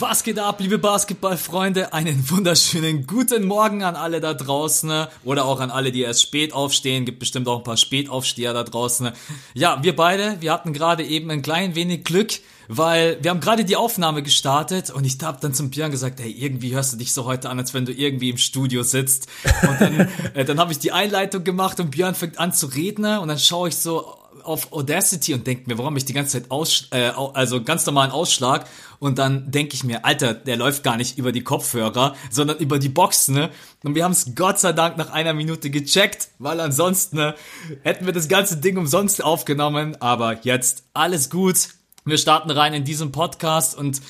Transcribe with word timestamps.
Was 0.00 0.22
geht 0.22 0.38
ab, 0.38 0.60
liebe 0.60 0.78
Basketballfreunde? 0.78 1.92
Einen 1.92 2.30
wunderschönen 2.30 3.04
guten 3.04 3.44
Morgen 3.46 3.82
an 3.82 3.96
alle 3.96 4.20
da 4.20 4.32
draußen 4.32 5.06
oder 5.24 5.44
auch 5.44 5.58
an 5.58 5.72
alle, 5.72 5.90
die 5.90 6.02
erst 6.02 6.22
spät 6.22 6.52
aufstehen. 6.52 7.04
Gibt 7.04 7.18
bestimmt 7.18 7.48
auch 7.48 7.58
ein 7.58 7.64
paar 7.64 7.76
Spätaufsteher 7.76 8.52
da 8.52 8.62
draußen. 8.62 9.10
Ja, 9.54 9.82
wir 9.82 9.96
beide, 9.96 10.36
wir 10.40 10.52
hatten 10.52 10.72
gerade 10.72 11.04
eben 11.04 11.30
ein 11.32 11.42
klein 11.42 11.74
wenig 11.74 12.04
Glück, 12.04 12.30
weil 12.68 13.18
wir 13.22 13.32
haben 13.32 13.40
gerade 13.40 13.64
die 13.64 13.74
Aufnahme 13.74 14.22
gestartet 14.22 14.90
und 14.90 15.04
ich 15.04 15.18
habe 15.20 15.38
dann 15.40 15.52
zum 15.52 15.70
Björn 15.70 15.90
gesagt, 15.90 16.20
hey, 16.20 16.30
irgendwie 16.30 16.74
hörst 16.74 16.92
du 16.92 16.96
dich 16.96 17.12
so 17.12 17.24
heute 17.24 17.50
an, 17.50 17.58
als 17.58 17.74
wenn 17.74 17.84
du 17.84 17.92
irgendwie 17.92 18.30
im 18.30 18.38
Studio 18.38 18.84
sitzt. 18.84 19.26
Und 19.62 19.80
dann, 19.80 20.08
äh, 20.34 20.44
dann 20.44 20.60
habe 20.60 20.70
ich 20.70 20.78
die 20.78 20.92
Einleitung 20.92 21.42
gemacht 21.42 21.80
und 21.80 21.90
Björn 21.90 22.14
fängt 22.14 22.38
an 22.38 22.52
zu 22.52 22.66
reden 22.66 23.18
und 23.18 23.26
dann 23.26 23.38
schaue 23.38 23.70
ich 23.70 23.76
so 23.76 24.17
auf 24.44 24.72
Audacity 24.72 25.34
und 25.34 25.46
denke 25.46 25.64
mir, 25.66 25.78
warum 25.78 25.96
ich 25.96 26.04
die 26.04 26.12
ganze 26.12 26.40
Zeit 26.40 26.50
aus, 26.50 26.88
äh, 26.90 27.10
also 27.34 27.62
ganz 27.62 27.84
normalen 27.86 28.10
Ausschlag 28.10 28.66
und 29.00 29.18
dann 29.18 29.50
denke 29.50 29.74
ich 29.74 29.84
mir, 29.84 30.04
Alter, 30.04 30.34
der 30.34 30.56
läuft 30.56 30.82
gar 30.82 30.96
nicht 30.96 31.18
über 31.18 31.32
die 31.32 31.42
Kopfhörer, 31.42 32.14
sondern 32.30 32.58
über 32.58 32.78
die 32.78 32.88
Box, 32.88 33.28
ne? 33.28 33.50
Und 33.84 33.94
wir 33.94 34.04
haben 34.04 34.12
es 34.12 34.34
Gott 34.34 34.58
sei 34.58 34.72
Dank 34.72 34.96
nach 34.96 35.10
einer 35.10 35.34
Minute 35.34 35.70
gecheckt, 35.70 36.28
weil 36.38 36.60
ansonsten 36.60 37.16
ne, 37.16 37.34
hätten 37.82 38.06
wir 38.06 38.12
das 38.12 38.28
ganze 38.28 38.56
Ding 38.56 38.76
umsonst 38.76 39.22
aufgenommen, 39.22 39.96
aber 40.00 40.40
jetzt 40.42 40.82
alles 40.94 41.30
gut. 41.30 41.68
Wir 42.04 42.18
starten 42.18 42.50
rein 42.50 42.74
in 42.74 42.84
diesen 42.84 43.12
Podcast 43.12 43.76
und 43.76 44.00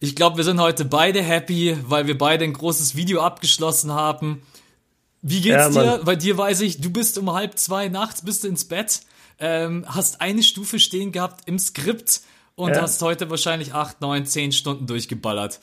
ich 0.00 0.14
glaube, 0.14 0.36
wir 0.36 0.44
sind 0.44 0.60
heute 0.60 0.84
beide 0.84 1.22
happy, 1.22 1.76
weil 1.86 2.06
wir 2.06 2.18
beide 2.18 2.44
ein 2.44 2.52
großes 2.52 2.96
Video 2.96 3.22
abgeschlossen 3.22 3.92
haben. 3.92 4.42
Wie 5.22 5.40
geht's 5.40 5.74
ja, 5.74 5.96
dir? 5.96 6.04
Bei 6.04 6.14
dir 6.14 6.36
weiß 6.36 6.60
ich, 6.60 6.80
du 6.80 6.90
bist 6.90 7.16
um 7.16 7.32
halb 7.32 7.58
zwei 7.58 7.88
nachts, 7.88 8.22
bist 8.22 8.44
du 8.44 8.48
ins 8.48 8.66
Bett 8.66 9.00
ähm, 9.38 9.84
hast 9.86 10.20
eine 10.20 10.42
Stufe 10.42 10.78
stehen 10.78 11.12
gehabt 11.12 11.48
im 11.48 11.58
Skript 11.58 12.22
und 12.54 12.70
ja. 12.70 12.82
hast 12.82 13.02
heute 13.02 13.30
wahrscheinlich 13.30 13.74
acht, 13.74 14.00
neun, 14.00 14.26
zehn 14.26 14.52
Stunden 14.52 14.86
durchgeballert. 14.86 15.60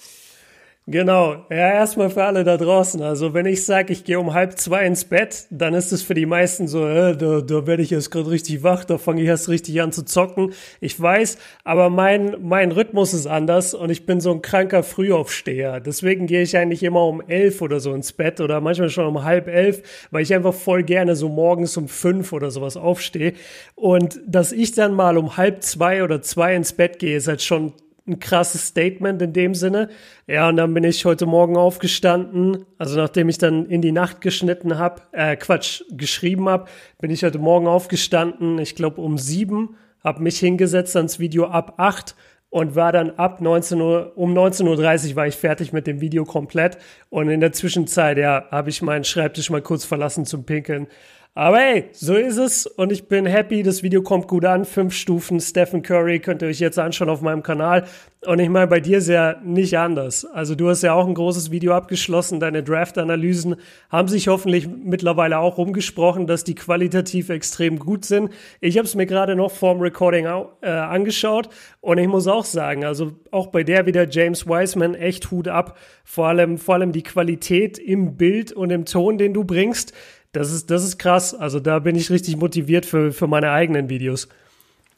Genau. 0.86 1.46
Ja, 1.50 1.56
erstmal 1.76 2.10
für 2.10 2.26
alle 2.26 2.44
da 2.44 2.58
draußen. 2.58 3.02
Also 3.02 3.34
wenn 3.34 3.46
ich 3.46 3.64
sage, 3.64 3.94
ich 3.94 4.04
gehe 4.04 4.20
um 4.20 4.34
halb 4.34 4.58
zwei 4.60 4.86
ins 4.86 5.06
Bett, 5.06 5.46
dann 5.50 5.74
ist 5.74 5.94
es 5.94 6.04
für 6.04 6.14
die 6.14 6.26
meisten 6.26 6.68
so, 6.68 6.86
äh, 6.86 7.16
da, 7.16 7.40
da 7.40 7.66
werde 7.66 7.82
ich 7.82 7.94
erst 7.94 8.12
gerade 8.12 8.30
richtig 8.30 8.64
wach, 8.64 8.84
da 8.84 8.98
fange 8.98 9.22
ich 9.22 9.30
erst 9.30 9.48
richtig 9.48 9.82
an 9.82 9.94
zu 9.94 10.04
zocken. 10.04 10.52
Ich 10.82 11.00
weiß, 11.00 11.38
aber 11.64 11.90
mein, 11.90 12.36
mein 12.42 12.74
Rhythmus 12.74 13.14
ist 13.14 13.28
anders 13.28 13.74
und 13.74 13.92
ich 13.92 14.06
bin 14.06 14.20
so 14.20 14.32
ein 14.34 14.42
kranker 14.42 14.84
Frühaufsteher. 14.84 15.80
Deswegen 15.80 16.28
gehe 16.28 16.42
ich 16.42 16.58
eigentlich 16.58 16.84
immer 16.84 17.08
um 17.08 17.22
elf 17.30 17.62
oder 17.62 17.80
so 17.80 17.94
ins 17.94 18.12
Bett 18.12 18.42
oder 18.42 18.60
manchmal 18.60 18.90
schon 18.90 19.06
um 19.08 19.24
halb 19.24 19.48
elf, 19.48 20.08
weil 20.12 20.24
ich 20.24 20.34
einfach 20.34 20.54
voll 20.54 20.84
gerne 20.84 21.16
so 21.16 21.30
morgens 21.30 21.78
um 21.78 21.88
fünf 21.88 22.34
oder 22.34 22.52
sowas 22.52 22.76
aufstehe. 22.76 23.34
Und 23.76 24.20
dass 24.28 24.52
ich 24.52 24.74
dann 24.74 24.94
mal 24.94 25.18
um 25.18 25.38
halb 25.38 25.64
zwei 25.64 26.04
oder 26.04 26.22
zwei 26.22 26.56
ins 26.56 26.74
Bett 26.74 27.00
gehe, 27.00 27.16
ist 27.16 27.30
halt 27.30 27.42
schon 27.42 27.72
ein 28.08 28.20
krasses 28.20 28.68
Statement 28.68 29.22
in 29.22 29.34
dem 29.34 29.56
Sinne. 29.56 29.90
Ja, 30.28 30.50
und 30.50 30.58
dann 30.58 30.74
bin 30.74 30.84
ich 30.84 31.06
heute 31.06 31.26
Morgen 31.26 31.56
aufgestanden, 31.56 32.66
also 32.78 32.98
nachdem 32.98 33.30
ich 33.30 33.38
dann 33.38 33.66
in 33.68 33.82
die 33.82 33.92
Nacht 33.92 34.22
geschnitten 34.22 34.78
habe, 34.78 35.02
äh, 35.12 35.36
Quatsch, 35.36 35.84
geschrieben 35.92 36.50
habe, 36.50 36.66
bin 37.00 37.12
ich 37.12 37.24
heute 37.24 37.40
Morgen 37.40 37.68
aufgestanden, 37.68 38.60
ich 38.60 38.76
glaube 38.76 39.02
um 39.02 39.18
sieben, 39.18 39.78
habe 40.04 40.22
mich 40.22 40.40
hingesetzt 40.40 40.96
ans 40.98 41.20
Video 41.20 41.46
ab 41.46 41.76
acht 41.78 42.16
und 42.50 42.76
war 42.76 42.92
dann 42.92 43.12
ab 43.12 43.42
19 43.42 43.82
Uhr, 43.82 44.12
um 44.16 44.38
19.30 44.38 45.10
Uhr 45.10 45.16
war 45.16 45.28
ich 45.28 45.36
fertig 45.36 45.74
mit 45.74 45.88
dem 45.88 46.02
Video 46.02 46.26
komplett 46.26 46.78
und 47.10 47.30
in 47.30 47.40
der 47.40 47.54
Zwischenzeit, 47.54 48.18
ja, 48.18 48.46
habe 48.52 48.70
ich 48.70 48.82
meinen 48.82 49.06
Schreibtisch 49.06 49.50
mal 49.50 49.62
kurz 49.62 49.86
verlassen 49.86 50.26
zum 50.26 50.46
Pinkeln. 50.46 50.88
Aber 51.36 51.58
hey, 51.58 51.86
so 51.94 52.14
ist 52.14 52.38
es 52.38 52.68
und 52.68 52.92
ich 52.92 53.08
bin 53.08 53.26
happy. 53.26 53.64
Das 53.64 53.82
Video 53.82 54.04
kommt 54.04 54.28
gut 54.28 54.46
an. 54.46 54.66
Fünf 54.66 54.94
Stufen 54.94 55.40
Stephen 55.40 55.82
Curry 55.82 56.20
könnt 56.20 56.44
ihr 56.44 56.48
euch 56.48 56.60
jetzt 56.60 56.78
anschauen 56.78 57.10
auf 57.10 57.22
meinem 57.22 57.42
Kanal. 57.42 57.88
Und 58.24 58.38
ich 58.38 58.50
meine, 58.50 58.68
bei 58.68 58.80
dir 58.80 59.00
ist 59.00 59.10
ja 59.10 59.38
nicht 59.44 59.76
anders. 59.76 60.26
Also 60.26 60.54
du 60.54 60.70
hast 60.70 60.84
ja 60.84 60.94
auch 60.94 61.08
ein 61.08 61.16
großes 61.16 61.50
Video 61.50 61.74
abgeschlossen. 61.74 62.40
Deine 62.40 62.62
Draft-Analysen 62.62 63.56
haben 63.90 64.08
sich 64.10 64.28
hoffentlich 64.28 64.68
mittlerweile 64.68 65.40
auch 65.40 65.58
rumgesprochen, 65.58 66.28
dass 66.28 66.44
die 66.44 66.54
qualitativ 66.54 67.30
extrem 67.30 67.80
gut 67.80 68.06
sind. 68.06 68.30
Ich 68.62 68.78
habe 68.78 68.86
es 68.86 68.94
mir 68.94 69.08
gerade 69.08 69.36
noch 69.36 69.50
vorm 69.50 69.82
Recording 69.82 70.28
äh, 70.62 70.70
angeschaut 70.70 71.50
und 71.82 71.98
ich 71.98 72.08
muss 72.08 72.28
auch 72.28 72.46
sagen, 72.46 72.86
also 72.86 73.12
auch 73.32 73.48
bei 73.48 73.64
der 73.64 73.88
wieder 73.88 74.08
James 74.08 74.46
Wiseman 74.46 74.94
echt 74.94 75.32
Hut 75.32 75.48
ab. 75.48 75.80
Vor 76.04 76.28
allem, 76.28 76.60
vor 76.60 76.76
allem 76.76 76.92
die 76.92 77.04
Qualität 77.04 77.80
im 77.80 78.18
Bild 78.18 78.52
und 78.52 78.70
im 78.70 78.86
Ton, 78.86 79.18
den 79.18 79.34
du 79.34 79.44
bringst 79.44 79.94
das 80.34 80.52
ist, 80.52 80.70
das 80.70 80.84
ist 80.84 81.00
krass. 81.00 81.34
Also 81.34 81.60
da 81.60 81.80
bin 81.80 81.96
ich 81.96 82.10
richtig 82.10 82.36
motiviert 82.36 82.86
für, 82.86 83.14
für 83.14 83.28
meine 83.28 83.52
eigenen 83.52 83.88
Videos. 83.88 84.28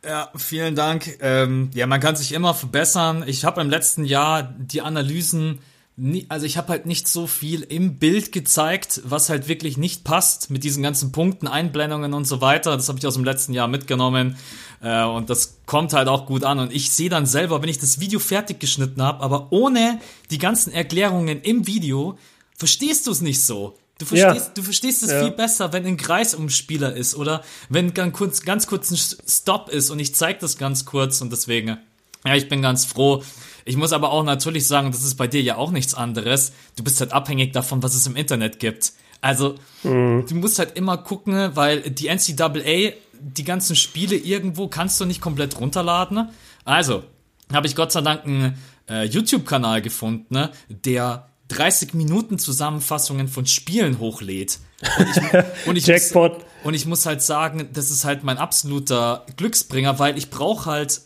Ja, 0.03 0.29
vielen 0.35 0.75
Dank. 0.75 1.18
Ähm, 1.19 1.69
ja, 1.73 1.88
man 1.88 2.00
kann 2.00 2.16
sich 2.16 2.31
immer 2.31 2.53
verbessern. 2.53 3.23
Ich 3.28 3.44
habe 3.44 3.62
im 3.62 3.69
letzten 3.69 4.06
Jahr 4.06 4.44
die 4.44 4.81
Analysen, 4.81 5.59
nie, 5.97 6.25
also 6.29 6.45
ich 6.45 6.57
habe 6.57 6.69
halt 6.69 6.85
nicht 6.85 7.07
so 7.07 7.28
viel 7.28 7.62
im 7.62 7.97
Bild 7.97 8.31
gezeigt, 8.31 9.01
was 9.03 9.29
halt 9.29 9.47
wirklich 9.47 9.78
nicht 9.78 10.03
passt 10.03 10.51
mit 10.51 10.63
diesen 10.63 10.84
ganzen 10.84 11.12
Punkten, 11.12 11.47
Einblendungen 11.47 12.13
und 12.13 12.25
so 12.25 12.40
weiter. 12.40 12.75
Das 12.75 12.88
habe 12.88 13.00
ich 13.00 13.07
aus 13.07 13.16
dem 13.16 13.24
letzten 13.24 13.53
Jahr 13.53 13.68
mitgenommen 13.68 14.38
äh, 14.81 15.03
und 15.03 15.29
das 15.29 15.57
kommt 15.66 15.91
halt 15.94 16.07
auch 16.07 16.28
gut 16.28 16.44
an. 16.44 16.59
Und 16.59 16.72
ich 16.72 16.91
sehe 16.91 17.09
dann 17.09 17.25
selber, 17.25 17.62
wenn 17.62 17.69
ich 17.69 17.79
das 17.79 18.00
Video 18.00 18.19
fertig 18.19 18.59
geschnitten 18.59 19.01
habe, 19.01 19.22
aber 19.22 19.47
ohne 19.51 20.00
die 20.29 20.38
ganzen 20.38 20.72
Erklärungen 20.72 21.41
im 21.41 21.68
Video, 21.68 22.18
verstehst 22.56 23.07
du 23.07 23.12
es 23.12 23.22
nicht 23.22 23.41
so. 23.41 23.75
Du 23.97 24.06
verstehst, 24.06 24.47
ja. 24.47 24.53
du 24.53 24.61
verstehst 24.61 25.03
es 25.03 25.11
ja. 25.11 25.22
viel 25.22 25.31
besser, 25.31 25.72
wenn 25.72 25.85
ein 25.85 25.95
Kreisumspieler 25.95 26.94
ist 26.94 27.16
oder 27.16 27.44
wenn 27.69 27.94
ganz 27.94 28.13
kurz, 28.13 28.41
ganz 28.41 28.67
kurz 28.67 28.91
ein 28.91 28.97
Stop 28.97 29.69
ist 29.69 29.89
und 29.89 30.00
ich 30.00 30.13
zeige 30.13 30.39
das 30.39 30.57
ganz 30.57 30.85
kurz 30.85 31.22
und 31.22 31.31
deswegen, 31.31 31.78
ja, 32.25 32.35
ich 32.35 32.50
bin 32.50 32.61
ganz 32.61 32.83
froh. 32.83 33.23
Ich 33.63 33.78
muss 33.78 33.94
aber 33.94 34.11
auch 34.11 34.23
natürlich 34.23 34.67
sagen, 34.67 34.91
das 34.91 35.03
ist 35.03 35.16
bei 35.16 35.28
dir 35.28 35.41
ja 35.41 35.56
auch 35.56 35.72
nichts 35.72 35.94
anderes. 35.94 36.51
Du 36.75 36.83
bist 36.83 37.00
halt 37.00 37.13
abhängig 37.13 37.53
davon, 37.53 37.83
was 37.83 37.95
es 37.95 38.06
im 38.06 38.17
Internet 38.17 38.59
gibt. 38.59 38.94
Also, 39.22 39.56
mhm. 39.83 40.25
du 40.27 40.35
musst 40.35 40.59
halt 40.59 40.77
immer 40.77 40.97
gucken, 40.97 41.56
weil 41.56 41.81
die 41.89 42.09
NCAA, 42.09 42.94
die 43.13 43.44
ganzen 43.44 43.75
Spiele 43.77 44.16
irgendwo 44.17 44.67
kannst 44.67 45.00
du 45.00 45.06
nicht 45.06 45.22
komplett 45.22 45.59
runterladen. 45.59 46.29
Also, 46.66 47.03
habe 47.51 47.66
ich 47.67 47.75
Gott 47.75 47.91
sei 47.91 48.01
Dank 48.01 48.25
einen 48.25 48.57
äh, 48.89 49.06
YouTube-Kanal 49.06 49.81
gefunden, 49.81 50.50
der 50.69 51.29
30 51.50 51.94
Minuten 51.94 52.39
Zusammenfassungen 52.39 53.28
von 53.28 53.45
Spielen 53.45 54.00
hochlädt. 54.00 54.59
Und 54.97 55.07
ich, 55.09 55.67
und 55.67 55.75
ich 55.78 55.88
Jackpot. 55.88 56.33
Muss, 56.33 56.44
und 56.63 56.73
ich 56.73 56.85
muss 56.85 57.06
halt 57.06 57.22
sagen, 57.22 57.69
das 57.72 57.91
ist 57.91 58.03
halt 58.03 58.23
mein 58.23 58.38
absoluter 58.38 59.25
Glücksbringer, 59.38 60.00
weil 60.00 60.17
ich 60.17 60.29
brauche 60.29 60.69
halt 60.69 61.01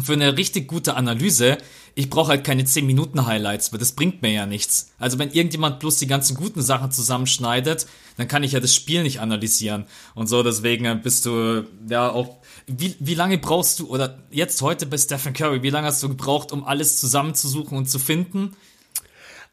für 0.00 0.12
eine 0.12 0.36
richtig 0.36 0.68
gute 0.68 0.94
Analyse, 0.94 1.58
ich 1.94 2.10
brauche 2.10 2.28
halt 2.28 2.44
keine 2.44 2.64
10 2.64 2.84
Minuten 2.84 3.26
Highlights, 3.26 3.72
weil 3.72 3.78
das 3.78 3.92
bringt 3.92 4.20
mir 4.20 4.32
ja 4.32 4.46
nichts. 4.46 4.92
Also 4.98 5.18
wenn 5.18 5.30
irgendjemand 5.30 5.78
bloß 5.78 5.96
die 5.98 6.08
ganzen 6.08 6.36
guten 6.36 6.60
Sachen 6.60 6.90
zusammenschneidet, 6.90 7.86
dann 8.16 8.26
kann 8.26 8.42
ich 8.42 8.52
ja 8.52 8.60
das 8.60 8.74
Spiel 8.74 9.02
nicht 9.02 9.20
analysieren. 9.20 9.86
Und 10.14 10.26
so, 10.26 10.42
deswegen 10.42 11.02
bist 11.02 11.24
du 11.26 11.64
ja 11.88 12.10
auch 12.10 12.38
wie, 12.66 12.96
wie 12.98 13.14
lange 13.14 13.38
brauchst 13.38 13.78
du, 13.78 13.88
oder 13.88 14.18
jetzt 14.30 14.60
heute 14.62 14.86
bei 14.86 14.98
Stephen 14.98 15.34
Curry, 15.34 15.62
wie 15.62 15.70
lange 15.70 15.86
hast 15.86 16.02
du 16.02 16.08
gebraucht, 16.08 16.50
um 16.50 16.64
alles 16.64 16.98
zusammenzusuchen 16.98 17.78
und 17.78 17.88
zu 17.88 17.98
finden? 17.98 18.56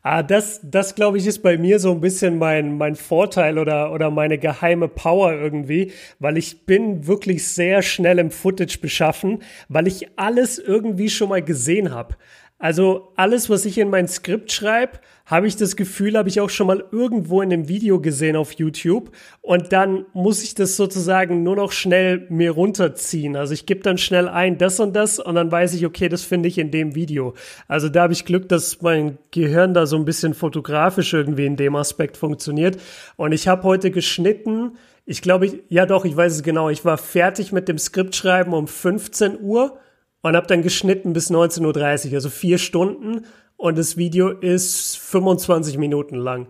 Ah, 0.04 0.24
das, 0.24 0.60
das 0.64 0.96
glaube 0.96 1.20
ich, 1.20 1.28
ist 1.28 1.44
bei 1.44 1.60
mir 1.60 1.78
so 1.78 1.92
ein 1.92 2.02
bisschen 2.02 2.40
mein, 2.40 2.78
mein 2.78 2.96
Vorteil 2.96 3.60
oder, 3.60 3.92
oder 3.94 4.10
meine 4.10 4.40
geheime 4.40 4.88
Power 4.88 5.34
irgendwie, 5.34 5.92
weil 6.18 6.38
ich 6.38 6.66
bin 6.66 7.06
wirklich 7.06 7.48
sehr 7.48 7.84
schnell 7.84 8.18
im 8.18 8.32
Footage 8.32 8.80
beschaffen, 8.82 9.44
weil 9.70 9.86
ich 9.86 10.08
alles 10.18 10.58
irgendwie 10.58 11.10
schon 11.10 11.30
mal 11.30 11.44
gesehen 11.44 11.92
habe. 11.92 12.16
Also 12.58 13.12
alles, 13.16 13.50
was 13.52 13.66
ich 13.66 13.78
in 13.78 13.92
mein 13.92 14.08
Skript 14.08 14.52
schreibe, 14.52 15.00
habe 15.32 15.48
ich 15.48 15.56
das 15.56 15.78
Gefühl, 15.78 16.18
habe 16.18 16.28
ich 16.28 16.42
auch 16.42 16.50
schon 16.50 16.68
mal 16.68 16.84
irgendwo 16.92 17.42
in 17.42 17.54
einem 17.54 17.70
Video 17.70 18.02
gesehen 18.02 18.36
auf 18.36 18.52
YouTube. 18.52 19.12
Und 19.40 19.72
dann 19.72 20.06
muss 20.12 20.44
ich 20.44 20.56
das 20.56 20.76
sozusagen 20.76 21.42
nur 21.42 21.56
noch 21.56 21.72
schnell 21.72 22.28
mir 22.30 22.52
runterziehen. 22.52 23.38
Also 23.38 23.54
ich 23.54 23.66
gebe 23.66 23.80
dann 23.80 23.98
schnell 23.98 24.28
ein, 24.28 24.58
das 24.58 24.82
und 24.82 24.94
das, 24.94 25.20
und 25.20 25.36
dann 25.36 25.50
weiß 25.50 25.74
ich, 25.74 25.86
okay, 25.86 26.10
das 26.10 26.24
finde 26.24 26.50
ich 26.50 26.58
in 26.58 26.70
dem 26.70 26.96
Video. 26.96 27.34
Also 27.70 27.88
da 27.88 28.04
habe 28.04 28.14
ich 28.14 28.26
Glück, 28.26 28.50
dass 28.50 28.82
mein 28.82 29.20
Gehirn 29.32 29.74
da 29.74 29.86
so 29.86 29.96
ein 29.96 30.04
bisschen 30.04 30.34
fotografisch 30.34 31.14
irgendwie 31.14 31.46
in 31.46 31.56
dem 31.56 31.78
Aspekt 31.78 32.18
funktioniert. 32.18 32.78
Und 33.16 33.32
ich 33.32 33.48
habe 33.48 33.64
heute 33.64 33.90
geschnitten. 33.90 34.76
Ich 35.06 35.22
glaube, 35.22 35.46
ich, 35.46 35.64
ja 35.70 35.86
doch, 35.86 36.04
ich 36.04 36.18
weiß 36.18 36.34
es 36.34 36.44
genau. 36.44 36.70
Ich 36.70 36.84
war 36.84 36.98
fertig 36.98 37.54
mit 37.54 37.70
dem 37.70 37.78
Skriptschreiben 37.78 38.54
um 38.54 38.68
15 38.68 39.40
Uhr 39.40 39.78
und 40.24 40.36
habe 40.36 40.48
dann 40.48 40.62
geschnitten 40.62 41.14
bis 41.14 41.32
19.30 41.32 42.10
Uhr, 42.10 42.16
also 42.16 42.30
vier 42.30 42.58
Stunden. 42.58 43.26
Und 43.62 43.78
das 43.78 43.96
Video 43.96 44.30
ist 44.30 44.98
25 44.98 45.78
Minuten 45.78 46.16
lang. 46.16 46.48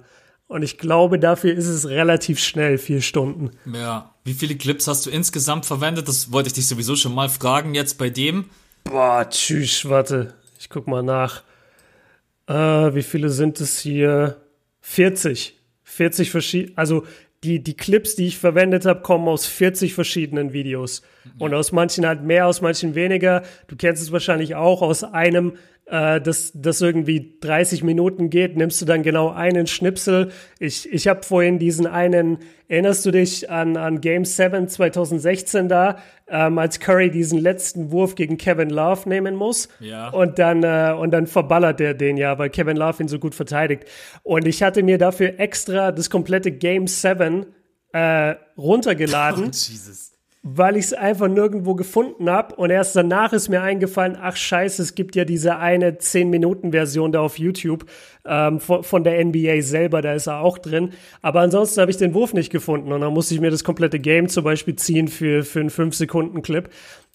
Und 0.48 0.64
ich 0.64 0.78
glaube, 0.78 1.20
dafür 1.20 1.54
ist 1.54 1.68
es 1.68 1.90
relativ 1.90 2.40
schnell, 2.40 2.78
vier 2.78 3.02
Stunden. 3.02 3.52
Ja. 3.66 4.16
Wie 4.24 4.34
viele 4.34 4.56
Clips 4.56 4.88
hast 4.88 5.06
du 5.06 5.10
insgesamt 5.10 5.66
verwendet? 5.66 6.08
Das 6.08 6.32
wollte 6.32 6.48
ich 6.48 6.54
dich 6.54 6.68
sowieso 6.68 6.96
schon 6.96 7.14
mal 7.14 7.28
fragen 7.28 7.76
jetzt 7.76 7.98
bei 7.98 8.10
dem. 8.10 8.46
Boah, 8.86 9.28
tschüss, 9.30 9.90
warte. 9.90 10.36
Ich 10.58 10.70
guck 10.70 10.88
mal 10.88 11.04
nach. 11.04 11.44
Äh, 12.48 12.96
wie 12.96 13.04
viele 13.04 13.30
sind 13.30 13.60
es 13.60 13.80
hier? 13.80 14.38
40. 14.80 15.60
40 15.84 16.32
verschiedene, 16.32 16.78
also 16.78 17.04
die, 17.44 17.62
die 17.62 17.76
Clips, 17.76 18.16
die 18.16 18.28
ich 18.28 18.38
verwendet 18.38 18.86
habe, 18.86 19.02
kommen 19.02 19.28
aus 19.28 19.48
40 19.48 19.94
verschiedenen 19.94 20.54
Videos. 20.54 21.02
Und 21.40 21.54
aus 21.54 21.72
manchen 21.72 22.06
halt 22.06 22.24
mehr, 22.24 22.48
aus 22.48 22.62
manchen 22.62 22.94
weniger. 22.94 23.44
Du 23.68 23.76
kennst 23.76 24.02
es 24.02 24.12
wahrscheinlich 24.12 24.56
auch 24.56 24.82
aus 24.82 25.04
einem 25.04 25.58
äh, 25.86 26.22
das, 26.22 26.52
das 26.56 26.82
irgendwie 26.82 27.38
30 27.42 27.84
Minuten 27.84 28.30
geht, 28.30 28.56
nimmst 28.56 28.82
du 28.82 28.86
dann 28.86 29.04
genau 29.04 29.30
einen 29.30 29.68
Schnipsel. 29.68 30.32
Ich, 30.60 30.92
ich 30.92 31.08
habe 31.08 31.24
vorhin 31.24 31.60
diesen 31.60 31.86
einen, 31.86 32.40
erinnerst 32.68 33.06
du 33.06 33.12
dich 33.12 33.50
an, 33.50 33.78
an 33.78 34.00
Game 34.00 34.24
7 34.24 34.68
2016 34.68 35.68
da, 35.68 35.98
ähm, 36.28 36.58
als 36.58 36.80
Curry 36.80 37.12
diesen 37.12 37.40
letzten 37.40 37.92
Wurf 37.92 38.16
gegen 38.16 38.38
Kevin 38.38 38.70
Love 38.70 39.08
nehmen 39.10 39.36
muss? 39.36 39.68
Ja. 39.80 40.10
Und 40.10 40.40
dann, 40.40 40.64
äh, 40.64 40.96
und 40.98 41.12
dann 41.12 41.28
verballert 41.28 41.82
er 41.82 41.94
den 41.94 42.18
ja, 42.18 42.38
weil 42.40 42.50
Kevin 42.50 42.78
Love 42.78 43.04
ihn 43.04 43.10
so 43.10 43.20
gut 43.20 43.36
verteidigt. 43.36 43.86
Und 44.24 44.48
ich 44.48 44.64
hatte 44.64 44.84
mir 44.84 44.98
dafür 44.98 45.40
extra 45.40 45.92
das 45.92 46.10
komplette 46.10 46.52
Game 46.52 46.88
7 46.88 47.46
äh, 47.94 48.36
runtergeladen. 48.58 49.46
Oh, 49.52 49.52
Jesus 49.52 50.11
weil 50.44 50.76
ich 50.76 50.86
es 50.86 50.94
einfach 50.94 51.28
nirgendwo 51.28 51.76
gefunden 51.76 52.30
habe. 52.30 52.56
Und 52.56 52.72
erst 52.72 52.96
danach 52.96 53.32
ist 53.34 53.50
mir 53.50 53.62
eingefallen, 53.62 54.18
ach 54.20 54.36
scheiße, 54.36 54.82
es 54.82 54.96
gibt 54.96 55.16
ja 55.16 55.24
diese 55.24 55.58
eine 55.58 55.92
10-Minuten-Version 55.92 57.12
da 57.12 57.22
auf 57.22 57.38
YouTube 57.38 57.86
ähm, 58.26 58.60
von, 58.60 58.84
von, 58.84 59.04
der 59.04 59.24
NBA 59.24 59.62
selber, 59.62 60.02
da 60.02 60.14
ist 60.14 60.28
er 60.28 60.42
auch 60.42 60.58
drin. 60.58 60.92
Aber 61.22 61.42
ansonsten 61.42 61.82
habe 61.82 61.92
ich 61.92 61.98
den 61.98 62.14
Wurf 62.14 62.34
nicht 62.34 62.52
gefunden 62.52 62.92
und 62.92 63.02
dann 63.02 63.14
musste 63.14 63.34
ich 63.34 63.42
mir 63.42 63.52
das 63.52 63.64
komplette 63.64 64.00
Game 64.00 64.30
zum 64.30 64.44
Beispiel 64.44 64.76
ziehen 64.76 65.08
für, 65.08 65.44
für 65.44 65.60
einen 65.60 65.70
5-Sekunden-Clip. 65.70 66.70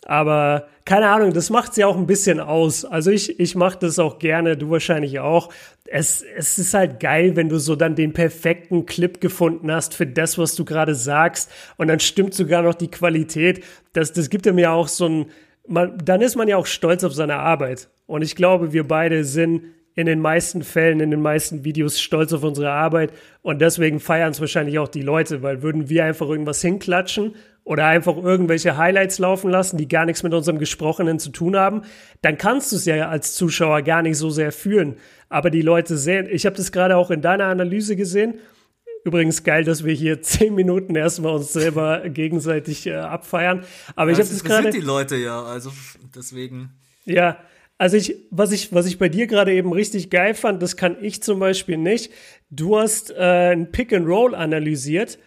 Aber 0.05 0.69
keine 0.85 1.08
Ahnung, 1.08 1.32
das 1.32 1.50
macht 1.50 1.75
sie 1.75 1.85
auch 1.85 1.97
ein 1.97 2.06
bisschen 2.06 2.38
aus. 2.38 2.85
Also 2.85 3.11
ich, 3.11 3.41
ich 3.41 3.56
mache 3.56 3.79
das 3.81 3.99
auch 3.99 4.19
gerne, 4.19 4.56
du 4.56 4.70
wahrscheinlich 4.70 5.19
auch. 5.19 5.53
Es, 5.85 6.23
es 6.37 6.58
ist 6.58 6.75
halt 6.75 7.00
geil, 7.00 7.35
wenn 7.35 7.49
du 7.49 7.59
so 7.59 7.75
dann 7.75 7.97
den 7.97 8.12
perfekten 8.12 8.87
Clip 8.87 9.20
gefunden 9.20 9.70
hast 9.73 9.94
für 9.94 10.06
das, 10.06 10.38
was 10.38 10.55
du 10.55 10.64
gerade 10.64 10.94
sagst. 10.94 11.50
Und 11.76 11.88
dann 11.88 12.00
stimmt 12.00 12.35
sogar 12.35 12.62
noch 12.62 12.75
die 12.75 12.91
Qualität. 12.91 13.64
Das, 13.93 14.12
das 14.12 14.31
gibt 14.31 14.47
mir 14.47 14.70
auch 14.70 14.88
so 14.88 15.09
ein, 15.09 15.26
man, 15.67 15.99
dann 16.05 16.20
ist 16.20 16.37
man 16.37 16.47
ja 16.47 16.56
auch 16.56 16.67
stolz 16.67 17.02
auf 17.02 17.14
seine 17.14 17.37
Arbeit. 17.37 17.88
Und 18.06 18.23
ich 18.23 18.37
glaube, 18.37 18.73
wir 18.73 18.87
beide 18.87 19.25
sind 19.25 19.62
in 19.97 20.07
den 20.07 20.21
meisten 20.21 20.63
Fällen, 20.63 21.01
in 21.01 21.11
den 21.11 21.23
meisten 21.23 21.65
Videos 21.65 21.99
stolz 22.01 22.33
auf 22.35 22.45
unsere 22.45 22.71
Arbeit. 22.71 23.13
Und 23.41 23.61
deswegen 23.61 23.99
feiern 23.99 24.31
es 24.31 24.41
wahrscheinlich 24.41 24.79
auch 24.79 24.89
die 24.89 25.01
Leute, 25.01 25.43
weil 25.43 25.63
würden 25.63 25.89
wir 25.89 26.05
einfach 26.05 26.29
irgendwas 26.29 26.61
hinklatschen 26.61 27.35
oder 27.65 27.87
einfach 27.87 28.17
irgendwelche 28.17 28.77
Highlights 28.77 29.19
laufen 29.19 29.51
lassen, 29.51 29.79
die 29.79 29.89
gar 29.89 30.05
nichts 30.05 30.23
mit 30.23 30.35
unserem 30.35 30.59
Gesprochenen 30.59 31.19
zu 31.19 31.31
tun 31.31 31.57
haben, 31.57 31.83
dann 32.21 32.37
kannst 32.37 32.71
du 32.71 32.77
es 32.77 32.85
ja 32.85 33.09
als 33.09 33.35
Zuschauer 33.35 33.83
gar 33.83 34.03
nicht 34.03 34.19
so 34.19 34.29
sehr 34.29 34.53
fühlen. 34.53 34.97
Aber 35.31 35.49
die 35.49 35.63
Leute 35.63 35.97
sehen, 35.97 36.29
ich 36.31 36.45
habe 36.45 36.55
das 36.57 36.71
gerade 36.73 36.97
auch 36.97 37.11
in 37.11 37.23
deiner 37.23 37.47
Analyse 37.47 37.97
gesehen. 37.97 38.35
Übrigens 39.03 39.45
geil, 39.45 39.65
dass 39.65 39.83
wir 39.83 39.95
hier 39.95 40.21
zehn 40.23 40.55
Minuten 40.55 40.95
erstmal 40.95 41.35
uns 41.35 41.55
selber 41.55 42.07
gegenseitig 42.11 42.87
äh, 42.87 42.97
abfeiern. 42.97 43.65
Aber 43.95 44.11
ja, 44.11 44.19
ich 44.19 44.21
habe 44.21 44.29
das 44.29 44.45
gerade. 44.45 44.71
die 44.71 44.81
Leute 44.81 45.17
ja, 45.17 45.43
also 45.43 45.73
deswegen. 46.15 46.75
Ja, 47.07 47.39
also 47.78 47.96
ich, 47.96 48.17
was 48.31 48.52
ich, 48.52 48.73
was 48.73 48.87
ich 48.87 48.99
bei 48.99 49.08
dir 49.08 49.26
gerade 49.26 49.52
eben 49.52 49.73
richtig 49.73 50.11
geil 50.11 50.34
fand, 50.34 50.62
das 50.62 50.76
kann 50.76 50.96
ich 51.00 51.23
zum 51.23 51.38
Beispiel 51.38 51.76
nicht. 51.76 52.11
Du 52.50 52.78
hast 52.78 53.11
äh, 53.11 53.52
ein 53.52 53.70
Pick 53.70 53.93
and 53.93 54.06
Roll 54.06 54.34
analysiert 54.34 55.19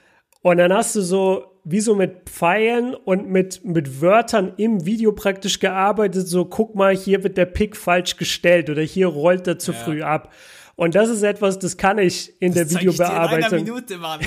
und 0.41 0.57
dann 0.57 0.73
hast 0.73 0.95
du 0.95 1.01
so 1.01 1.45
wie 1.63 1.81
so 1.81 1.93
mit 1.93 2.29
Pfeilen 2.29 2.95
und 2.95 3.29
mit, 3.29 3.63
mit 3.63 4.01
Wörtern 4.01 4.53
im 4.57 4.85
Video 4.85 5.11
praktisch 5.11 5.59
gearbeitet. 5.59 6.27
So, 6.27 6.45
guck 6.45 6.73
mal, 6.73 6.95
hier 6.95 7.23
wird 7.23 7.37
der 7.37 7.45
Pick 7.45 7.75
falsch 7.75 8.17
gestellt 8.17 8.69
oder 8.69 8.81
hier 8.81 9.07
rollt 9.07 9.45
er 9.45 9.59
zu 9.59 9.73
ja. 9.73 9.77
früh 9.77 10.01
ab. 10.01 10.33
Und 10.75 10.95
das 10.95 11.09
ist 11.09 11.23
etwas, 11.23 11.59
das 11.59 11.75
kann 11.75 11.97
ich 11.97 12.41
in 12.41 12.53
das 12.53 12.69
der 12.69 12.79
Videobearbeitung. 12.79 13.37
in 13.37 13.43
einer 13.43 13.63
Minute, 13.63 13.97
Mann. 13.97 14.21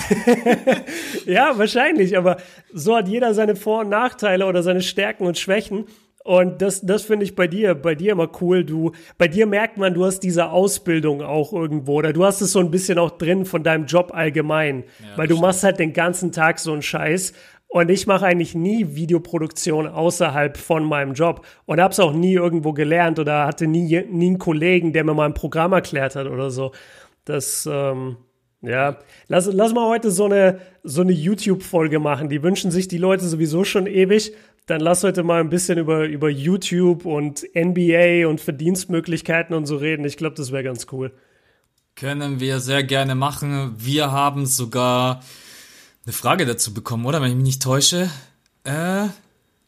ja, 1.26 1.56
wahrscheinlich, 1.56 2.16
aber 2.16 2.36
so 2.74 2.94
hat 2.94 3.08
jeder 3.08 3.32
seine 3.32 3.56
Vor- 3.56 3.80
und 3.80 3.88
Nachteile 3.88 4.44
oder 4.44 4.62
seine 4.62 4.82
Stärken 4.82 5.26
und 5.26 5.38
Schwächen. 5.38 5.86
Und 6.24 6.62
das, 6.62 6.82
das 6.82 7.02
finde 7.02 7.24
ich 7.24 7.34
bei 7.34 7.48
dir, 7.48 7.74
bei 7.74 7.96
dir 7.96 8.12
immer 8.12 8.30
cool. 8.40 8.64
Du, 8.64 8.92
bei 9.18 9.26
dir 9.26 9.46
merkt 9.46 9.76
man, 9.76 9.92
du 9.92 10.04
hast 10.04 10.20
diese 10.20 10.50
Ausbildung 10.50 11.20
auch 11.20 11.52
irgendwo 11.52 11.94
oder 11.94 12.12
du 12.12 12.24
hast 12.24 12.40
es 12.40 12.52
so 12.52 12.60
ein 12.60 12.70
bisschen 12.70 12.98
auch 12.98 13.10
drin 13.10 13.44
von 13.44 13.64
deinem 13.64 13.86
Job 13.86 14.12
allgemein, 14.14 14.84
ja, 15.00 15.16
weil 15.16 15.26
du 15.26 15.34
stimmt. 15.34 15.46
machst 15.46 15.64
halt 15.64 15.78
den 15.80 15.92
ganzen 15.92 16.30
Tag 16.30 16.60
so 16.60 16.72
einen 16.72 16.82
Scheiß. 16.82 17.32
Und 17.66 17.90
ich 17.90 18.06
mache 18.06 18.26
eigentlich 18.26 18.54
nie 18.54 18.94
Videoproduktion 18.94 19.86
außerhalb 19.86 20.58
von 20.58 20.84
meinem 20.84 21.14
Job 21.14 21.46
und 21.64 21.80
habe 21.80 21.92
es 21.92 22.00
auch 22.00 22.12
nie 22.12 22.34
irgendwo 22.34 22.74
gelernt 22.74 23.18
oder 23.18 23.46
hatte 23.46 23.66
nie, 23.66 24.04
nie 24.10 24.26
einen 24.26 24.38
Kollegen, 24.38 24.92
der 24.92 25.04
mir 25.04 25.14
mal 25.14 25.24
ein 25.24 25.34
Programm 25.34 25.72
erklärt 25.72 26.14
hat 26.14 26.26
oder 26.26 26.50
so. 26.50 26.72
Das, 27.24 27.66
ähm, 27.70 28.18
ja, 28.60 28.98
lass, 29.26 29.50
lass 29.50 29.72
mal 29.72 29.88
heute 29.88 30.10
so 30.10 30.26
eine, 30.26 30.60
so 30.82 31.00
eine 31.00 31.12
YouTube-Folge 31.12 31.98
machen. 31.98 32.28
Die 32.28 32.42
wünschen 32.42 32.70
sich 32.70 32.88
die 32.88 32.98
Leute 32.98 33.24
sowieso 33.24 33.64
schon 33.64 33.86
ewig 33.86 34.34
dann 34.66 34.80
lass 34.80 35.02
heute 35.02 35.22
mal 35.22 35.40
ein 35.40 35.50
bisschen 35.50 35.78
über, 35.78 36.04
über 36.04 36.28
YouTube 36.28 37.04
und 37.04 37.44
NBA 37.54 38.28
und 38.28 38.40
Verdienstmöglichkeiten 38.40 39.54
und 39.54 39.66
so 39.66 39.76
reden. 39.76 40.04
Ich 40.04 40.16
glaube, 40.16 40.36
das 40.36 40.52
wäre 40.52 40.62
ganz 40.62 40.86
cool. 40.92 41.12
Können 41.94 42.40
wir 42.40 42.60
sehr 42.60 42.84
gerne 42.84 43.14
machen. 43.14 43.74
Wir 43.76 44.12
haben 44.12 44.46
sogar 44.46 45.20
eine 46.04 46.12
Frage 46.12 46.46
dazu 46.46 46.72
bekommen, 46.72 47.06
oder? 47.06 47.20
Wenn 47.20 47.30
ich 47.30 47.36
mich 47.36 47.44
nicht 47.44 47.62
täusche. 47.62 48.08
Äh, 48.64 49.08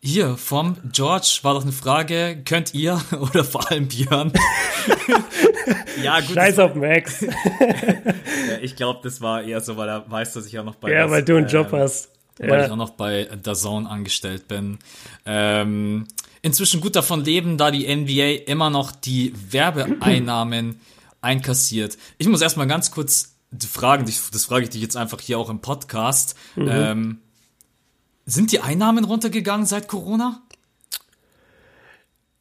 hier, 0.01 0.37
vom 0.37 0.77
George 0.93 1.41
war 1.43 1.55
doch 1.55 1.63
eine 1.63 1.73
Frage, 1.73 2.43
könnt 2.45 2.75
ihr 2.75 3.01
oder 3.21 3.43
vor 3.43 3.71
allem 3.71 3.89
Björn? 3.89 4.33
ja, 6.03 6.21
gut. 6.21 6.35
Scheiß 6.35 6.59
auf 6.59 6.75
Max. 6.75 7.21
ja, 7.23 8.59
ich 8.61 8.77
glaube, 8.77 9.01
das 9.03 9.21
war 9.21 9.43
eher 9.43 9.61
so, 9.61 9.77
weil 9.77 9.89
er 9.89 10.11
weiß, 10.11 10.35
dass 10.35 10.47
ich 10.47 10.59
auch 10.59 10.65
noch 10.65 10.77
bei 10.77 10.93
Ja, 10.93 11.05
das, 11.05 11.11
weil 11.11 11.25
du 11.25 11.37
einen 11.37 11.49
Job 11.49 11.73
ähm, 11.73 11.79
hast 12.41 12.49
weil 12.49 12.61
ja. 12.61 12.67
ich 12.67 12.73
auch 12.73 12.77
noch 12.77 12.91
bei 12.91 13.25
DAZN 13.25 13.87
angestellt 13.87 14.49
bin. 14.49 14.79
Ähm, 15.25 16.07
inzwischen 16.43 16.81
gut 16.81 16.97
davon 16.97 17.25
leben, 17.25 17.59
da 17.59 17.71
die 17.71 17.95
NBA 17.95 18.51
immer 18.51 18.71
noch 18.71 18.93
die 18.93 19.33
Werbeeinnahmen 19.51 20.81
einkassiert. 21.21 21.97
Ich 22.19 22.29
muss 22.29 22.43
erstmal 22.43 22.67
ganz 22.67 22.91
kurz 22.91 23.37
fragen, 23.71 24.05
das 24.05 24.45
frage 24.45 24.65
ich 24.65 24.71
dich 24.71 24.83
jetzt 24.83 24.97
einfach 24.97 25.21
hier 25.21 25.39
auch 25.39 25.49
im 25.49 25.61
Podcast. 25.61 26.35
Mhm. 26.57 26.69
Ähm, 26.71 27.19
sind 28.27 28.53
die 28.53 28.61
Einnahmen 28.61 29.05
runtergegangen 29.05 29.67
seit 29.67 29.87
Corona? 29.87 30.43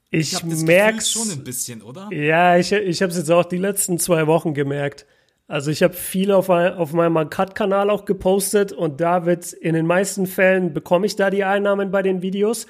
Ich, 0.10 0.34
ich 0.34 0.44
merke 0.44 1.02
schon 1.02 1.32
ein 1.32 1.44
bisschen, 1.44 1.82
oder? 1.82 2.08
Ja, 2.12 2.58
ich, 2.58 2.72
ich 2.72 3.02
habe 3.02 3.12
es 3.12 3.18
jetzt 3.18 3.32
auch 3.32 3.46
die 3.46 3.58
letzten 3.58 3.98
zwei 3.98 4.28
Wochen 4.28 4.54
gemerkt. 4.54 5.06
Also 5.48 5.72
ich 5.72 5.84
habe 5.84 5.94
viel 5.94 6.32
auf, 6.32 6.50
auf 6.50 6.94
meinem 6.94 7.30
Cut-Kanal 7.30 7.90
auch 7.90 8.06
gepostet 8.06 8.72
und 8.72 9.02
da 9.02 9.26
wird 9.26 9.52
in 9.54 9.74
den 9.74 9.86
meisten 9.86 10.26
Fällen 10.26 10.74
bekomme 10.74 11.06
ich 11.06 11.16
da 11.16 11.30
die 11.30 11.44
Einnahmen 11.44 11.92
bei 11.92 12.02
den 12.02 12.22
Videos. 12.22 12.66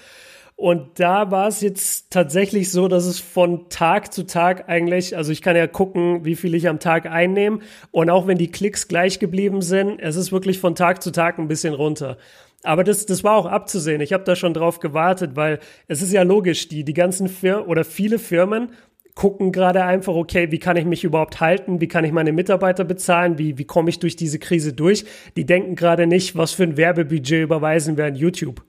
Und 0.56 1.00
da 1.00 1.32
war 1.32 1.48
es 1.48 1.62
jetzt 1.62 2.12
tatsächlich 2.12 2.72
so, 2.72 2.88
dass 2.88 3.06
es 3.06 3.20
von 3.20 3.70
Tag 3.70 4.14
zu 4.14 4.24
Tag 4.24 4.70
eigentlich, 4.70 5.18
also 5.18 5.32
ich 5.32 5.42
kann 5.42 5.56
ja 5.56 5.66
gucken, 5.66 6.26
wie 6.26 6.36
viel 6.36 6.54
ich 6.54 6.68
am 6.68 6.80
Tag 6.80 7.08
einnehme. 7.08 7.60
Und 7.92 8.10
auch 8.10 8.28
wenn 8.28 8.38
die 8.38 8.52
Klicks 8.52 8.88
gleich 8.88 9.20
geblieben 9.20 9.62
sind, 9.62 10.00
es 10.00 10.16
ist 10.16 10.32
wirklich 10.32 10.60
von 10.60 10.76
Tag 10.76 11.02
zu 11.02 11.12
Tag 11.12 11.40
ein 11.40 11.48
bisschen 11.48 11.74
runter. 11.74 12.18
Aber 12.64 12.84
das, 12.84 13.06
das 13.06 13.24
war 13.24 13.36
auch 13.36 13.46
abzusehen. 13.46 14.00
Ich 14.02 14.14
habe 14.14 14.24
da 14.24 14.36
schon 14.36 14.54
drauf 14.54 14.80
gewartet, 14.80 15.36
weil 15.36 15.60
es 15.88 16.02
ist 16.02 16.14
ja 16.14 16.24
logisch, 16.24 16.70
die, 16.70 16.84
die 16.84 16.94
ganzen 16.94 17.28
Firmen 17.28 17.66
oder 17.66 17.84
viele 17.84 18.20
Firmen 18.20 18.70
gucken 19.16 19.52
gerade 19.52 19.84
einfach, 19.84 20.14
okay, 20.14 20.52
wie 20.52 20.60
kann 20.60 20.76
ich 20.76 20.86
mich 20.86 21.04
überhaupt 21.04 21.40
halten? 21.40 21.82
Wie 21.82 21.88
kann 21.88 22.04
ich 22.04 22.12
meine 22.12 22.32
Mitarbeiter 22.32 22.84
bezahlen? 22.84 23.38
Wie, 23.38 23.58
wie 23.58 23.66
komme 23.66 23.90
ich 23.90 24.00
durch 24.00 24.16
diese 24.16 24.40
Krise 24.40 24.74
durch? 24.74 25.06
Die 25.36 25.46
denken 25.46 25.76
gerade 25.76 26.08
nicht, 26.08 26.36
was 26.36 26.52
für 26.54 26.64
ein 26.64 26.78
Werbebudget 26.78 27.44
überweisen 27.44 27.98
wir 27.98 28.06
an 28.06 28.16
YouTube. 28.16 28.64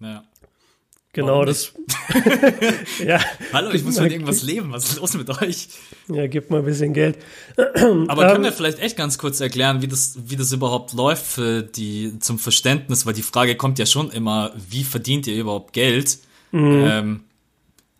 Ja. 0.00 0.24
Genau, 1.14 1.44
das. 1.44 1.74
ja. 3.04 3.20
Hallo, 3.52 3.70
ich 3.72 3.84
muss 3.84 3.98
von 3.98 4.10
irgendwas 4.10 4.42
leben. 4.42 4.72
Was 4.72 4.84
ist 4.84 4.98
los 4.98 5.14
mit 5.14 5.28
euch? 5.42 5.68
Ja, 6.08 6.26
gib 6.26 6.48
mal 6.48 6.60
ein 6.60 6.64
bisschen 6.64 6.94
Geld. 6.94 7.18
Aber 7.56 8.28
können 8.28 8.36
ähm, 8.36 8.44
wir 8.44 8.52
vielleicht 8.52 8.78
echt 8.78 8.96
ganz 8.96 9.18
kurz 9.18 9.40
erklären, 9.40 9.82
wie 9.82 9.88
das, 9.88 10.18
wie 10.24 10.36
das 10.36 10.52
überhaupt 10.52 10.94
läuft 10.94 11.26
für 11.26 11.62
die, 11.62 12.18
zum 12.20 12.38
Verständnis? 12.38 13.04
Weil 13.04 13.12
die 13.12 13.22
Frage 13.22 13.56
kommt 13.56 13.78
ja 13.78 13.84
schon 13.84 14.10
immer, 14.10 14.52
wie 14.70 14.84
verdient 14.84 15.26
ihr 15.26 15.38
überhaupt 15.38 15.74
Geld? 15.74 16.18
Mhm. 16.50 16.84
Ähm, 16.88 17.20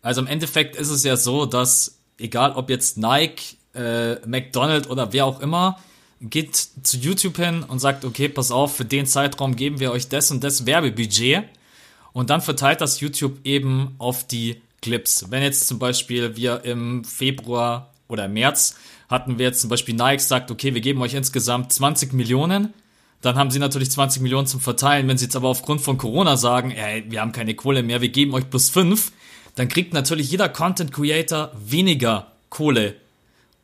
also 0.03 0.21
im 0.21 0.27
Endeffekt 0.27 0.75
ist 0.75 0.89
es 0.89 1.03
ja 1.03 1.17
so, 1.17 1.47
dass 1.47 1.97
egal 2.19 2.51
ob 2.51 2.69
jetzt 2.69 2.97
Nike, 2.97 3.57
äh, 3.73 4.15
McDonald's 4.27 4.87
oder 4.87 5.11
wer 5.13 5.25
auch 5.25 5.39
immer, 5.39 5.79
geht 6.21 6.55
zu 6.55 6.97
YouTube 6.97 7.37
hin 7.37 7.63
und 7.63 7.79
sagt, 7.79 8.05
okay, 8.05 8.29
pass 8.29 8.51
auf, 8.51 8.75
für 8.75 8.85
den 8.85 9.05
Zeitraum 9.05 9.55
geben 9.55 9.79
wir 9.79 9.91
euch 9.91 10.09
das 10.09 10.29
und 10.29 10.43
das 10.43 10.65
Werbebudget. 10.65 11.45
Und 12.13 12.29
dann 12.29 12.41
verteilt 12.41 12.79
das 12.81 12.99
YouTube 12.99 13.39
eben 13.43 13.95
auf 13.97 14.27
die 14.27 14.61
Clips. 14.81 15.25
Wenn 15.29 15.41
jetzt 15.41 15.67
zum 15.67 15.79
Beispiel 15.79 16.35
wir 16.35 16.63
im 16.63 17.03
Februar 17.03 17.91
oder 18.07 18.27
März 18.27 18.75
hatten 19.09 19.37
wir 19.37 19.47
jetzt 19.47 19.61
zum 19.61 19.69
Beispiel 19.69 19.95
Nike 19.95 20.21
sagt, 20.21 20.51
okay, 20.51 20.73
wir 20.73 20.81
geben 20.81 21.01
euch 21.01 21.13
insgesamt 21.13 21.73
20 21.73 22.13
Millionen, 22.13 22.73
dann 23.21 23.35
haben 23.35 23.51
sie 23.51 23.59
natürlich 23.59 23.89
20 23.91 24.21
Millionen 24.21 24.47
zum 24.47 24.59
Verteilen. 24.59 25.07
Wenn 25.07 25.17
sie 25.17 25.25
jetzt 25.25 25.35
aber 25.35 25.47
aufgrund 25.47 25.81
von 25.81 25.97
Corona 25.97 26.35
sagen, 26.35 26.71
ey, 26.71 27.05
wir 27.09 27.21
haben 27.21 27.31
keine 27.31 27.55
Kohle 27.55 27.81
mehr, 27.81 28.01
wir 28.01 28.09
geben 28.09 28.33
euch 28.33 28.49
plus 28.49 28.69
5, 28.69 29.11
dann 29.55 29.67
kriegt 29.67 29.93
natürlich 29.93 30.31
jeder 30.31 30.49
Content 30.49 30.91
Creator 30.91 31.51
weniger 31.65 32.31
Kohle. 32.49 32.95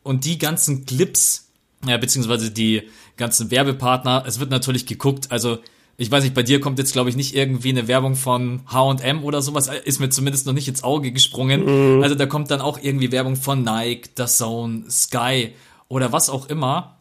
Und 0.02 0.24
die 0.24 0.38
ganzen 0.38 0.86
Clips, 0.86 1.48
ja, 1.86 1.96
beziehungsweise 1.96 2.50
die 2.50 2.82
ganzen 3.16 3.50
Werbepartner, 3.50 4.24
es 4.26 4.40
wird 4.40 4.50
natürlich 4.50 4.86
geguckt, 4.86 5.30
also 5.30 5.58
Ich 6.00 6.10
weiß 6.10 6.24
nicht, 6.24 6.34
bei 6.34 6.42
dir 6.42 6.60
kommt 6.60 6.78
jetzt, 6.78 6.94
glaube 6.94 7.10
ich, 7.10 7.16
nicht 7.16 7.36
irgendwie 7.36 7.68
eine 7.68 7.86
Werbung 7.86 8.16
von 8.16 8.62
H&M 8.72 9.22
oder 9.22 9.42
sowas, 9.42 9.68
ist 9.84 10.00
mir 10.00 10.08
zumindest 10.08 10.46
noch 10.46 10.54
nicht 10.54 10.66
ins 10.66 10.82
Auge 10.82 11.12
gesprungen. 11.12 11.96
Mhm. 11.96 12.02
Also 12.02 12.14
da 12.14 12.24
kommt 12.24 12.50
dann 12.50 12.62
auch 12.62 12.78
irgendwie 12.80 13.12
Werbung 13.12 13.36
von 13.36 13.62
Nike, 13.62 14.08
The 14.16 14.24
Zone, 14.24 14.84
Sky 14.90 15.52
oder 15.88 16.10
was 16.10 16.30
auch 16.30 16.48
immer. 16.48 16.96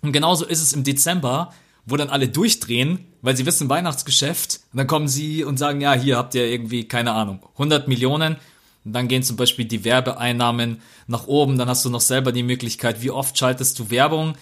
Und 0.00 0.12
genauso 0.12 0.46
ist 0.46 0.62
es 0.62 0.72
im 0.72 0.82
Dezember, 0.82 1.52
wo 1.88 1.96
dann 1.96 2.10
alle 2.10 2.28
durchdrehen, 2.28 3.06
weil 3.22 3.36
sie 3.36 3.46
wissen 3.46 3.68
Weihnachtsgeschäft. 3.68 4.60
Und 4.72 4.78
dann 4.78 4.86
kommen 4.86 5.08
sie 5.08 5.44
und 5.44 5.58
sagen, 5.58 5.80
ja, 5.80 5.94
hier 5.94 6.16
habt 6.16 6.34
ihr 6.34 6.46
irgendwie, 6.46 6.86
keine 6.86 7.12
Ahnung, 7.12 7.40
100 7.54 7.88
Millionen. 7.88 8.36
Und 8.84 8.92
dann 8.92 9.08
gehen 9.08 9.22
zum 9.22 9.36
Beispiel 9.36 9.64
die 9.64 9.84
Werbeeinnahmen 9.84 10.80
nach 11.06 11.26
oben. 11.26 11.58
Dann 11.58 11.68
hast 11.68 11.84
du 11.84 11.90
noch 11.90 12.00
selber 12.00 12.32
die 12.32 12.42
Möglichkeit, 12.42 13.02
wie 13.02 13.10
oft 13.10 13.38
schaltest 13.38 13.78
du 13.78 13.90
Werbung. 13.90 14.34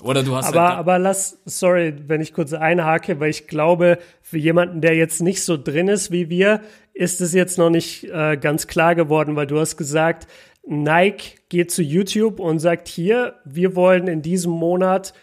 Oder 0.00 0.22
du 0.22 0.34
hast 0.34 0.46
aber, 0.46 0.68
halt 0.68 0.78
aber 0.78 0.98
lass, 0.98 1.38
sorry, 1.44 1.94
wenn 2.06 2.20
ich 2.20 2.32
kurz 2.32 2.52
einhake, 2.52 3.20
weil 3.20 3.30
ich 3.30 3.46
glaube, 3.46 3.98
für 4.22 4.38
jemanden, 4.38 4.80
der 4.80 4.96
jetzt 4.96 5.22
nicht 5.22 5.44
so 5.44 5.56
drin 5.56 5.88
ist 5.88 6.10
wie 6.10 6.28
wir, 6.28 6.62
ist 6.92 7.20
es 7.20 7.32
jetzt 7.32 7.56
noch 7.58 7.70
nicht 7.70 8.04
äh, 8.04 8.36
ganz 8.36 8.66
klar 8.66 8.94
geworden, 8.94 9.36
weil 9.36 9.46
du 9.46 9.60
hast 9.60 9.76
gesagt, 9.76 10.26
Nike 10.66 11.38
geht 11.48 11.70
zu 11.70 11.82
YouTube 11.82 12.40
und 12.40 12.58
sagt 12.58 12.88
hier, 12.88 13.34
wir 13.44 13.76
wollen 13.76 14.08
in 14.08 14.22
diesem 14.22 14.52
Monat 14.52 15.14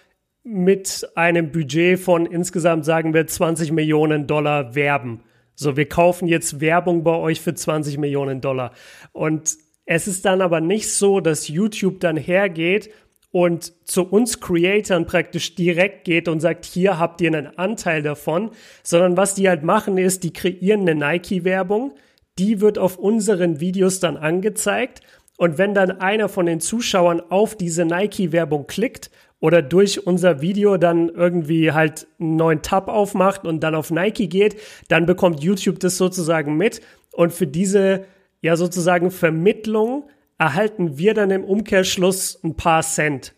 mit 0.52 1.08
einem 1.14 1.52
Budget 1.52 2.00
von 2.00 2.26
insgesamt, 2.26 2.84
sagen 2.84 3.14
wir, 3.14 3.28
20 3.28 3.72
Millionen 3.72 4.26
Dollar 4.26 4.74
werben. 4.74 5.22
So, 5.54 5.78
wir 5.78 5.88
kaufen 5.88 6.28
jetzt 6.28 6.60
Werbung 6.60 7.04
bei 7.04 7.16
euch 7.16 7.40
für 7.40 7.54
20 7.54 8.00
Millionen 8.00 8.42
Dollar. 8.42 8.72
Und 9.12 9.58
es 9.86 10.08
ist 10.08 10.26
dann 10.26 10.42
aber 10.42 10.60
nicht 10.60 10.92
so, 10.92 11.20
dass 11.20 11.50
YouTube 11.50 12.00
dann 12.00 12.18
hergeht 12.18 12.90
und 13.32 13.74
zu 13.88 14.04
uns 14.04 14.40
Creatoren 14.40 15.06
praktisch 15.06 15.54
direkt 15.54 16.06
geht 16.06 16.28
und 16.28 16.40
sagt, 16.40 16.66
hier 16.66 16.98
habt 16.98 17.22
ihr 17.22 17.28
einen 17.28 17.58
Anteil 17.58 18.02
davon, 18.02 18.50
sondern 18.82 19.18
was 19.18 19.36
die 19.36 19.50
halt 19.50 19.64
machen 19.64 20.00
ist, 20.00 20.24
die 20.24 20.34
kreieren 20.34 20.82
eine 20.82 20.96
Nike-Werbung, 20.96 21.94
die 22.40 22.60
wird 22.60 22.80
auf 22.80 22.98
unseren 22.98 23.60
Videos 23.60 24.00
dann 24.00 24.18
angezeigt 24.18 25.02
und 25.38 25.58
wenn 25.58 25.74
dann 25.74 26.02
einer 26.02 26.28
von 26.28 26.48
den 26.48 26.60
Zuschauern 26.60 27.22
auf 27.30 27.56
diese 27.56 27.86
Nike-Werbung 27.86 28.66
klickt 28.66 29.12
oder 29.40 29.62
durch 29.62 30.06
unser 30.06 30.42
Video 30.42 30.78
dann 30.78 31.10
irgendwie 31.10 31.72
halt 31.72 32.08
einen 32.20 32.36
neuen 32.36 32.62
Tab 32.62 32.88
aufmacht 32.88 33.46
und 33.46 33.62
dann 33.62 33.76
auf 33.76 33.92
Nike 33.92 34.28
geht, 34.28 34.58
dann 34.88 35.06
bekommt 35.06 35.42
YouTube 35.42 35.80
das 35.80 35.98
sozusagen 35.98 36.58
mit. 36.58 36.82
Und 37.14 37.34
für 37.34 37.48
diese 37.48 38.06
ja 38.42 38.56
sozusagen 38.56 39.12
Vermittlung 39.12 40.10
erhalten 40.38 40.98
wir 40.98 41.14
dann 41.14 41.32
im 41.32 41.44
Umkehrschluss 41.44 42.40
ein 42.44 42.56
paar 42.56 42.82
Cent. 42.82 43.34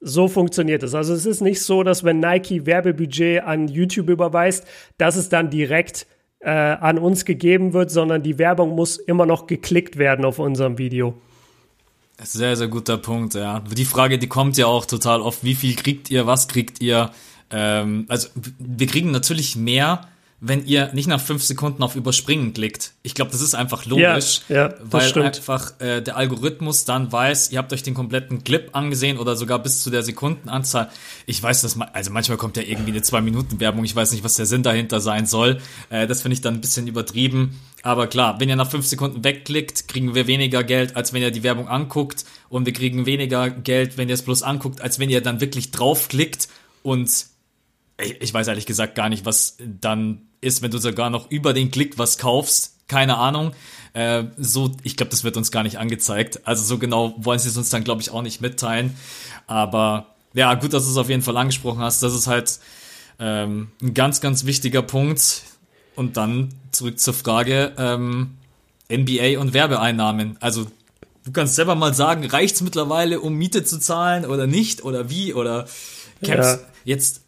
So 0.00 0.28
funktioniert 0.28 0.82
es. 0.82 0.94
Also 0.94 1.14
es 1.14 1.24
ist 1.24 1.40
nicht 1.40 1.62
so, 1.62 1.82
dass 1.82 2.04
wenn 2.04 2.20
Nike 2.20 2.66
Werbebudget 2.66 3.42
an 3.42 3.68
YouTube 3.68 4.10
überweist, 4.10 4.66
dass 4.98 5.16
es 5.16 5.28
dann 5.28 5.50
direkt 5.50 6.06
äh, 6.40 6.50
an 6.50 6.98
uns 6.98 7.24
gegeben 7.24 7.72
wird, 7.72 7.90
sondern 7.90 8.22
die 8.22 8.38
Werbung 8.38 8.74
muss 8.74 8.98
immer 8.98 9.26
noch 9.26 9.46
geklickt 9.46 9.96
werden 9.96 10.24
auf 10.24 10.38
unserem 10.38 10.78
Video. 10.78 11.14
Sehr, 12.22 12.56
sehr 12.56 12.68
guter 12.68 12.96
Punkt, 12.96 13.34
ja. 13.34 13.60
Die 13.60 13.84
Frage, 13.84 14.18
die 14.18 14.26
kommt 14.26 14.56
ja 14.56 14.66
auch 14.66 14.86
total 14.86 15.20
oft, 15.20 15.44
wie 15.44 15.54
viel 15.54 15.74
kriegt 15.76 16.10
ihr, 16.10 16.26
was 16.26 16.48
kriegt 16.48 16.80
ihr? 16.80 17.10
Ähm, 17.50 18.06
also 18.08 18.28
wir 18.58 18.86
kriegen 18.86 19.10
natürlich 19.10 19.54
mehr, 19.54 20.08
wenn 20.48 20.64
ihr 20.66 20.92
nicht 20.92 21.08
nach 21.08 21.20
fünf 21.20 21.42
Sekunden 21.42 21.82
auf 21.82 21.96
Überspringen 21.96 22.52
klickt. 22.52 22.92
Ich 23.02 23.14
glaube, 23.14 23.30
das 23.30 23.40
ist 23.40 23.54
einfach 23.54 23.84
logisch, 23.86 24.42
ja, 24.48 24.68
ja, 24.68 24.74
weil 24.82 25.08
stimmt. 25.08 25.26
einfach 25.26 25.80
äh, 25.80 26.00
der 26.02 26.16
Algorithmus 26.16 26.84
dann 26.84 27.10
weiß, 27.10 27.50
ihr 27.52 27.58
habt 27.58 27.72
euch 27.72 27.82
den 27.82 27.94
kompletten 27.94 28.44
Clip 28.44 28.70
angesehen 28.72 29.18
oder 29.18 29.36
sogar 29.36 29.58
bis 29.58 29.82
zu 29.82 29.90
der 29.90 30.02
Sekundenanzahl. 30.02 30.90
Ich 31.26 31.42
weiß, 31.42 31.62
dass 31.62 31.76
man, 31.76 31.88
also 31.92 32.10
manchmal 32.10 32.38
kommt 32.38 32.56
ja 32.56 32.62
irgendwie 32.62 32.90
eine 32.90 33.02
zwei 33.02 33.20
Minuten 33.20 33.60
Werbung. 33.60 33.84
Ich 33.84 33.96
weiß 33.96 34.12
nicht, 34.12 34.24
was 34.24 34.34
der 34.34 34.46
Sinn 34.46 34.62
dahinter 34.62 35.00
sein 35.00 35.26
soll. 35.26 35.58
Äh, 35.90 36.06
das 36.06 36.22
finde 36.22 36.34
ich 36.34 36.40
dann 36.40 36.54
ein 36.54 36.60
bisschen 36.60 36.86
übertrieben. 36.86 37.60
Aber 37.82 38.06
klar, 38.06 38.40
wenn 38.40 38.48
ihr 38.48 38.56
nach 38.56 38.70
fünf 38.70 38.86
Sekunden 38.86 39.24
wegklickt, 39.24 39.88
kriegen 39.88 40.14
wir 40.14 40.26
weniger 40.26 40.64
Geld, 40.64 40.96
als 40.96 41.12
wenn 41.12 41.22
ihr 41.22 41.30
die 41.30 41.42
Werbung 41.42 41.68
anguckt. 41.68 42.24
Und 42.48 42.66
wir 42.66 42.72
kriegen 42.72 43.06
weniger 43.06 43.50
Geld, 43.50 43.96
wenn 43.96 44.08
ihr 44.08 44.14
es 44.14 44.22
bloß 44.22 44.42
anguckt, 44.42 44.80
als 44.80 44.98
wenn 44.98 45.10
ihr 45.10 45.20
dann 45.20 45.40
wirklich 45.40 45.70
draufklickt 45.70 46.48
und 46.82 47.26
ich 47.98 48.32
weiß 48.32 48.48
ehrlich 48.48 48.66
gesagt 48.66 48.94
gar 48.94 49.08
nicht, 49.08 49.24
was 49.24 49.56
dann 49.58 50.22
ist, 50.40 50.62
wenn 50.62 50.70
du 50.70 50.78
sogar 50.78 51.10
noch 51.10 51.30
über 51.30 51.52
den 51.52 51.70
Klick 51.70 51.98
was 51.98 52.18
kaufst. 52.18 52.74
Keine 52.88 53.16
Ahnung. 53.16 53.52
Äh, 53.94 54.24
so, 54.36 54.72
ich 54.82 54.96
glaube, 54.96 55.10
das 55.10 55.24
wird 55.24 55.36
uns 55.36 55.50
gar 55.50 55.62
nicht 55.62 55.78
angezeigt. 55.78 56.46
Also 56.46 56.62
so 56.62 56.78
genau 56.78 57.14
wollen 57.16 57.38
sie 57.38 57.48
es 57.48 57.56
uns 57.56 57.70
dann, 57.70 57.84
glaube 57.84 58.02
ich, 58.02 58.10
auch 58.10 58.22
nicht 58.22 58.40
mitteilen. 58.40 58.96
Aber 59.46 60.14
ja, 60.34 60.54
gut, 60.54 60.72
dass 60.72 60.84
du 60.84 60.90
es 60.90 60.96
auf 60.96 61.08
jeden 61.08 61.22
Fall 61.22 61.36
angesprochen 61.36 61.80
hast. 61.80 62.02
Das 62.02 62.14
ist 62.14 62.26
halt 62.26 62.60
ähm, 63.18 63.68
ein 63.82 63.94
ganz, 63.94 64.20
ganz 64.20 64.44
wichtiger 64.44 64.82
Punkt. 64.82 65.42
Und 65.96 66.18
dann 66.18 66.52
zurück 66.72 67.00
zur 67.00 67.14
Frage 67.14 67.72
ähm, 67.78 68.36
NBA 68.92 69.40
und 69.40 69.54
Werbeeinnahmen. 69.54 70.36
Also 70.40 70.66
du 71.24 71.32
kannst 71.32 71.54
selber 71.54 71.74
mal 71.74 71.94
sagen, 71.94 72.26
reicht's 72.26 72.60
mittlerweile, 72.60 73.20
um 73.20 73.34
Miete 73.34 73.64
zu 73.64 73.80
zahlen 73.80 74.26
oder 74.26 74.46
nicht 74.46 74.84
oder 74.84 75.08
wie 75.08 75.32
oder 75.32 75.66
kämpfst 76.22 76.60
ja. 76.60 76.66
jetzt 76.84 77.22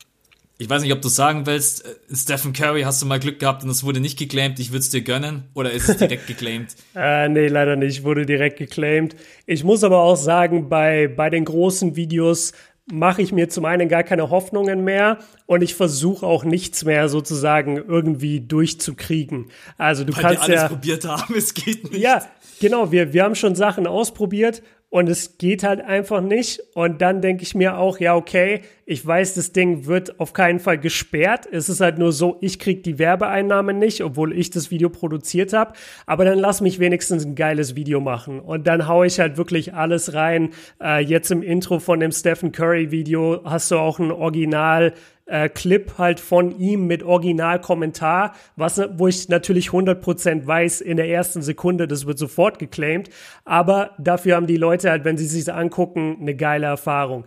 ich 0.59 0.69
weiß 0.69 0.83
nicht, 0.83 0.93
ob 0.93 1.01
du 1.01 1.09
sagen 1.09 1.47
willst, 1.47 1.85
äh, 1.85 1.95
Stephen 2.15 2.53
Curry 2.53 2.83
hast 2.83 3.01
du 3.01 3.07
mal 3.07 3.21
Glück 3.21 3.39
gehabt 3.39 3.63
und 3.63 3.71
es 3.71 3.85
wurde 3.85 4.01
nicht 4.01 4.19
geclaimed, 4.19 4.59
ich 4.59 4.71
würde 4.71 4.81
es 4.81 4.91
dir 4.91 5.03
gönnen 5.03 5.45
oder 5.55 5.71
ist 5.71 5.89
es 5.89 5.97
direkt 5.99 6.27
geclaimed? 6.27 6.75
äh, 6.97 7.29
nee, 7.29 7.47
leider 7.47 7.77
nicht, 7.77 8.03
wurde 8.03 8.27
direkt 8.27 8.59
geclaimed. 8.59 9.15
Ich 9.47 9.63
muss 9.65 9.85
aber 9.85 10.01
auch 10.03 10.17
sagen, 10.17 10.69
bei, 10.69 11.09
bei 11.09 11.31
den 11.31 11.45
großen 11.45 11.95
Videos 11.97 12.53
mache 12.91 13.23
ich 13.23 13.33
mir 13.33 13.49
zum 13.49 13.65
einen 13.67 13.89
gar 13.89 14.03
keine 14.03 14.31
Hoffnungen 14.31 14.83
mehr 14.83 15.19
und 15.47 15.63
ich 15.63 15.75
versuche 15.75 16.27
auch 16.27 16.45
nichts 16.45 16.85
mehr 16.85 17.09
sozusagen 17.09 17.77
irgendwie 17.77 18.41
durchzukriegen. 18.41 19.51
Also 19.77 20.05
du 20.05 20.17
Weil 20.17 20.23
kannst 20.23 20.39
wir 20.39 20.45
alles 20.45 20.63
ja 20.63 20.69
probiert 20.69 21.05
haben, 21.05 21.35
es 21.37 21.55
geht 21.55 21.91
nicht. 21.91 22.03
Ja, 22.03 22.25
genau, 22.61 22.91
wir 22.91 23.13
wir 23.13 23.25
haben 23.25 23.35
schon 23.35 23.55
Sachen 23.55 23.87
ausprobiert 23.87 24.63
und 24.91 25.09
es 25.09 25.37
geht 25.37 25.65
halt 25.65 25.83
einfach 25.83 26.23
nicht. 26.23 26.61
Und 26.75 27.03
dann 27.03 27.21
denke 27.21 27.43
ich 27.43 27.55
mir 27.55 27.77
auch, 27.77 28.01
ja, 28.01 28.15
okay, 28.15 28.63
ich 28.87 29.07
weiß, 29.07 29.35
das 29.35 29.53
Ding 29.53 29.85
wird 29.85 30.19
auf 30.19 30.33
keinen 30.33 30.61
Fall 30.61 30.79
gesperrt. 30.79 31.47
Es 31.51 31.69
ist 31.69 31.81
halt 31.81 31.99
nur 31.99 32.11
so, 32.11 32.39
ich 32.41 32.59
krieg 32.59 32.83
die 32.85 32.99
Werbeeinnahmen 32.99 33.79
nicht, 33.79 34.03
obwohl 34.03 34.33
ich 34.33 34.49
das 34.49 34.71
Video 34.71 34.89
produziert 34.89 35.53
habe. 35.53 35.75
Aber 36.07 36.25
dann 36.25 36.39
lass 36.39 36.63
mich 36.63 36.79
wenigstens 36.79 37.27
ein 37.27 37.35
geiles 37.35 37.77
Video 37.77 38.01
machen. 38.01 38.41
Und 38.41 38.67
dann 38.67 38.89
hau 38.89 39.05
ich 39.05 39.21
halt 39.21 39.37
wirklich 39.37 39.75
alles 39.75 40.15
rein. 40.15 40.51
Äh, 40.83 41.05
jetzt 41.05 41.31
im 41.31 41.43
Intro 41.43 41.81
von 41.81 42.01
dem 42.01 42.13
Stephen 42.13 42.51
Curry 42.51 42.91
Video 42.91 43.43
hast 43.45 43.71
du 43.71 43.77
auch 43.77 43.99
ein 43.99 44.11
Original 44.11 44.95
äh, 45.29 45.49
Clip 45.49 45.99
halt 45.99 46.21
von 46.21 46.59
ihm 46.59 46.87
mit 46.87 47.03
Originalkommentar, 47.03 48.35
was, 48.57 48.81
wo 48.97 49.07
ich 49.07 49.29
natürlich 49.29 49.69
100% 49.69 50.47
weiß, 50.47 50.81
in 50.81 50.97
der 50.97 51.09
ersten 51.09 51.43
Sekunde, 51.43 51.87
das 51.87 52.07
wird 52.07 52.19
sofort 52.19 52.59
geclaimed. 52.59 53.11
Aber 53.45 53.91
dafür 53.99 54.37
haben 54.37 54.47
die 54.47 54.57
Leute 54.57 54.91
halt, 54.91 55.05
wenn 55.05 55.19
sie 55.19 55.27
sich 55.27 55.53
angucken, 55.53 56.19
eine 56.21 56.35
geile 56.35 56.67
Erfahrung. 56.67 57.25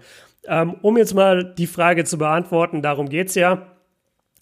Ähm, 0.47 0.75
um 0.81 0.97
jetzt 0.97 1.13
mal 1.13 1.53
die 1.53 1.67
Frage 1.67 2.03
zu 2.03 2.17
beantworten, 2.17 2.81
darum 2.81 3.07
geht's 3.07 3.35
ja. 3.35 3.67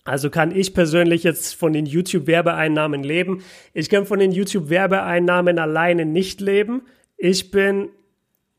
Also 0.05 0.29
kann 0.29 0.55
ich 0.55 0.73
persönlich 0.73 1.23
jetzt 1.23 1.53
von 1.55 1.73
den 1.73 1.85
YouTube-Werbeeinnahmen 1.85 3.03
leben. 3.03 3.43
Ich 3.73 3.89
kann 3.89 4.05
von 4.05 4.19
den 4.19 4.31
YouTube-Werbeeinnahmen 4.31 5.59
alleine 5.59 6.05
nicht 6.05 6.41
leben. 6.41 6.83
Ich 7.17 7.51
bin 7.51 7.89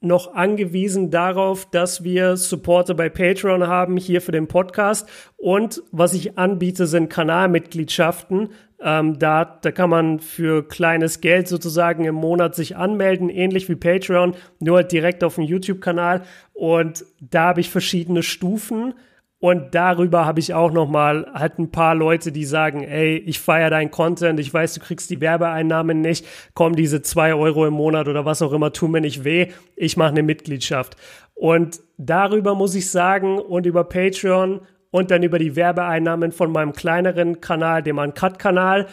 noch 0.00 0.34
angewiesen 0.34 1.10
darauf, 1.10 1.70
dass 1.70 2.02
wir 2.02 2.36
Supporter 2.36 2.94
bei 2.94 3.08
Patreon 3.08 3.66
haben, 3.66 3.96
hier 3.96 4.22
für 4.22 4.32
den 4.32 4.48
Podcast. 4.48 5.08
Und 5.36 5.82
was 5.92 6.14
ich 6.14 6.38
anbiete, 6.38 6.86
sind 6.86 7.10
Kanalmitgliedschaften. 7.10 8.48
Ähm, 8.82 9.18
da, 9.18 9.44
da 9.44 9.70
kann 9.70 9.90
man 9.90 10.20
für 10.20 10.66
kleines 10.66 11.20
Geld 11.20 11.48
sozusagen 11.48 12.04
im 12.04 12.14
Monat 12.14 12.54
sich 12.54 12.76
anmelden, 12.76 13.28
ähnlich 13.28 13.68
wie 13.68 13.74
Patreon, 13.74 14.34
nur 14.58 14.76
halt 14.76 14.92
direkt 14.92 15.22
auf 15.22 15.34
dem 15.34 15.44
YouTube-Kanal. 15.44 16.22
Und 16.54 17.04
da 17.20 17.48
habe 17.48 17.60
ich 17.60 17.68
verschiedene 17.68 18.22
Stufen. 18.22 18.94
Und 19.40 19.74
darüber 19.74 20.26
habe 20.26 20.38
ich 20.38 20.52
auch 20.52 20.70
noch 20.70 20.88
mal 20.88 21.26
halt 21.32 21.58
ein 21.58 21.70
paar 21.70 21.94
Leute, 21.94 22.30
die 22.30 22.44
sagen, 22.44 22.82
ey, 22.82 23.16
ich 23.16 23.40
feiere 23.40 23.70
dein 23.70 23.90
Content, 23.90 24.38
ich 24.38 24.52
weiß, 24.52 24.74
du 24.74 24.80
kriegst 24.80 25.08
die 25.08 25.22
Werbeeinnahmen 25.22 26.02
nicht, 26.02 26.26
komm, 26.52 26.76
diese 26.76 27.00
zwei 27.00 27.34
Euro 27.34 27.66
im 27.66 27.72
Monat 27.72 28.06
oder 28.06 28.26
was 28.26 28.42
auch 28.42 28.52
immer, 28.52 28.70
tu 28.74 28.86
mir 28.86 29.00
nicht 29.00 29.24
weh, 29.24 29.48
ich 29.76 29.96
mache 29.96 30.10
eine 30.10 30.22
Mitgliedschaft. 30.22 30.98
Und 31.34 31.80
darüber 31.96 32.54
muss 32.54 32.74
ich 32.74 32.90
sagen 32.90 33.38
und 33.38 33.64
über 33.64 33.84
Patreon 33.84 34.60
und 34.90 35.10
dann 35.10 35.22
über 35.22 35.38
die 35.38 35.56
Werbeeinnahmen 35.56 36.32
von 36.32 36.52
meinem 36.52 36.74
kleineren 36.74 37.40
Kanal, 37.40 37.82
dem 37.82 37.96
Uncut-Kanal, 37.96 38.88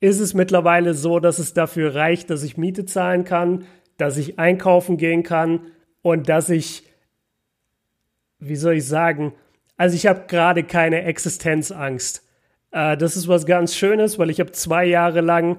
ist 0.00 0.18
es 0.18 0.34
mittlerweile 0.34 0.94
so, 0.94 1.20
dass 1.20 1.38
es 1.38 1.54
dafür 1.54 1.94
reicht, 1.94 2.30
dass 2.30 2.42
ich 2.42 2.56
Miete 2.56 2.84
zahlen 2.84 3.22
kann, 3.22 3.64
dass 3.96 4.16
ich 4.16 4.40
einkaufen 4.40 4.96
gehen 4.96 5.22
kann 5.22 5.60
und 6.02 6.28
dass 6.28 6.50
ich, 6.50 6.82
wie 8.40 8.56
soll 8.56 8.74
ich 8.74 8.88
sagen, 8.88 9.34
also 9.76 9.96
ich 9.96 10.06
habe 10.06 10.24
gerade 10.28 10.64
keine 10.64 11.02
Existenzangst. 11.04 12.22
Äh, 12.70 12.96
das 12.96 13.16
ist 13.16 13.28
was 13.28 13.46
ganz 13.46 13.74
Schönes, 13.74 14.18
weil 14.18 14.30
ich 14.30 14.40
habe 14.40 14.52
zwei 14.52 14.84
Jahre 14.84 15.20
lang, 15.20 15.58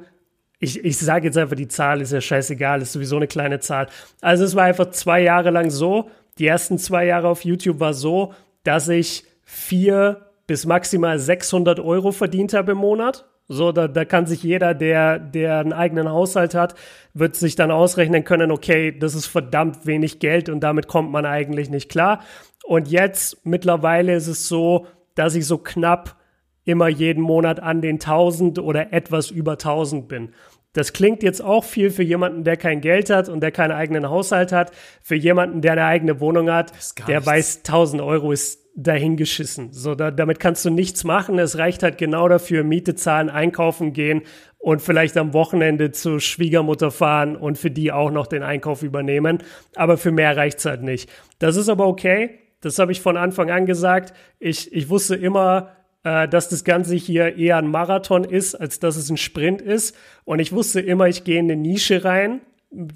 ich, 0.60 0.84
ich 0.84 0.98
sage 0.98 1.27
jetzt 1.27 1.38
einfach 1.38 1.55
die 1.55 1.67
Zahl, 1.67 2.01
ist 2.01 2.12
ja 2.12 2.22
scheißegal, 2.22 2.81
ist 2.81 2.93
sowieso 2.93 3.17
eine 3.17 3.27
kleine 3.27 3.60
Zahl. 3.60 3.88
Also 4.22 4.43
es 4.43 4.55
war 4.55 4.63
einfach 4.63 4.91
zwei 4.91 5.22
Jahre 5.22 5.50
lang 5.50 5.69
so, 5.69 6.10
die 6.38 6.48
ersten 6.48 6.77
zwei 6.77 7.05
Jahre 7.05 7.29
auf 7.29 7.45
YouTube 7.45 7.79
war 7.79 7.93
so, 7.93 8.34
dass 8.63 8.89
ich 8.89 9.25
vier 9.43 10.25
bis 10.48 10.65
maximal 10.65 11.17
600 11.19 11.79
Euro 11.79 12.12
verdient 12.12 12.53
habe 12.53 12.74
im 12.74 12.77
Monat. 12.77 13.25
So, 13.48 13.72
da, 13.72 13.88
da 13.88 14.05
kann 14.05 14.25
sich 14.25 14.41
jeder, 14.41 14.74
der, 14.74 15.19
der 15.19 15.60
einen 15.60 15.74
eigenen 15.74 16.10
Haushalt 16.10 16.55
hat, 16.55 16.74
wird 17.13 17.36
sich 17.36 17.55
dann 17.55 17.69
ausrechnen 17.69 18.24
können, 18.24 18.51
okay, 18.51 18.98
das 18.98 19.13
ist 19.13 19.27
verdammt 19.27 19.86
wenig 19.86 20.19
Geld 20.19 20.50
und 20.50 20.62
damit 20.62 20.88
kommt 20.88 21.12
man 21.12 21.25
eigentlich 21.27 21.69
nicht 21.69 21.89
klar. 21.89 22.22
Und 22.65 22.88
jetzt 22.88 23.45
mittlerweile 23.45 24.15
ist 24.15 24.27
es 24.27 24.48
so, 24.48 24.88
dass 25.13 25.36
ich 25.36 25.45
so 25.45 25.57
knapp 25.57 26.17
immer 26.63 26.88
jeden 26.88 27.22
Monat 27.22 27.60
an 27.60 27.81
den 27.81 27.95
1000 27.95 28.60
oder 28.60 28.91
etwas 28.91 29.29
über 29.29 29.53
1000 29.53 30.07
bin. 30.07 30.34
Das 30.74 30.91
klingt 30.91 31.24
jetzt 31.24 31.41
auch 31.41 31.63
viel 31.63 31.89
für 31.89 32.03
jemanden, 32.03 32.43
der 32.43 32.57
kein 32.57 32.81
Geld 32.81 33.10
hat 33.10 33.29
und 33.29 33.39
der 33.39 33.51
keinen 33.51 33.72
eigenen 33.72 34.10
Haushalt 34.10 34.51
hat. 34.51 34.72
Für 35.01 35.15
jemanden, 35.15 35.62
der 35.62 35.74
eine 35.74 35.86
eigene 35.86 36.19
Wohnung 36.19 36.51
hat, 36.51 36.74
der 37.07 37.19
nichts. 37.19 37.25
weiß, 37.27 37.57
1000 37.60 38.01
Euro 38.01 38.34
ist 38.34 38.65
dahingeschissen. 38.75 39.72
So, 39.72 39.95
da, 39.95 40.12
damit 40.12 40.41
kannst 40.41 40.65
du 40.65 40.69
nichts 40.69 41.05
machen. 41.05 41.39
Es 41.39 41.57
reicht 41.57 41.81
halt 41.81 41.98
genau 41.98 42.27
dafür, 42.27 42.65
Miete 42.65 42.93
zahlen, 42.95 43.29
einkaufen 43.29 43.93
gehen 43.93 44.24
und 44.57 44.81
vielleicht 44.81 45.15
am 45.15 45.34
Wochenende 45.34 45.91
zur 45.91 46.19
Schwiegermutter 46.19 46.91
fahren 46.91 47.38
und 47.38 47.57
für 47.57 47.72
die 47.72 47.93
auch 47.93 48.12
noch 48.12 48.27
den 48.27 48.43
Einkauf 48.43 48.84
übernehmen. 48.84 49.43
Aber 49.75 49.98
für 49.98 50.12
mehr 50.12 50.36
reicht's 50.36 50.65
halt 50.65 50.84
nicht. 50.84 51.10
Das 51.39 51.55
ist 51.55 51.69
aber 51.69 51.88
okay. 51.88 52.39
Das 52.65 52.79
habe 52.79 52.91
ich 52.91 53.00
von 53.00 53.15
Anfang 53.15 53.51
an 53.51 53.67
gesagt. 53.67 54.12
Ich, 54.39 54.74
ich 54.74 54.89
wusste 54.89 55.15
immer, 55.15 55.69
äh, 56.03 56.27
dass 56.27 56.50
das 56.50 56.63
Ganze 56.63 56.95
hier 56.95 57.38
eher 57.38 57.57
ein 57.57 57.67
Marathon 57.67 58.24
ist, 58.24 58.55
als 58.55 58.79
dass 58.79 58.95
es 58.95 59.07
ein 59.12 59.17
Sprint 59.17 59.62
ist. 59.62 59.95
Und 60.24 60.39
ich 60.39 60.51
wusste 60.51 60.81
immer, 60.81 61.07
ich 61.07 61.24
gehe 61.24 61.38
in 61.38 61.45
eine 61.45 61.62
Nische 61.62 62.03
rein, 62.03 62.41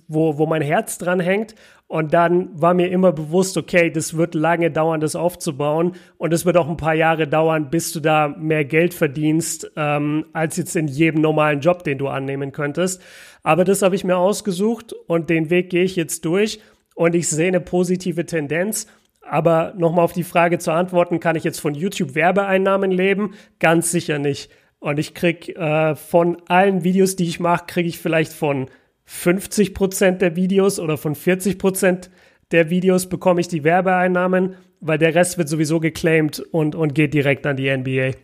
wo, 0.08 0.40
wo 0.40 0.48
mein 0.48 0.64
Herz 0.64 0.98
dran 0.98 1.20
hängt. 1.20 1.54
Und 1.86 2.16
dann 2.16 2.50
war 2.60 2.74
mir 2.74 2.90
immer 2.90 3.12
bewusst, 3.12 3.58
okay, 3.58 3.92
das 3.92 4.18
wird 4.18 4.34
lange 4.34 4.72
dauern, 4.72 5.02
das 5.02 5.16
aufzubauen. 5.16 5.94
Und 6.18 6.34
es 6.34 6.48
wird 6.48 6.58
auch 6.58 6.68
ein 6.68 6.78
paar 6.78 6.96
Jahre 6.96 7.28
dauern, 7.28 7.70
bis 7.70 7.92
du 7.92 8.00
da 8.00 8.28
mehr 8.28 8.66
Geld 8.66 8.96
verdienst, 8.96 9.72
ähm, 9.76 10.26
als 10.34 10.58
jetzt 10.58 10.76
in 10.76 10.88
jedem 10.88 11.22
normalen 11.22 11.60
Job, 11.60 11.84
den 11.84 12.00
du 12.00 12.08
annehmen 12.08 12.54
könntest. 12.54 13.04
Aber 13.44 13.66
das 13.66 13.84
habe 13.84 13.94
ich 13.94 14.04
mir 14.04 14.18
ausgesucht 14.18 14.94
und 15.06 15.30
den 15.30 15.52
Weg 15.52 15.70
gehe 15.70 15.84
ich 15.84 15.96
jetzt 15.96 16.26
durch. 16.26 16.60
Und 16.96 17.14
ich 17.14 17.30
sehe 17.30 17.50
eine 17.50 17.62
positive 17.62 18.26
Tendenz. 18.26 18.88
Aber 19.30 19.74
nochmal 19.78 20.06
auf 20.06 20.14
die 20.14 20.24
Frage 20.24 20.58
zu 20.58 20.72
antworten, 20.72 21.20
kann 21.20 21.36
ich 21.36 21.44
jetzt 21.44 21.60
von 21.60 21.76
YouTube 21.76 22.16
Werbeeinnahmen 22.16 22.90
leben? 22.90 23.36
Ganz 23.60 23.92
sicher 23.92 24.18
nicht. 24.18 24.50
Und 24.80 24.98
ich 24.98 25.14
krieg 25.14 25.56
äh, 25.56 25.96
von 25.96 26.42
allen 26.48 26.84
Videos, 26.84 27.16
die 27.16 27.28
ich 27.28 27.40
mache, 27.40 27.66
kriege 27.68 27.88
ich 27.88 28.00
vielleicht 28.00 28.34
von 28.34 28.70
50 29.06 29.76
Prozent 29.76 30.22
der 30.24 30.36
Videos 30.36 30.80
oder 30.80 30.98
von 30.98 31.14
40 31.14 31.60
Prozent 31.60 32.10
der 32.50 32.72
Videos 32.72 33.08
bekomme 33.08 33.42
ich 33.42 33.48
die 33.48 33.64
Werbeeinnahmen, 33.64 34.56
weil 34.80 34.98
der 34.98 35.14
Rest 35.14 35.38
wird 35.38 35.48
sowieso 35.48 35.80
geclaimed 35.80 36.40
und, 36.40 36.74
und 36.74 36.96
geht 36.96 37.14
direkt 37.14 37.46
an 37.46 37.56
die 37.56 37.70
NBA. 37.76 38.18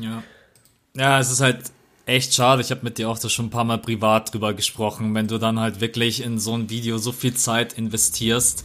Ja. 0.00 0.22
Ja, 0.94 1.18
es 1.18 1.32
ist 1.32 1.40
halt 1.40 1.58
echt 2.06 2.34
schade. 2.34 2.62
Ich 2.62 2.70
habe 2.70 2.82
mit 2.84 2.98
dir 2.98 3.08
auch 3.08 3.18
da 3.18 3.28
schon 3.28 3.46
ein 3.46 3.50
paar 3.50 3.64
Mal 3.64 3.78
privat 3.78 4.32
drüber 4.32 4.54
gesprochen, 4.54 5.12
wenn 5.14 5.26
du 5.26 5.38
dann 5.38 5.58
halt 5.58 5.80
wirklich 5.80 6.22
in 6.22 6.38
so 6.38 6.54
ein 6.54 6.70
Video 6.70 6.98
so 6.98 7.10
viel 7.10 7.34
Zeit 7.34 7.72
investierst 7.72 8.64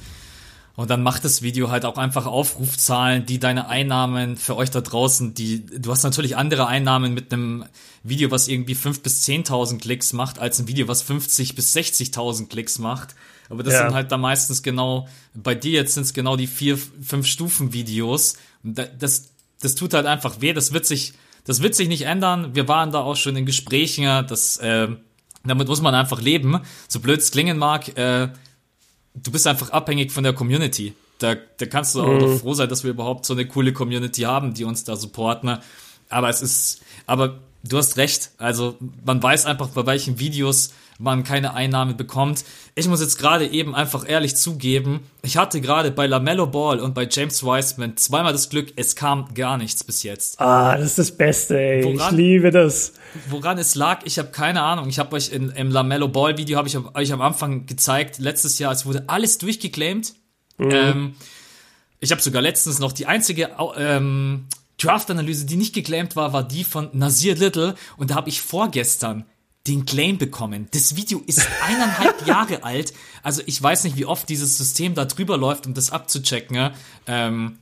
und 0.75 0.89
dann 0.89 1.03
macht 1.03 1.23
das 1.23 1.43
Video 1.43 1.69
halt 1.69 1.85
auch 1.85 1.97
einfach 1.97 2.25
Aufrufzahlen, 2.25 3.27
die 3.27 3.37
deine 3.37 3.67
Einnahmen 3.67 4.37
für 4.37 4.55
euch 4.55 4.71
da 4.71 4.81
draußen, 4.81 5.35
die, 5.35 5.65
du 5.65 5.91
hast 5.91 6.03
natürlich 6.03 6.35
andere 6.35 6.65
Einnahmen 6.65 7.13
mit 7.13 7.31
einem 7.31 7.65
Video, 8.01 8.31
was 8.31 8.47
irgendwie 8.47 8.73
fünf 8.73 9.03
bis 9.03 9.21
zehntausend 9.21 9.83
Klicks 9.83 10.13
macht, 10.13 10.39
als 10.39 10.59
ein 10.59 10.67
Video, 10.67 10.87
was 10.87 11.03
50 11.03 11.53
bis 11.53 11.75
60.000 11.75 12.47
Klicks 12.49 12.79
macht. 12.79 13.13
Aber 13.49 13.61
das 13.61 13.73
ja. 13.73 13.83
sind 13.83 13.93
halt 13.93 14.11
da 14.11 14.17
meistens 14.17 14.63
genau, 14.63 15.07
bei 15.35 15.53
dir 15.53 15.73
jetzt 15.73 15.93
sind 15.93 16.03
es 16.03 16.13
genau 16.13 16.37
die 16.37 16.47
vier, 16.47 16.77
fünf 16.77 17.27
Stufen 17.27 17.71
Videos. 17.71 18.37
Das, 18.63 19.29
das 19.61 19.75
tut 19.75 19.93
halt 19.93 20.07
einfach 20.07 20.41
weh. 20.41 20.53
Das 20.53 20.73
wird 20.73 20.87
sich, 20.87 21.13
das 21.45 21.61
wird 21.61 21.75
sich 21.75 21.87
nicht 21.87 22.03
ändern. 22.03 22.55
Wir 22.55 22.67
waren 22.67 22.91
da 22.91 23.01
auch 23.01 23.15
schon 23.15 23.35
in 23.35 23.45
Gesprächen, 23.45 24.25
das, 24.27 24.57
äh, 24.57 24.87
damit 25.45 25.67
muss 25.67 25.81
man 25.81 25.93
einfach 25.93 26.19
leben. 26.19 26.61
So 26.87 26.99
blöd 26.99 27.19
es 27.19 27.29
klingen 27.29 27.59
mag, 27.59 27.95
äh, 27.95 28.29
du 29.13 29.31
bist 29.31 29.47
einfach 29.47 29.69
abhängig 29.71 30.11
von 30.11 30.23
der 30.23 30.33
Community. 30.33 30.93
Da, 31.19 31.35
da 31.35 31.65
kannst 31.65 31.95
du 31.95 32.01
auch 32.01 32.19
mhm. 32.19 32.39
froh 32.39 32.53
sein, 32.53 32.69
dass 32.69 32.83
wir 32.83 32.91
überhaupt 32.91 33.25
so 33.25 33.33
eine 33.33 33.47
coole 33.47 33.73
Community 33.73 34.21
haben, 34.21 34.53
die 34.53 34.63
uns 34.63 34.83
da 34.83 34.95
supporten. 34.95 35.57
Aber 36.09 36.29
es 36.29 36.41
ist, 36.41 36.81
aber 37.05 37.39
du 37.63 37.77
hast 37.77 37.97
recht. 37.97 38.31
Also 38.37 38.77
man 39.05 39.21
weiß 39.21 39.45
einfach, 39.45 39.69
bei 39.69 39.85
welchen 39.85 40.19
Videos 40.19 40.73
man 40.99 41.23
keine 41.23 41.53
Einnahme 41.53 41.93
bekommt. 41.95 42.45
Ich 42.75 42.87
muss 42.87 43.01
jetzt 43.01 43.17
gerade 43.17 43.47
eben 43.47 43.75
einfach 43.75 44.07
ehrlich 44.07 44.35
zugeben, 44.35 45.01
ich 45.21 45.37
hatte 45.37 45.59
gerade 45.59 45.91
bei 45.91 46.07
LaMelo 46.07 46.47
Ball 46.47 46.79
und 46.79 46.93
bei 46.93 47.07
James 47.09 47.43
Wiseman 47.43 47.97
zweimal 47.97 48.31
das 48.31 48.49
Glück, 48.49 48.73
es 48.75 48.95
kam 48.95 49.33
gar 49.33 49.57
nichts 49.57 49.83
bis 49.83 50.03
jetzt. 50.03 50.39
Ah, 50.39 50.77
das 50.77 50.91
ist 50.91 50.99
das 50.99 51.11
Beste, 51.11 51.59
ey. 51.59 51.83
Woran, 51.83 52.13
ich 52.13 52.17
liebe 52.17 52.51
das. 52.51 52.93
Woran 53.29 53.57
es 53.57 53.75
lag, 53.75 54.01
ich 54.05 54.19
habe 54.19 54.29
keine 54.29 54.61
Ahnung. 54.61 54.87
Ich 54.87 54.99
habe 54.99 55.15
euch 55.15 55.31
in, 55.31 55.49
im 55.49 55.71
LaMelo 55.71 56.07
Ball 56.07 56.37
Video 56.37 56.57
habe 56.57 56.67
ich 56.67 56.77
euch 56.77 57.11
am 57.11 57.21
Anfang 57.21 57.65
gezeigt, 57.65 58.19
letztes 58.19 58.59
Jahr, 58.59 58.71
es 58.71 58.85
wurde 58.85 59.03
alles 59.07 59.39
durchgeclaimed. 59.39 60.13
Mhm. 60.57 60.71
Ähm, 60.71 61.15
ich 61.99 62.11
habe 62.11 62.21
sogar 62.21 62.41
letztens 62.41 62.79
noch 62.79 62.91
die 62.91 63.07
einzige 63.07 63.49
ähm, 63.77 64.45
Draft-Analyse, 64.83 65.45
die 65.45 65.55
nicht 65.55 65.73
geclaimed 65.73 66.15
war, 66.15 66.33
war 66.33 66.47
die 66.47 66.63
von 66.63 66.89
Nasir 66.93 67.35
Little. 67.35 67.75
Und 67.97 68.11
da 68.11 68.15
habe 68.15 68.29
ich 68.29 68.41
vorgestern 68.41 69.25
den 69.67 69.85
Claim 69.85 70.17
bekommen. 70.17 70.67
Das 70.71 70.95
Video 70.95 71.21
ist 71.25 71.47
eineinhalb 71.65 72.25
Jahre 72.27 72.63
alt. 72.63 72.93
Also 73.21 73.41
ich 73.45 73.61
weiß 73.61 73.85
nicht, 73.85 73.95
wie 73.97 74.05
oft 74.05 74.27
dieses 74.27 74.57
System 74.57 74.93
da 74.93 75.05
drüber 75.05 75.37
läuft, 75.37 75.65
um 75.65 75.73
das 75.73 75.91
abzuchecken. 75.91 76.71
Ähm, 77.07 77.57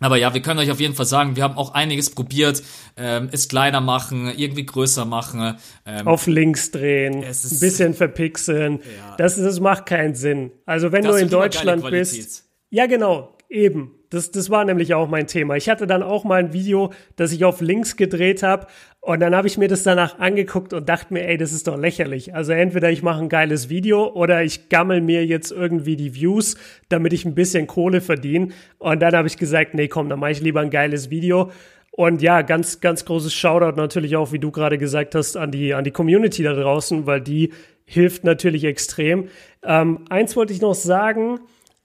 aber 0.00 0.16
ja, 0.16 0.34
wir 0.34 0.42
können 0.42 0.58
euch 0.58 0.70
auf 0.70 0.80
jeden 0.80 0.94
Fall 0.94 1.06
sagen, 1.06 1.36
wir 1.36 1.44
haben 1.44 1.56
auch 1.56 1.74
einiges 1.74 2.10
probiert, 2.10 2.62
ähm, 2.96 3.28
es 3.30 3.48
kleiner 3.48 3.80
machen, 3.80 4.32
irgendwie 4.36 4.66
größer 4.66 5.04
machen. 5.04 5.56
Ähm, 5.86 6.08
Auf 6.08 6.26
links 6.26 6.72
drehen, 6.72 7.22
ein 7.22 7.58
bisschen 7.60 7.94
verpixeln. 7.94 8.80
Ja. 8.80 9.16
Das, 9.16 9.36
das 9.36 9.60
macht 9.60 9.86
keinen 9.86 10.14
Sinn. 10.14 10.50
Also 10.66 10.90
wenn 10.90 11.04
das 11.04 11.16
du 11.16 11.22
in 11.22 11.28
Deutschland 11.28 11.88
bist. 11.88 12.44
Ja, 12.70 12.86
genau, 12.86 13.36
eben. 13.52 13.94
Das, 14.10 14.30
das 14.30 14.50
war 14.50 14.64
nämlich 14.64 14.92
auch 14.94 15.08
mein 15.08 15.26
Thema. 15.26 15.56
Ich 15.56 15.70
hatte 15.70 15.86
dann 15.86 16.02
auch 16.02 16.24
mal 16.24 16.40
ein 16.40 16.52
Video, 16.52 16.92
das 17.16 17.32
ich 17.32 17.44
auf 17.44 17.60
links 17.60 17.96
gedreht 17.96 18.42
habe 18.42 18.66
und 19.00 19.18
dann 19.20 19.34
habe 19.34 19.48
ich 19.48 19.58
mir 19.58 19.66
das 19.66 19.82
danach 19.82 20.20
angeguckt 20.20 20.72
und 20.72 20.88
dachte 20.88 21.12
mir, 21.12 21.26
ey, 21.26 21.36
das 21.36 21.52
ist 21.52 21.66
doch 21.66 21.76
lächerlich. 21.76 22.34
Also 22.34 22.52
entweder 22.52 22.88
ich 22.90 23.02
mache 23.02 23.20
ein 23.20 23.28
geiles 23.28 23.68
Video 23.68 24.06
oder 24.12 24.44
ich 24.44 24.68
gammel 24.68 25.00
mir 25.00 25.26
jetzt 25.26 25.50
irgendwie 25.50 25.96
die 25.96 26.14
Views, 26.14 26.56
damit 26.88 27.12
ich 27.12 27.24
ein 27.24 27.34
bisschen 27.34 27.66
Kohle 27.66 28.00
verdiene. 28.00 28.50
Und 28.78 29.00
dann 29.00 29.16
habe 29.16 29.26
ich 29.26 29.38
gesagt, 29.38 29.74
nee, 29.74 29.88
komm, 29.88 30.08
dann 30.08 30.20
mache 30.20 30.30
ich 30.30 30.40
lieber 30.40 30.60
ein 30.60 30.70
geiles 30.70 31.10
Video. 31.10 31.50
Und 31.90 32.22
ja, 32.22 32.42
ganz, 32.42 32.80
ganz 32.80 33.04
großes 33.04 33.34
Shoutout 33.34 33.76
natürlich 33.76 34.14
auch, 34.14 34.30
wie 34.30 34.38
du 34.38 34.52
gerade 34.52 34.78
gesagt 34.78 35.16
hast, 35.16 35.36
an 35.36 35.50
die, 35.50 35.74
an 35.74 35.82
die 35.82 35.90
Community 35.90 36.44
da 36.44 36.54
draußen, 36.54 37.04
weil 37.04 37.20
die 37.20 37.52
hilft 37.84 38.22
natürlich 38.22 38.64
extrem. 38.64 39.28
Ähm, 39.64 40.04
eins 40.10 40.36
wollte 40.36 40.52
ich 40.52 40.60
noch 40.60 40.74
sagen, 40.74 41.40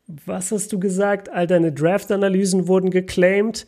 was 0.08 0.52
hast 0.52 0.72
du 0.72 0.80
gesagt? 0.80 1.30
All 1.30 1.48
deine 1.48 1.72
Draft-Analysen 1.72 2.68
wurden 2.68 2.92
geclaimed. 2.92 3.68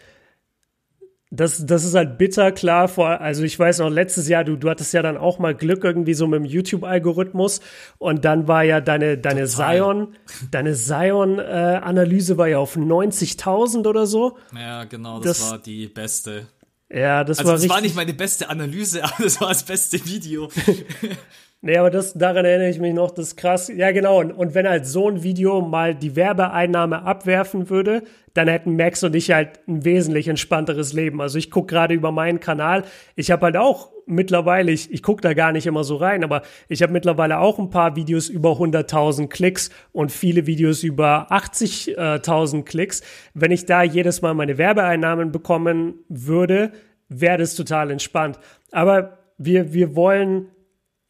Das, 1.32 1.64
das 1.64 1.84
ist 1.84 1.94
halt 1.94 2.18
bitter, 2.18 2.52
klar. 2.52 2.88
Vor, 2.88 3.22
also 3.22 3.44
ich 3.44 3.60
weiß 3.60 3.80
noch, 3.80 3.90
letztes 3.90 4.28
Jahr, 4.28 4.44
du, 4.44 4.56
du 4.56 4.70
hattest 4.70 4.94
ja 4.94 5.04
dann 5.04 5.16
auch 5.16 5.38
mal 5.38 5.54
Glück 5.54 5.84
irgendwie 5.84 6.16
so 6.16 6.26
mit 6.26 6.40
dem 6.40 6.46
YouTube-Algorithmus 6.46 7.62
und 8.00 8.26
dann 8.26 8.48
war 8.48 8.64
ja 8.64 8.82
deine, 8.82 9.18
deine 9.18 9.46
Total. 9.46 9.76
Zion, 9.78 10.16
deine 10.50 10.74
Zion-Analyse 10.74 12.34
äh, 12.34 12.38
war 12.38 12.48
ja 12.48 12.58
auf 12.58 12.76
90.000 12.78 13.86
oder 13.86 14.08
so. 14.08 14.38
Ja, 14.56 14.86
genau, 14.86 15.20
das, 15.20 15.40
das, 15.40 15.52
war 15.52 15.60
die 15.60 15.88
beste. 15.88 16.48
Ja, 16.92 17.24
das 17.24 17.38
also 17.38 17.52
war 17.52 17.58
das 17.60 17.70
war 17.70 17.82
nicht 17.82 17.96
meine 17.96 18.16
beste 18.16 18.50
Analyse, 18.50 19.04
aber 19.04 19.24
das 19.24 19.40
war 19.40 19.50
das 19.50 19.64
beste 19.64 20.04
Video. 20.06 20.50
Nee, 21.62 21.76
aber 21.76 21.90
das, 21.90 22.14
daran 22.14 22.46
erinnere 22.46 22.70
ich 22.70 22.80
mich 22.80 22.94
noch, 22.94 23.12
das 23.12 23.28
ist 23.28 23.36
krass. 23.36 23.68
Ja, 23.68 23.92
genau. 23.92 24.22
Und, 24.22 24.32
und 24.32 24.56
wenn 24.56 24.68
halt 24.68 24.86
so 24.86 25.10
ein 25.10 25.24
Video 25.24 25.60
mal 25.60 25.94
die 25.94 26.16
Werbeeinnahme 26.16 27.04
abwerfen 27.04 27.70
würde, 27.70 28.04
dann 28.34 28.48
hätten 28.48 28.78
Max 28.78 29.04
und 29.04 29.14
ich 29.14 29.32
halt 29.32 29.60
ein 29.68 29.84
wesentlich 29.84 30.30
entspannteres 30.30 30.94
Leben. 30.94 31.20
Also 31.20 31.38
ich 31.38 31.52
gucke 31.52 31.68
gerade 31.68 31.94
über 31.94 32.14
meinen 32.14 32.40
Kanal. 32.40 32.86
Ich 33.18 33.30
habe 33.30 33.48
halt 33.48 33.58
auch 33.58 33.92
mittlerweile, 34.06 34.72
ich, 34.72 34.90
ich 34.94 35.04
gucke 35.04 35.22
da 35.22 35.34
gar 35.34 35.52
nicht 35.52 35.68
immer 35.68 35.84
so 35.84 35.98
rein, 35.98 36.24
aber 36.24 36.44
ich 36.70 36.82
habe 36.82 36.94
mittlerweile 36.94 37.40
auch 37.40 37.60
ein 37.60 37.70
paar 37.70 37.98
Videos 37.98 38.30
über 38.30 38.52
100.000 38.54 39.28
Klicks 39.28 39.70
und 39.92 40.14
viele 40.14 40.48
Videos 40.48 40.84
über 40.84 41.30
80.000 41.30 42.64
Klicks. 42.64 43.02
Wenn 43.34 43.52
ich 43.52 43.66
da 43.66 43.84
jedes 43.84 44.22
Mal 44.22 44.34
meine 44.34 44.58
Werbeeinnahmen 44.58 45.34
bekommen 45.34 45.96
würde, 46.08 46.72
wäre 47.10 47.38
das 47.38 47.56
total 47.56 47.92
entspannt. 47.92 48.40
Aber 48.72 49.18
wir, 49.38 49.74
wir 49.74 49.96
wollen 49.98 50.48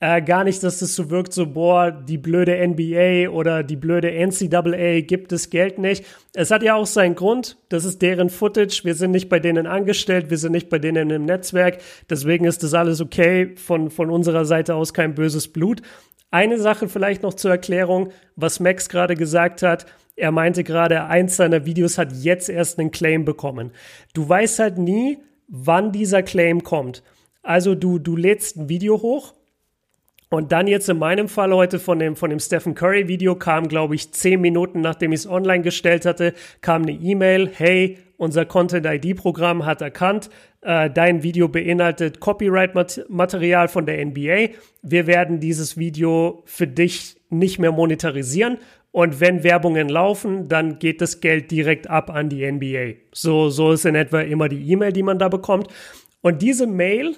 äh, 0.02 0.22
gar 0.22 0.46
nicht, 0.46 0.64
dass 0.64 0.80
das 0.80 0.96
so 0.96 1.10
wirkt, 1.10 1.34
so, 1.34 1.46
boah, 1.46 1.92
die 1.92 2.18
blöde 2.18 2.56
NBA 2.66 3.30
oder 3.30 3.64
die 3.64 3.76
blöde 3.76 4.12
NCAA 4.12 5.02
gibt 5.02 5.34
es 5.34 5.50
Geld 5.50 5.78
nicht. 5.78 6.06
Es 6.34 6.52
hat 6.52 6.64
ja 6.64 6.76
auch 6.76 6.86
seinen 6.86 7.16
Grund. 7.16 7.58
Das 7.68 7.84
ist 7.84 8.02
deren 8.02 8.30
Footage. 8.30 8.82
Wir 8.84 8.96
sind 8.96 9.12
nicht 9.12 9.28
bei 9.28 9.40
denen 9.40 9.68
angestellt. 9.68 10.30
Wir 10.30 10.38
sind 10.38 10.54
nicht 10.54 10.70
bei 10.70 10.80
denen 10.80 11.10
im 11.10 11.26
Netzwerk. 11.26 11.80
Deswegen 12.10 12.46
ist 12.46 12.64
das 12.64 12.74
alles 12.74 13.02
okay. 13.02 13.56
Von, 13.58 13.92
von 13.92 14.10
unserer 14.10 14.46
Seite 14.46 14.76
aus 14.76 14.94
kein 14.94 15.16
böses 15.16 15.50
Blut. 15.50 15.82
Eine 16.32 16.60
Sache 16.60 16.88
vielleicht 16.88 17.24
noch 17.24 17.34
zur 17.34 17.52
Erklärung, 17.52 18.12
was 18.38 18.62
Max 18.62 18.88
gerade 18.88 19.16
gesagt 19.16 19.64
hat. 19.64 19.86
Er 20.16 20.32
meinte 20.32 20.64
gerade, 20.64 21.06
eins 21.06 21.36
seiner 21.36 21.66
Videos 21.66 21.98
hat 21.98 22.14
jetzt 22.14 22.50
erst 22.50 22.80
einen 22.80 22.92
Claim 22.92 23.26
bekommen. 23.26 23.72
Du 24.14 24.30
weißt 24.30 24.60
halt 24.60 24.78
nie, 24.78 25.18
wann 25.50 25.92
dieser 25.92 26.24
Claim 26.24 26.64
kommt. 26.64 27.04
Also 27.42 27.76
du, 27.76 28.00
du 28.00 28.16
lädst 28.16 28.58
ein 28.58 28.70
Video 28.70 29.02
hoch 29.02 29.34
und 30.30 30.52
dann 30.52 30.68
jetzt 30.68 30.90
in 30.90 31.00
meinem 31.00 31.28
Fall 31.28 31.54
heute 31.54 31.80
von 31.80 31.98
dem, 32.00 32.16
von 32.16 32.30
dem 32.30 32.40
Stephen 32.40 32.76
Curry 32.76 33.08
Video 33.08 33.36
kam, 33.36 33.68
glaube 33.68 33.96
ich, 33.96 34.12
zehn 34.12 34.40
Minuten 34.42 34.82
nachdem 34.82 35.12
ich 35.12 35.22
es 35.22 35.28
online 35.28 35.64
gestellt 35.64 36.06
hatte, 36.06 36.34
kam 36.62 36.84
eine 36.84 36.92
E-Mail, 36.92 37.50
hey, 37.52 37.98
unser 38.18 38.46
Content 38.46 38.86
ID 38.86 39.16
Programm 39.16 39.66
hat 39.66 39.82
erkannt, 39.82 40.30
äh, 40.62 40.90
dein 40.90 41.24
Video 41.24 41.48
beinhaltet 41.48 42.20
Copyright-Material 42.20 43.70
von 43.70 43.86
der 43.86 44.06
NBA. 44.06 44.50
Wir 44.82 45.08
werden 45.08 45.40
dieses 45.40 45.78
Video 45.78 46.44
für 46.46 46.68
dich 46.68 47.16
nicht 47.30 47.60
mehr 47.60 47.72
monetarisieren. 47.72 48.58
Und 48.92 49.20
wenn 49.20 49.44
Werbungen 49.44 49.88
laufen, 49.88 50.50
dann 50.50 50.80
geht 50.80 51.00
das 51.00 51.22
Geld 51.22 51.52
direkt 51.52 51.90
ab 51.90 52.10
an 52.10 52.28
die 52.28 52.50
NBA. 52.52 52.96
So, 53.14 53.50
so 53.50 53.72
ist 53.72 53.86
in 53.86 53.96
etwa 53.96 54.22
immer 54.22 54.50
die 54.50 54.70
E-Mail, 54.70 54.92
die 54.92 55.04
man 55.04 55.20
da 55.20 55.30
bekommt. 55.30 55.68
Und 56.22 56.42
diese 56.42 56.68
Mail 56.68 57.16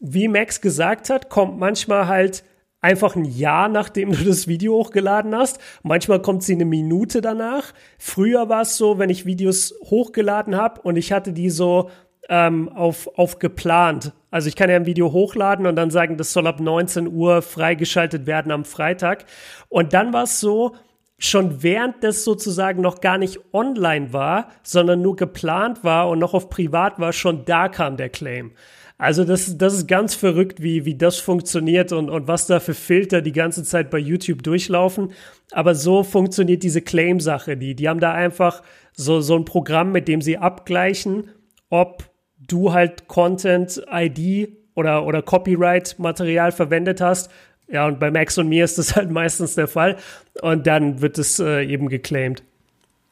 wie 0.00 0.28
Max 0.28 0.60
gesagt 0.60 1.10
hat, 1.10 1.28
kommt 1.28 1.58
manchmal 1.58 2.06
halt 2.06 2.44
einfach 2.80 3.16
ein 3.16 3.24
Jahr, 3.24 3.68
nachdem 3.68 4.12
du 4.12 4.24
das 4.24 4.46
Video 4.46 4.74
hochgeladen 4.74 5.34
hast. 5.34 5.58
Manchmal 5.82 6.22
kommt 6.22 6.42
sie 6.42 6.54
eine 6.54 6.64
Minute 6.64 7.20
danach. 7.20 7.72
Früher 7.98 8.48
war 8.48 8.62
es 8.62 8.76
so, 8.76 8.98
wenn 8.98 9.10
ich 9.10 9.26
Videos 9.26 9.74
hochgeladen 9.84 10.56
habe 10.56 10.80
und 10.82 10.96
ich 10.96 11.12
hatte 11.12 11.32
die 11.32 11.50
so 11.50 11.90
ähm, 12.28 12.68
auf, 12.68 13.08
auf 13.18 13.38
geplant. 13.38 14.12
Also 14.30 14.48
ich 14.48 14.56
kann 14.56 14.70
ja 14.70 14.76
ein 14.76 14.86
Video 14.86 15.12
hochladen 15.12 15.66
und 15.66 15.76
dann 15.76 15.90
sagen, 15.90 16.16
das 16.16 16.32
soll 16.32 16.46
ab 16.46 16.60
19 16.60 17.08
Uhr 17.08 17.42
freigeschaltet 17.42 18.26
werden 18.26 18.52
am 18.52 18.64
Freitag. 18.64 19.24
Und 19.68 19.94
dann 19.94 20.12
war 20.12 20.24
es 20.24 20.38
so, 20.38 20.76
schon 21.18 21.62
während 21.62 22.04
das 22.04 22.22
sozusagen 22.22 22.80
noch 22.80 23.00
gar 23.00 23.18
nicht 23.18 23.40
online 23.52 24.12
war, 24.12 24.48
sondern 24.62 25.02
nur 25.02 25.16
geplant 25.16 25.82
war 25.82 26.08
und 26.08 26.20
noch 26.20 26.34
auf 26.34 26.48
privat 26.48 27.00
war, 27.00 27.12
schon 27.12 27.44
da 27.44 27.68
kam 27.68 27.96
der 27.96 28.08
Claim. 28.08 28.52
Also 28.98 29.24
das, 29.24 29.56
das 29.56 29.74
ist 29.74 29.86
ganz 29.86 30.16
verrückt, 30.16 30.60
wie, 30.60 30.84
wie 30.84 30.96
das 30.96 31.18
funktioniert 31.18 31.92
und, 31.92 32.10
und 32.10 32.26
was 32.26 32.48
da 32.48 32.58
für 32.58 32.74
Filter 32.74 33.22
die 33.22 33.32
ganze 33.32 33.62
Zeit 33.62 33.90
bei 33.90 33.98
YouTube 33.98 34.42
durchlaufen. 34.42 35.12
Aber 35.52 35.76
so 35.76 36.02
funktioniert 36.02 36.64
diese 36.64 36.82
Claim-Sache. 36.82 37.56
Die, 37.56 37.76
die 37.76 37.88
haben 37.88 38.00
da 38.00 38.12
einfach 38.12 38.62
so, 38.92 39.20
so 39.20 39.36
ein 39.36 39.44
Programm, 39.44 39.92
mit 39.92 40.08
dem 40.08 40.20
sie 40.20 40.36
abgleichen, 40.36 41.30
ob 41.70 42.10
du 42.38 42.72
halt 42.72 43.06
Content, 43.06 43.80
ID 43.88 44.50
oder, 44.74 45.06
oder 45.06 45.22
Copyright-Material 45.22 46.50
verwendet 46.50 47.00
hast. 47.00 47.30
Ja, 47.68 47.86
und 47.86 48.00
bei 48.00 48.10
Max 48.10 48.36
und 48.36 48.48
mir 48.48 48.64
ist 48.64 48.78
das 48.78 48.96
halt 48.96 49.12
meistens 49.12 49.54
der 49.54 49.68
Fall. 49.68 49.96
Und 50.42 50.66
dann 50.66 51.00
wird 51.00 51.18
es 51.18 51.38
äh, 51.38 51.64
eben 51.64 51.88
geclaimed. 51.88 52.42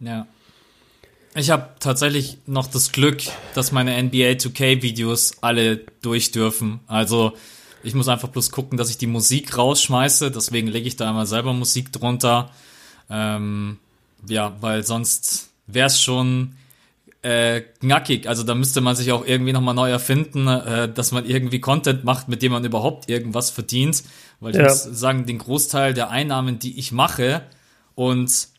Ja. 0.01 0.27
Ich 1.39 1.51
habe 1.51 1.69
tatsächlich 1.81 2.39
noch 2.47 2.67
das 2.67 2.93
Glück, 2.93 3.19
dass 3.55 3.71
meine 3.71 4.03
NBA 4.03 4.39
2K 4.39 4.81
Videos 4.81 5.33
alle 5.43 5.85
durch 6.01 6.31
dürfen. 6.31 6.81
Also 6.87 7.35
ich 7.83 7.95
muss 7.95 8.09
einfach 8.09 8.29
bloß 8.29 8.51
gucken, 8.51 8.79
dass 8.79 8.89
ich 8.89 8.97
die 8.97 9.07
Musik 9.07 9.59
rausschmeiße. 9.59 10.31
Deswegen 10.31 10.67
lege 10.69 10.89
ich 10.89 10.97
da 10.97 11.11
immer 11.11 11.27
selber 11.27 11.53
Musik 11.53 11.93
drunter. 11.93 12.51
Ähm, 13.11 13.77
ja, 14.27 14.57
weil 14.63 14.83
sonst 14.83 15.51
wäre 15.67 15.89
es 15.89 16.01
schon 16.01 16.55
äh, 17.21 17.61
knackig. 17.81 18.31
Also 18.31 18.43
da 18.43 18.55
müsste 18.55 18.81
man 18.81 18.97
sich 18.97 19.13
auch 19.13 19.27
irgendwie 19.27 19.53
nochmal 19.53 19.75
neu 19.75 19.91
erfinden, 19.91 20.49
äh, 20.49 20.91
dass 20.91 21.13
man 21.13 21.27
irgendwie 21.27 21.61
Content 21.61 22.03
macht, 22.03 22.29
mit 22.29 22.41
dem 22.41 22.53
man 22.53 22.65
überhaupt 22.65 23.11
irgendwas 23.11 23.51
verdient. 23.51 24.05
Weil 24.41 24.53
ich 24.53 24.57
ja. 24.57 24.65
muss 24.65 24.85
sagen, 24.85 25.27
den 25.27 25.37
Großteil 25.37 25.93
der 25.93 26.09
Einnahmen, 26.09 26.59
die 26.59 26.79
ich 26.79 26.93
mache 26.93 27.43
und 27.95 28.56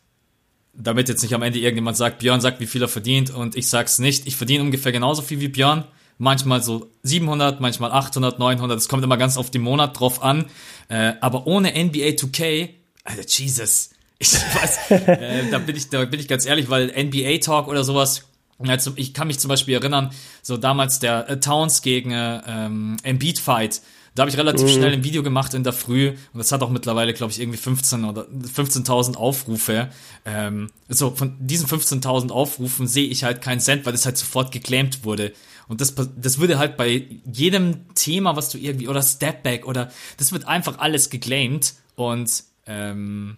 damit 0.78 1.10
jetzt 1.10 1.24
nicht 1.24 1.34
am 1.34 1.42
Ende 1.42 1.60
irgendjemand 1.60 1.98
sagt, 1.98 2.20
Björn 2.20 2.40
sagt, 2.40 2.60
wie 2.60 2.68
viel 2.68 2.82
er 2.82 2.88
verdient 2.88 3.34
und 3.34 3.56
ich 3.56 3.68
sag's 3.68 4.00
nicht. 4.00 4.28
Ich 4.28 4.36
verdiene 4.36 4.64
ungefähr 4.64 4.92
genauso 4.92 5.22
viel 5.22 5.40
wie 5.40 5.48
Björn. 5.48 5.86
Manchmal 6.20 6.64
so 6.64 6.90
700, 7.04 7.60
manchmal 7.60 7.92
800, 7.92 8.40
900. 8.40 8.78
Es 8.78 8.88
kommt 8.88 9.04
immer 9.04 9.18
ganz 9.18 9.38
auf 9.38 9.52
den 9.52 9.62
Monat 9.62 10.00
drauf 10.00 10.24
an. 10.24 10.46
Äh, 10.90 11.14
aber 11.22 11.48
ohne 11.48 11.70
NBA 11.70 12.16
2K, 12.16 12.70
Alter, 13.04 13.24
Jesus. 13.28 13.92
Ich 14.20 14.34
weiß, 14.34 14.92
äh, 14.92 15.50
da 15.52 15.60
bin 15.60 15.76
ich, 15.76 15.90
da 15.90 16.06
bin 16.06 16.20
ich 16.20 16.28
ganz 16.28 16.46
ehrlich, 16.46 16.70
weil 16.70 16.88
NBA 16.88 17.38
Talk 17.38 17.68
oder 17.68 17.84
sowas, 17.84 18.27
also 18.60 18.94
ich 18.96 19.14
kann 19.14 19.28
mich 19.28 19.40
zum 19.40 19.50
Beispiel 19.50 19.76
erinnern, 19.76 20.12
so 20.42 20.58
damals 20.58 21.00
der 21.00 21.30
äh, 21.30 21.40
Towns 21.40 21.82
gegen 21.82 22.12
äh, 22.12 22.42
ähm, 22.48 22.98
Embiid 23.04 23.40
Fight, 23.40 23.82
da 24.18 24.22
habe 24.22 24.32
ich 24.32 24.38
relativ 24.38 24.66
mhm. 24.66 24.72
schnell 24.72 24.94
ein 24.94 25.04
Video 25.04 25.22
gemacht 25.22 25.54
in 25.54 25.64
der 25.64 25.74
Früh 25.74 26.10
und 26.10 26.40
das 26.40 26.52
hat 26.52 26.64
auch 26.64 26.72
mittlerweile, 26.72 27.14
glaube 27.14 27.32
ich, 27.32 27.40
irgendwie 27.40 27.60
15 27.60 28.04
oder 28.04 28.24
15.000 28.24 29.16
Aufrufe. 29.16 29.90
Ähm, 30.26 30.72
so 30.90 31.12
von 31.12 31.36
diesen 31.40 31.68
15.000 31.68 32.32
Aufrufen 32.32 32.88
sehe 32.88 33.08
ich 33.08 33.24
halt 33.24 33.44
keinen 33.44 33.60
Cent, 33.60 33.86
weil 33.86 33.92
das 33.92 34.08
halt 34.08 34.18
sofort 34.18 34.52
geclaimed 34.52 35.04
wurde. 35.06 35.34
Und 35.68 35.82
das, 35.82 35.94
das 36.16 36.40
würde 36.40 36.58
halt 36.58 36.78
bei 36.78 37.06
jedem 37.32 37.94
Thema, 37.94 38.36
was 38.36 38.50
du 38.50 38.58
irgendwie, 38.58 38.88
oder 38.88 39.04
Stepback 39.04 39.68
oder, 39.68 39.92
das 40.18 40.32
wird 40.32 40.48
einfach 40.48 40.80
alles 40.80 41.12
geclaimed 41.12 41.76
und, 41.96 42.44
ähm, 42.66 43.38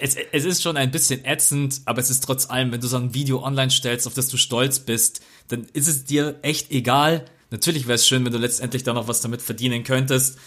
es, 0.00 0.16
es 0.32 0.44
ist 0.44 0.62
schon 0.62 0.76
ein 0.76 0.90
bisschen 0.90 1.24
ätzend, 1.24 1.82
aber 1.84 2.00
es 2.00 2.10
ist 2.10 2.24
trotz 2.24 2.50
allem, 2.50 2.72
wenn 2.72 2.80
du 2.80 2.86
so 2.86 2.96
ein 2.96 3.14
Video 3.14 3.42
online 3.42 3.70
stellst, 3.70 4.06
auf 4.06 4.14
das 4.14 4.28
du 4.28 4.36
stolz 4.36 4.80
bist, 4.80 5.20
dann 5.48 5.66
ist 5.72 5.88
es 5.88 6.04
dir 6.04 6.38
echt 6.42 6.70
egal, 6.70 7.24
Natürlich 7.54 7.86
wäre 7.86 7.94
es 7.94 8.06
schön, 8.08 8.24
wenn 8.24 8.32
du 8.32 8.38
letztendlich 8.38 8.82
da 8.82 8.92
noch 8.92 9.06
was 9.06 9.20
damit 9.20 9.40
verdienen 9.40 9.84
könntest. 9.84 10.38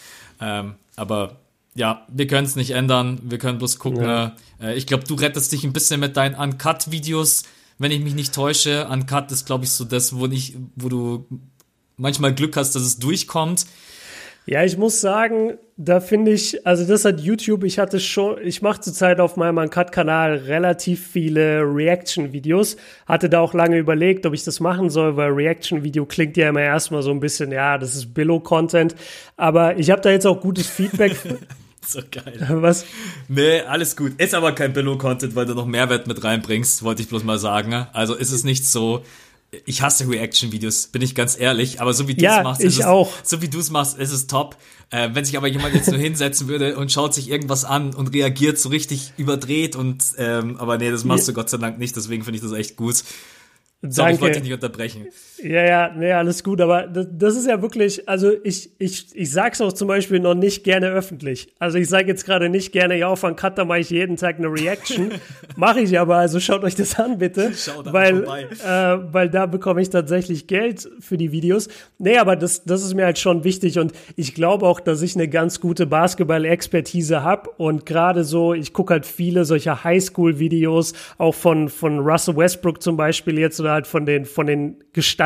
Ähm, 0.42 0.76
aber 0.98 1.38
ja, 1.74 2.06
wir 2.10 2.28
können 2.28 2.46
es 2.46 2.58
nicht 2.58 2.72
ändern. 2.72 3.20
Wir 3.24 3.38
können 3.38 3.60
bloß 3.60 3.80
gucken. 3.80 4.04
Ja. 4.04 4.36
Äh, 4.62 4.76
ich 4.76 4.88
glaube, 4.88 5.06
du 5.06 5.14
rettest 5.16 5.54
dich 5.54 5.64
ein 5.64 5.72
bisschen 5.72 6.02
mit 6.02 6.18
deinen 6.18 6.36
Uncut-Videos, 6.36 7.44
wenn 7.78 7.92
ich 7.92 8.02
mich 8.02 8.14
nicht 8.14 8.36
täusche. 8.36 8.90
Uncut 8.90 9.32
ist, 9.32 9.46
glaube 9.46 9.64
ich, 9.64 9.72
so 9.72 9.86
das, 9.86 10.18
wo, 10.18 10.26
ich, 10.26 10.58
wo 10.76 10.90
du 10.90 11.26
manchmal 11.96 12.36
Glück 12.36 12.58
hast, 12.58 12.76
dass 12.76 12.84
es 12.84 13.00
durchkommt. 13.00 13.68
Ja, 14.50 14.64
ich 14.64 14.78
muss 14.78 15.02
sagen, 15.02 15.58
da 15.76 16.00
finde 16.00 16.32
ich, 16.32 16.66
also 16.66 16.86
das 16.86 17.04
hat 17.04 17.20
YouTube, 17.20 17.66
ich 17.66 17.80
hatte 17.80 18.00
schon, 18.00 18.38
ich 18.42 18.62
mache 18.62 18.80
zurzeit 18.80 19.20
auf 19.20 19.36
meinem 19.36 19.58
Uncut-Kanal 19.58 20.38
relativ 20.38 21.06
viele 21.06 21.64
Reaction-Videos. 21.64 22.78
Hatte 23.06 23.30
da 23.30 23.42
auch 23.42 23.54
lange 23.54 23.78
überlegt, 23.78 24.26
ob 24.26 24.34
ich 24.34 24.46
das 24.46 24.62
machen 24.62 24.90
soll, 24.90 25.18
weil 25.18 25.32
Reaction-Video 25.32 26.06
klingt 26.06 26.38
ja 26.38 26.48
immer 26.48 26.62
erstmal 26.62 27.02
so 27.04 27.12
ein 27.12 27.20
bisschen, 27.20 27.52
ja, 27.52 27.78
das 27.78 27.94
ist 27.94 28.14
Billo-Content. 28.14 28.96
Aber 29.36 29.78
ich 29.78 29.92
habe 29.92 30.02
da 30.02 30.12
jetzt 30.12 30.26
auch 30.26 30.40
gutes 30.40 30.68
Feedback. 30.68 31.18
so 31.86 32.00
geil. 32.10 32.40
Was? 32.50 32.86
Nee, 33.28 33.60
alles 33.62 33.98
gut. 33.98 34.14
Ist 34.18 34.34
aber 34.34 34.54
kein 34.54 34.72
Billo-Content, 34.72 35.36
weil 35.36 35.46
du 35.46 35.56
noch 35.56 35.66
Mehrwert 35.66 36.08
mit 36.08 36.24
reinbringst, 36.24 36.84
wollte 36.84 37.02
ich 37.02 37.10
bloß 37.10 37.26
mal 37.26 37.38
sagen. 37.38 37.86
Also 37.92 38.16
ist 38.16 38.32
es 38.32 38.46
nicht 38.46 38.66
so, 38.66 39.04
ich 39.66 39.82
hasse 39.82 40.08
Reaction-Videos, 40.08 40.88
bin 40.88 41.02
ich 41.02 41.16
ganz 41.16 41.40
ehrlich, 41.40 41.82
aber 41.82 41.94
so 41.94 42.08
wie 42.08 42.16
du 42.16 42.24
ja, 42.24 42.40
es 42.40 42.44
machst, 42.44 42.62
ich 42.62 42.80
ist 42.80 42.86
auch. 42.86 43.12
es, 43.24 43.30
so 43.30 43.42
wie 43.42 43.48
du 43.48 43.60
es 43.60 43.70
machst, 43.70 43.98
ist 43.98 44.12
es 44.12 44.28
top. 44.28 44.58
Äh, 44.90 45.10
wenn 45.14 45.26
sich 45.26 45.38
aber 45.38 45.48
jemand 45.48 45.76
jetzt 45.76 45.90
nur 45.90 46.00
hinsetzen 46.00 46.48
würde 46.48 46.78
und 46.78 46.92
schaut 46.92 47.14
sich 47.14 47.30
irgendwas 47.30 47.66
an 47.66 47.94
und 47.94 48.14
reagiert 48.14 48.58
so 48.58 48.70
richtig 48.70 49.14
überdreht 49.18 49.76
und 49.76 50.04
ähm, 50.18 50.58
aber 50.58 50.78
nee, 50.78 50.92
das 50.92 51.04
machst 51.04 51.28
du 51.28 51.34
Gott 51.34 51.50
sei 51.50 51.58
Dank 51.58 51.78
nicht, 51.78 51.96
deswegen 51.96 52.24
finde 52.24 52.38
ich 52.38 52.44
das 52.44 52.54
echt 52.54 52.76
gut. 52.76 53.04
Sorry, 53.82 54.14
ich 54.14 54.22
wollte 54.22 54.36
dich 54.36 54.44
nicht 54.44 54.54
unterbrechen. 54.54 55.08
Ja, 55.44 55.64
ja, 55.64 55.92
nee, 55.96 56.12
alles 56.12 56.44
gut, 56.44 56.62
aber 56.62 56.88
das, 56.88 57.08
das, 57.12 57.36
ist 57.36 57.48
ja 57.48 57.62
wirklich, 57.62 58.08
also 58.10 58.32
ich, 58.44 58.72
ich, 58.80 59.08
ich 59.14 59.32
sag's 59.32 59.62
auch 59.62 59.72
zum 59.72 59.88
Beispiel 59.88 60.20
noch 60.20 60.34
nicht 60.34 60.64
gerne 60.64 60.88
öffentlich. 60.88 61.48
Also 61.60 61.78
ich 61.78 61.90
sage 61.90 62.08
jetzt 62.08 62.26
gerade 62.26 62.50
nicht 62.50 62.72
gerne, 62.72 62.98
ja, 62.98 63.08
auf 63.08 63.24
einen 63.24 63.36
Cutter 63.36 63.66
mache 63.66 63.80
ich 63.80 63.90
jeden 63.90 64.18
Tag 64.18 64.38
eine 64.38 64.48
Reaction. 64.48 65.12
mache 65.56 65.82
ich 65.82 65.98
aber, 66.00 66.18
also 66.18 66.40
schaut 66.40 66.64
euch 66.64 66.76
das 66.76 66.98
an, 67.00 67.18
bitte. 67.18 67.54
Schaut 67.58 67.92
weil, 67.94 68.24
äh, 68.24 69.14
weil 69.14 69.30
da 69.30 69.46
bekomme 69.46 69.82
ich 69.82 69.90
tatsächlich 69.90 70.48
Geld 70.48 70.90
für 71.00 71.18
die 71.18 71.32
Videos. 71.32 71.68
Nee, 72.00 72.18
aber 72.18 72.36
das, 72.36 72.64
das 72.64 72.84
ist 72.84 72.94
mir 72.94 73.06
halt 73.06 73.20
schon 73.20 73.44
wichtig 73.44 73.80
und 73.80 73.94
ich 74.16 74.34
glaube 74.34 74.66
auch, 74.66 74.80
dass 74.80 75.02
ich 75.02 75.16
eine 75.16 75.28
ganz 75.28 75.60
gute 75.60 75.86
Basketball-Expertise 75.86 77.24
habe 77.24 77.50
und 77.58 77.86
gerade 77.86 78.24
so, 78.24 78.54
ich 78.54 78.74
gucke 78.74 78.94
halt 78.94 79.06
viele 79.06 79.46
solcher 79.46 79.84
Highschool-Videos, 79.84 80.94
auch 81.18 81.36
von, 81.36 81.70
von 81.70 82.00
Russell 82.00 82.36
Westbrook 82.36 82.82
zum 82.82 82.98
Beispiel 82.98 83.38
jetzt 83.38 83.60
oder 83.60 83.72
halt 83.72 83.88
von 83.88 84.06
den, 84.06 84.26
von 84.26 84.48
den 84.48 84.78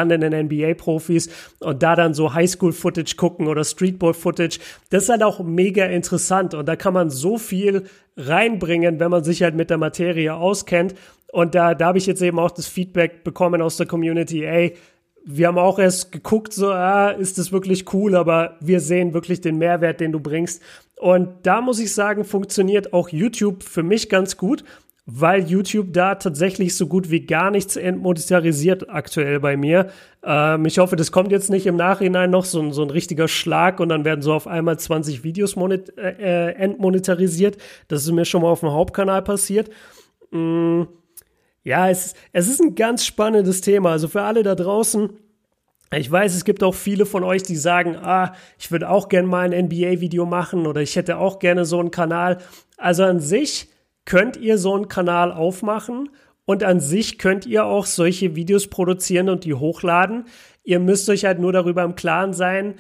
gestandenen 0.02 0.48
NBA-Profis 0.48 1.30
und 1.60 1.84
da 1.84 1.96
dann 1.96 2.14
so 2.14 2.34
Highschool-Footage 2.34 3.16
gucken 3.18 3.48
oder 3.48 3.64
Streetball-Footage. 3.64 4.60
Das 4.90 5.04
ist 5.04 5.10
halt 5.10 5.24
auch 5.24 5.40
mega 5.44 5.86
interessant 5.86 6.54
und 6.54 6.68
da 6.68 6.76
kann 6.76 6.94
man 6.94 7.10
so 7.10 7.38
viel 7.38 7.84
reinbringen, 8.18 9.00
wenn 9.00 9.12
man 9.12 9.24
sich 9.24 9.44
halt 9.44 9.56
mit 9.56 9.70
der 9.70 9.78
Materie 9.78 10.34
auskennt. 10.34 10.96
Und 11.32 11.56
da, 11.56 11.76
da 11.76 11.88
habe 11.88 11.98
ich 11.98 12.08
jetzt 12.08 12.22
eben 12.22 12.40
auch 12.40 12.52
das 12.52 12.68
Feedback 12.68 13.24
bekommen 13.24 13.62
aus 13.62 13.78
der 13.78 13.86
Community, 13.86 14.44
ey, 14.44 14.76
wir 15.24 15.48
haben 15.48 15.60
auch 15.60 15.78
erst 15.78 16.12
geguckt, 16.12 16.52
so, 16.52 16.72
ah, 16.72 17.12
ist 17.12 17.38
das 17.38 17.52
wirklich 17.52 17.94
cool, 17.94 18.16
aber 18.16 18.58
wir 18.60 18.80
sehen 18.80 19.14
wirklich 19.14 19.40
den 19.40 19.60
Mehrwert, 19.60 20.00
den 20.00 20.12
du 20.12 20.20
bringst. 20.20 20.64
Und 20.98 21.30
da 21.44 21.62
muss 21.62 21.80
ich 21.80 21.94
sagen, 21.94 22.24
funktioniert 22.26 22.92
auch 22.92 23.10
YouTube 23.10 23.62
für 23.62 23.84
mich 23.84 24.10
ganz 24.10 24.36
gut, 24.36 24.64
weil 25.06 25.50
YouTube 25.50 25.94
da 25.94 26.16
tatsächlich 26.16 26.76
so 26.76 26.88
gut 26.88 27.10
wie 27.10 27.26
gar 27.26 27.50
nichts 27.50 27.76
entmonetarisiert 27.76 28.90
aktuell 28.90 29.40
bei 29.40 29.58
mir. 29.58 29.90
Ähm, 30.24 30.66
ich 30.66 30.78
hoffe, 30.78 30.96
das 30.96 31.12
kommt 31.12 31.32
jetzt 31.32 31.50
nicht 31.50 31.66
im 31.66 31.76
Nachhinein 31.76 32.30
noch 32.30 32.46
so, 32.46 32.62
ein, 32.62 32.72
so 32.72 32.84
ein 32.84 32.92
richtiger 32.92 33.28
Schlag 33.28 33.80
und 33.80 33.90
dann 33.90 34.06
werden 34.06 34.22
so 34.22 34.34
auf 34.34 34.48
einmal 34.48 34.78
20 34.78 35.24
Videos 35.24 35.56
monet, 35.56 35.98
äh, 35.98 36.52
entmonetarisiert. 36.52 37.58
Das 37.88 38.04
ist 38.04 38.12
mir 38.12 38.26
schon 38.26 38.44
mal 38.44 38.50
auf 38.50 38.60
dem 38.60 38.72
Hauptkanal 38.72 39.24
passiert. 39.24 39.70
mm, 40.32 40.84
ja, 41.64 41.90
es, 41.90 42.16
es 42.32 42.48
ist 42.48 42.62
ein 42.62 42.76
ganz 42.76 43.06
spannendes 43.06 43.62
Thema. 43.62 43.92
Also 43.92 44.08
für 44.08 44.22
alle 44.24 44.44
da 44.44 44.56
draußen, 44.56 45.12
ich 45.94 46.10
weiß, 46.10 46.36
es 46.36 46.46
gibt 46.46 46.64
auch 46.64 46.74
viele 46.74 47.06
von 47.06 47.24
euch, 47.24 47.44
die 47.44 47.56
sagen, 47.56 47.98
ah, 47.98 48.34
ich 48.58 48.72
würde 48.72 48.90
auch 48.90 49.10
gerne 49.10 49.28
mal 49.28 49.52
ein 49.52 49.66
NBA-Video 49.66 50.26
machen 50.26 50.66
oder 50.66 50.82
ich 50.82 50.96
hätte 50.96 51.18
auch 51.18 51.40
gerne 51.40 51.66
so 51.66 51.80
einen 51.80 51.92
Kanal. 51.92 52.38
Also 52.78 53.04
an 53.04 53.20
sich 53.20 53.71
könnt 54.06 54.38
ihr 54.38 54.58
so 54.58 54.76
einen 54.76 54.88
Kanal 54.88 55.32
aufmachen 55.32 56.10
und 56.46 56.64
an 56.64 56.80
sich 56.80 57.18
könnt 57.18 57.46
ihr 57.46 57.66
auch 57.66 57.86
solche 57.86 58.36
Videos 58.36 58.68
produzieren 58.68 59.30
und 59.30 59.46
die 59.46 59.54
hochladen. 59.54 60.26
Ihr 60.64 60.80
müsst 60.80 61.10
euch 61.10 61.26
halt 61.26 61.40
nur 61.40 61.54
darüber 61.54 61.84
im 61.84 61.96
Klaren 61.96 62.34
sein, 62.34 62.76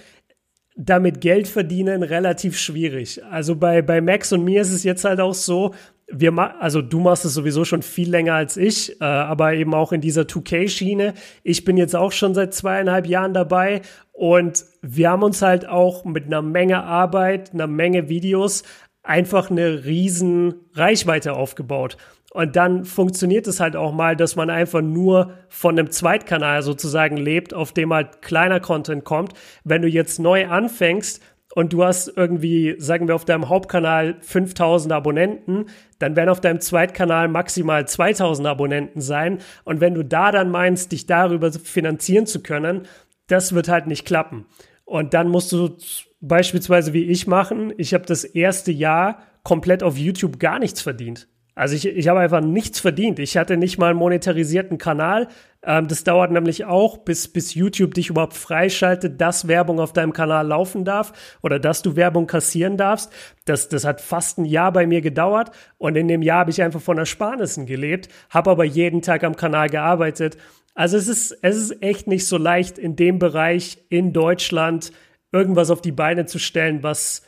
damit 0.76 1.22
Geld 1.22 1.48
verdienen 1.48 2.04
relativ 2.04 2.58
schwierig. 2.58 3.24
Also 3.26 3.56
bei, 3.56 3.82
bei 3.82 4.02
Max 4.02 4.32
und 4.32 4.44
mir 4.44 4.62
ist 4.62 4.72
es 4.72 4.84
jetzt 4.84 5.04
halt 5.04 5.20
auch 5.20 5.34
so, 5.34 5.74
wir 6.14 6.62
also 6.62 6.82
du 6.82 7.00
machst 7.00 7.24
es 7.26 7.34
sowieso 7.34 7.64
schon 7.64 7.82
viel 7.82 8.10
länger 8.10 8.34
als 8.34 8.58
ich, 8.58 9.00
äh, 9.00 9.06
aber 9.06 9.54
eben 9.54 9.74
auch 9.74 9.92
in 9.92 10.02
dieser 10.02 10.24
2K-Schiene. 10.24 11.14
Ich 11.44 11.64
bin 11.64 11.78
jetzt 11.78 11.96
auch 11.96 12.12
schon 12.12 12.34
seit 12.34 12.54
zweieinhalb 12.54 13.08
Jahren 13.08 13.34
dabei 13.34 13.82
und 14.12 14.66
wir 14.82 15.10
haben 15.10 15.24
uns 15.24 15.42
halt 15.42 15.68
auch 15.68 16.04
mit 16.04 16.26
einer 16.26 16.42
Menge 16.42 16.84
Arbeit, 16.84 17.54
einer 17.54 17.68
Menge 17.68 18.10
Videos 18.10 18.64
einfach 19.04 19.50
eine 19.50 19.86
riesen 19.86 20.56
Reichweite 20.74 21.34
aufgebaut. 21.34 21.98
Und 22.34 22.56
dann 22.56 22.86
funktioniert 22.86 23.46
es 23.48 23.60
halt 23.60 23.76
auch 23.76 23.92
mal, 23.92 24.16
dass 24.16 24.38
man 24.38 24.50
einfach 24.50 24.82
nur 24.82 25.34
von 25.50 25.78
einem 25.78 25.92
Zweitkanal 25.92 26.62
sozusagen 26.62 27.18
lebt, 27.18 27.54
auf 27.54 27.74
dem 27.74 27.94
halt 27.94 28.22
kleiner 28.22 28.62
Content 28.62 29.04
kommt. 29.04 29.34
Wenn 29.66 29.82
du 29.82 29.90
jetzt 29.90 30.18
neu 30.18 30.48
anfängst 30.48 31.22
und 31.54 31.74
du 31.74 31.84
hast 31.84 32.08
irgendwie, 32.16 32.76
sagen 32.78 33.10
wir, 33.10 33.16
auf 33.16 33.26
deinem 33.26 33.50
Hauptkanal 33.50 34.16
5000 34.22 34.94
Abonnenten, 34.94 35.66
dann 36.00 36.16
werden 36.16 36.30
auf 36.30 36.40
deinem 36.40 36.62
Zweitkanal 36.62 37.28
maximal 37.28 37.86
2000 37.86 38.48
Abonnenten 38.48 39.02
sein. 39.02 39.40
Und 39.66 39.82
wenn 39.82 39.94
du 39.94 40.04
da 40.04 40.32
dann 40.32 40.50
meinst, 40.50 40.94
dich 40.94 41.08
darüber 41.08 41.52
finanzieren 41.52 42.28
zu 42.28 42.42
können, 42.42 42.84
das 43.28 43.54
wird 43.54 43.68
halt 43.68 43.88
nicht 43.88 44.06
klappen. 44.06 44.46
Und 44.86 45.14
dann 45.14 45.28
musst 45.28 45.52
du 45.52 45.76
beispielsweise 46.22 46.94
wie 46.94 47.04
ich 47.04 47.28
machen. 47.28 47.74
Ich 47.78 47.94
habe 47.94 48.06
das 48.06 48.24
erste 48.24 48.72
Jahr 48.72 49.20
komplett 49.44 49.84
auf 49.84 49.98
YouTube 49.98 50.40
gar 50.40 50.60
nichts 50.60 50.82
verdient. 50.82 51.28
Also 51.54 51.76
ich, 51.76 51.86
ich 51.86 52.08
habe 52.08 52.22
einfach 52.22 52.42
nichts 52.42 52.80
verdient. 52.80 53.20
Ich 53.20 53.36
hatte 53.36 53.58
nicht 53.58 53.78
mal 53.78 53.90
einen 53.90 54.00
monetarisierten 54.00 54.78
Kanal. 54.78 55.28
Ähm, 55.64 55.88
das 55.88 56.04
dauert 56.06 56.32
nämlich 56.32 56.64
auch, 56.66 57.00
bis, 57.00 57.28
bis 57.28 57.54
YouTube 57.54 57.94
dich 57.94 58.10
überhaupt 58.10 58.36
freischaltet, 58.36 59.20
dass 59.20 59.48
Werbung 59.48 59.80
auf 59.80 59.92
deinem 59.92 60.14
Kanal 60.14 60.48
laufen 60.48 60.86
darf 60.86 61.12
oder 61.42 61.60
dass 61.60 61.82
du 61.82 61.98
Werbung 61.98 62.26
kassieren 62.26 62.78
darfst. 62.78 63.12
Das, 63.46 63.68
das 63.68 63.84
hat 63.84 64.00
fast 64.00 64.38
ein 64.38 64.46
Jahr 64.46 64.72
bei 64.72 64.88
mir 64.88 65.02
gedauert 65.02 65.52
und 65.78 65.98
in 65.98 66.08
dem 66.08 66.22
Jahr 66.22 66.40
habe 66.40 66.52
ich 66.52 66.62
einfach 66.62 66.82
von 66.82 66.98
Ersparnissen 66.98 67.66
gelebt, 67.66 68.08
habe 68.30 68.50
aber 68.50 68.64
jeden 68.64 69.02
Tag 69.02 69.24
am 69.26 69.36
Kanal 69.36 69.70
gearbeitet. 69.70 70.38
Also 70.74 70.96
es 70.96 71.10
ist, 71.10 71.38
es 71.42 71.58
ist 71.58 71.84
echt 71.84 72.08
nicht 72.08 72.26
so 72.26 72.38
leicht 72.38 72.78
in 72.78 72.96
dem 72.96 73.20
Bereich 73.20 73.78
in 73.90 74.14
Deutschland 74.14 74.94
irgendwas 75.32 75.70
auf 75.70 75.82
die 75.82 75.92
Beine 75.92 76.26
zu 76.26 76.40
stellen, 76.40 76.84
was 76.84 77.24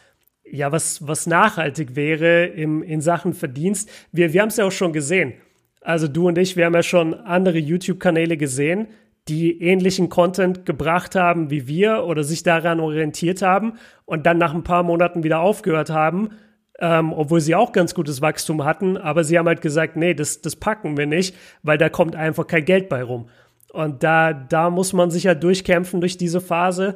ja, 0.46 0.72
was, 0.72 1.08
was 1.08 1.26
nachhaltig 1.26 1.96
wäre 1.96 2.46
im, 2.46 2.84
in 2.84 3.02
Sachen 3.02 3.34
Verdienst. 3.34 3.90
Wir, 4.12 4.34
wir 4.34 4.42
haben 4.42 4.50
es 4.50 4.58
ja 4.58 4.66
auch 4.66 4.72
schon 4.72 4.94
gesehen. 4.94 5.34
Also 5.82 6.08
du 6.08 6.28
und 6.28 6.38
ich, 6.38 6.56
wir 6.56 6.66
haben 6.66 6.74
ja 6.74 6.84
schon 6.84 7.14
andere 7.14 7.58
YouTube-Kanäle 7.58 8.38
gesehen, 8.38 8.88
die 9.28 9.62
ähnlichen 9.62 10.10
Content 10.10 10.66
gebracht 10.66 11.16
haben 11.16 11.50
wie 11.50 11.68
wir 11.68 12.04
oder 12.04 12.24
sich 12.24 12.44
daran 12.44 12.80
orientiert 12.80 13.42
haben 13.42 13.74
und 14.06 14.26
dann 14.26 14.38
nach 14.38 14.54
ein 14.54 14.64
paar 14.64 14.84
Monaten 14.84 15.24
wieder 15.24 15.40
aufgehört 15.40 15.90
haben, 15.90 16.32
ähm, 16.80 17.14
obwohl 17.14 17.40
sie 17.40 17.56
auch 17.56 17.72
ganz 17.72 17.96
gutes 17.96 18.22
Wachstum 18.22 18.66
hatten, 18.66 18.98
aber 18.98 19.24
sie 19.24 19.38
haben 19.38 19.48
halt 19.48 19.62
gesagt, 19.62 19.96
nee, 19.96 20.14
das, 20.14 20.42
das 20.42 20.56
packen 20.58 20.98
wir 20.98 21.06
nicht, 21.06 21.36
weil 21.62 21.78
da 21.78 21.90
kommt 21.90 22.16
einfach 22.16 22.48
kein 22.48 22.66
Geld 22.66 22.90
bei 22.90 23.04
rum. 23.04 23.30
Und 23.72 24.04
da, 24.04 24.34
da 24.34 24.70
muss 24.70 24.94
man 24.94 25.10
sich 25.10 25.24
ja 25.24 25.32
halt 25.32 25.44
durchkämpfen 25.44 26.00
durch 26.00 26.18
diese 26.18 26.42
Phase. 26.42 26.96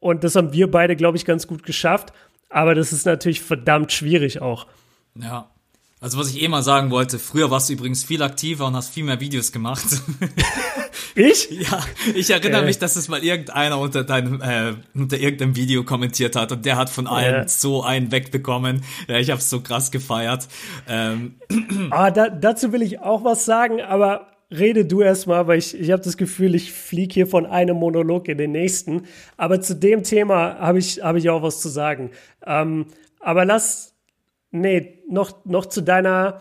Und 0.00 0.24
das 0.24 0.36
haben 0.36 0.52
wir 0.52 0.70
beide, 0.70 0.96
glaube 0.96 1.16
ich, 1.16 1.24
ganz 1.24 1.46
gut 1.46 1.64
geschafft. 1.64 2.12
Aber 2.50 2.74
das 2.74 2.92
ist 2.92 3.06
natürlich 3.06 3.42
verdammt 3.42 3.92
schwierig 3.92 4.40
auch. 4.40 4.66
Ja. 5.14 5.50
Also 6.00 6.16
was 6.16 6.30
ich 6.30 6.42
eh 6.42 6.48
mal 6.48 6.62
sagen 6.62 6.90
wollte, 6.90 7.18
früher 7.18 7.50
warst 7.50 7.68
du 7.68 7.72
übrigens 7.72 8.04
viel 8.04 8.22
aktiver 8.22 8.66
und 8.66 8.76
hast 8.76 8.94
viel 8.94 9.02
mehr 9.02 9.20
Videos 9.20 9.50
gemacht. 9.52 9.84
Ich? 11.18 11.48
Ja, 11.58 11.80
ich 12.14 12.30
erinnere 12.30 12.62
äh. 12.62 12.66
mich, 12.66 12.78
dass 12.78 12.96
es 12.96 13.08
mal 13.08 13.22
irgendeiner 13.24 13.78
unter 13.78 14.04
deinem 14.04 14.40
äh, 14.40 14.74
unter 14.94 15.18
irgendeinem 15.18 15.56
Video 15.56 15.82
kommentiert 15.82 16.36
hat 16.36 16.52
und 16.52 16.64
der 16.64 16.76
hat 16.76 16.88
von 16.88 17.06
allen 17.06 17.34
ja. 17.34 17.48
so 17.48 17.82
einen 17.82 18.12
wegbekommen. 18.12 18.82
Ja, 19.08 19.18
ich 19.18 19.30
habe 19.30 19.40
so 19.40 19.60
krass 19.60 19.90
gefeiert. 19.90 20.46
Ähm. 20.88 21.34
Ah, 21.90 22.10
da, 22.10 22.28
dazu 22.28 22.72
will 22.72 22.82
ich 22.82 23.00
auch 23.00 23.24
was 23.24 23.44
sagen, 23.44 23.80
aber 23.80 24.28
rede 24.50 24.84
du 24.84 25.02
erstmal, 25.02 25.46
weil 25.46 25.58
ich, 25.58 25.78
ich 25.78 25.90
habe 25.90 26.02
das 26.02 26.16
Gefühl, 26.16 26.54
ich 26.54 26.72
fliege 26.72 27.14
hier 27.14 27.26
von 27.26 27.46
einem 27.46 27.76
Monolog 27.76 28.28
in 28.28 28.38
den 28.38 28.52
nächsten. 28.52 29.02
Aber 29.36 29.60
zu 29.60 29.74
dem 29.74 30.02
Thema 30.02 30.58
habe 30.58 30.78
ich, 30.78 31.02
hab 31.02 31.16
ich 31.16 31.28
auch 31.30 31.42
was 31.42 31.60
zu 31.60 31.68
sagen. 31.68 32.10
Ähm, 32.46 32.86
aber 33.20 33.44
lass, 33.44 33.94
nee, 34.50 35.02
noch, 35.08 35.44
noch 35.44 35.66
zu 35.66 35.82
deiner, 35.82 36.40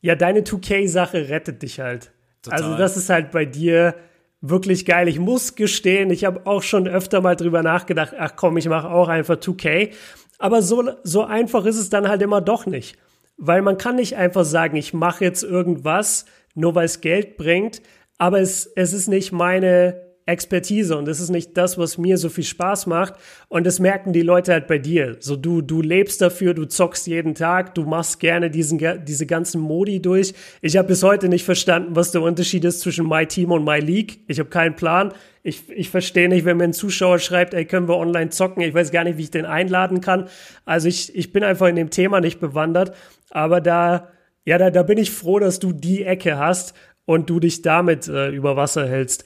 ja, 0.00 0.14
deine 0.14 0.40
2K-Sache 0.40 1.28
rettet 1.28 1.62
dich 1.62 1.80
halt. 1.80 2.12
Total. 2.42 2.62
Also 2.62 2.76
das 2.76 2.96
ist 2.96 3.10
halt 3.10 3.32
bei 3.32 3.44
dir 3.44 3.94
wirklich 4.40 4.86
geil. 4.86 5.08
Ich 5.08 5.18
muss 5.18 5.54
gestehen, 5.54 6.10
ich 6.10 6.24
habe 6.24 6.46
auch 6.46 6.62
schon 6.62 6.86
öfter 6.86 7.20
mal 7.20 7.36
drüber 7.36 7.62
nachgedacht, 7.62 8.14
ach 8.18 8.34
komm, 8.36 8.56
ich 8.56 8.68
mache 8.68 8.88
auch 8.88 9.08
einfach 9.08 9.36
2K. 9.36 9.92
Aber 10.38 10.62
so, 10.62 10.90
so 11.02 11.24
einfach 11.24 11.64
ist 11.64 11.78
es 11.78 11.90
dann 11.90 12.08
halt 12.08 12.22
immer 12.22 12.40
doch 12.40 12.66
nicht. 12.66 12.96
Weil 13.38 13.62
man 13.62 13.76
kann 13.76 13.96
nicht 13.96 14.16
einfach 14.16 14.44
sagen, 14.44 14.76
ich 14.76 14.94
mache 14.94 15.24
jetzt 15.24 15.42
irgendwas, 15.42 16.24
nur 16.56 16.74
weil 16.74 16.86
es 16.86 17.00
Geld 17.00 17.36
bringt. 17.36 17.82
Aber 18.18 18.40
es, 18.40 18.66
es 18.74 18.92
ist 18.92 19.08
nicht 19.08 19.30
meine 19.30 20.06
Expertise 20.28 20.96
und 20.96 21.06
es 21.06 21.20
ist 21.20 21.30
nicht 21.30 21.56
das, 21.56 21.78
was 21.78 21.98
mir 21.98 22.18
so 22.18 22.28
viel 22.28 22.42
Spaß 22.42 22.86
macht. 22.86 23.14
Und 23.48 23.64
das 23.64 23.78
merken 23.78 24.12
die 24.12 24.22
Leute 24.22 24.52
halt 24.52 24.66
bei 24.66 24.78
dir. 24.78 25.16
So 25.20 25.36
du, 25.36 25.62
du 25.62 25.80
lebst 25.80 26.20
dafür, 26.20 26.52
du 26.52 26.64
zockst 26.64 27.06
jeden 27.06 27.36
Tag, 27.36 27.76
du 27.76 27.84
machst 27.84 28.18
gerne 28.18 28.50
diesen, 28.50 28.80
diese 29.04 29.24
ganzen 29.26 29.60
Modi 29.60 30.02
durch. 30.02 30.34
Ich 30.62 30.76
habe 30.76 30.88
bis 30.88 31.04
heute 31.04 31.28
nicht 31.28 31.44
verstanden, 31.44 31.94
was 31.94 32.10
der 32.10 32.22
Unterschied 32.22 32.64
ist 32.64 32.80
zwischen 32.80 33.08
My 33.08 33.26
Team 33.26 33.52
und 33.52 33.64
My 33.64 33.78
League. 33.78 34.18
Ich 34.26 34.40
habe 34.40 34.48
keinen 34.48 34.74
Plan. 34.74 35.12
Ich, 35.44 35.70
ich 35.70 35.90
verstehe 35.90 36.28
nicht, 36.28 36.44
wenn 36.44 36.56
mir 36.56 36.64
ein 36.64 36.72
Zuschauer 36.72 37.20
schreibt, 37.20 37.54
ey, 37.54 37.64
können 37.64 37.88
wir 37.88 37.96
online 37.96 38.30
zocken? 38.30 38.64
Ich 38.64 38.74
weiß 38.74 38.90
gar 38.90 39.04
nicht, 39.04 39.18
wie 39.18 39.22
ich 39.22 39.30
den 39.30 39.46
einladen 39.46 40.00
kann. 40.00 40.28
Also 40.64 40.88
ich, 40.88 41.14
ich 41.14 41.32
bin 41.32 41.44
einfach 41.44 41.68
in 41.68 41.76
dem 41.76 41.90
Thema 41.90 42.20
nicht 42.20 42.40
bewandert. 42.40 42.96
Aber 43.30 43.60
da, 43.60 44.08
ja, 44.46 44.58
da, 44.58 44.70
da 44.70 44.82
bin 44.84 44.96
ich 44.96 45.10
froh, 45.10 45.38
dass 45.38 45.58
du 45.58 45.72
die 45.72 46.04
Ecke 46.04 46.38
hast 46.38 46.72
und 47.04 47.28
du 47.28 47.40
dich 47.40 47.62
damit 47.62 48.08
äh, 48.08 48.30
über 48.30 48.56
Wasser 48.56 48.88
hältst. 48.88 49.24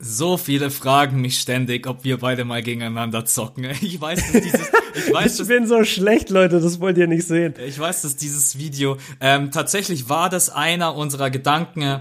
So 0.00 0.36
viele 0.36 0.70
fragen 0.70 1.20
mich 1.20 1.40
ständig, 1.40 1.86
ob 1.88 2.04
wir 2.04 2.18
beide 2.18 2.44
mal 2.44 2.62
gegeneinander 2.62 3.24
zocken. 3.24 3.66
Ich 3.80 4.00
weiß, 4.00 4.32
dass 4.32 4.42
dieses, 4.42 4.70
ich 4.94 5.12
weiß, 5.12 5.32
ich 5.32 5.38
dass, 5.38 5.48
bin 5.48 5.66
so 5.66 5.84
schlecht, 5.84 6.30
Leute, 6.30 6.60
das 6.60 6.80
wollt 6.80 6.98
ihr 6.98 7.06
nicht 7.06 7.26
sehen. 7.26 7.54
Ich 7.66 7.78
weiß, 7.78 8.02
dass 8.02 8.16
dieses 8.16 8.58
Video, 8.58 8.96
ähm, 9.20 9.50
tatsächlich 9.50 10.08
war 10.08 10.28
das 10.28 10.50
einer 10.50 10.94
unserer 10.94 11.30
Gedanken, 11.30 12.00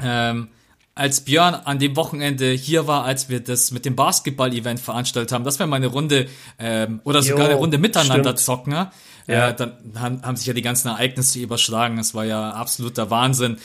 ähm, 0.00 0.48
als 0.94 1.22
Björn 1.22 1.54
an 1.54 1.78
dem 1.78 1.96
Wochenende 1.96 2.50
hier 2.52 2.86
war, 2.86 3.04
als 3.04 3.28
wir 3.28 3.40
das 3.40 3.72
mit 3.72 3.84
dem 3.84 3.96
Basketball-Event 3.96 4.78
veranstaltet 4.78 5.32
haben, 5.32 5.44
dass 5.44 5.58
wir 5.58 5.66
mal 5.66 5.76
eine 5.76 5.88
Runde 5.88 6.28
ähm, 6.58 7.00
oder 7.04 7.22
sogar 7.22 7.46
jo, 7.46 7.50
eine 7.50 7.54
Runde 7.56 7.78
miteinander 7.78 8.30
stimmt. 8.30 8.38
zocken. 8.38 8.86
Ja. 9.26 9.50
Äh, 9.50 9.56
dann 9.56 10.22
haben 10.22 10.36
sich 10.36 10.46
ja 10.46 10.52
die 10.52 10.62
ganzen 10.62 10.88
Ereignisse 10.88 11.38
überschlagen. 11.38 11.98
Es 11.98 12.14
war 12.14 12.24
ja 12.24 12.50
absoluter 12.50 13.10
Wahnsinn. 13.10 13.58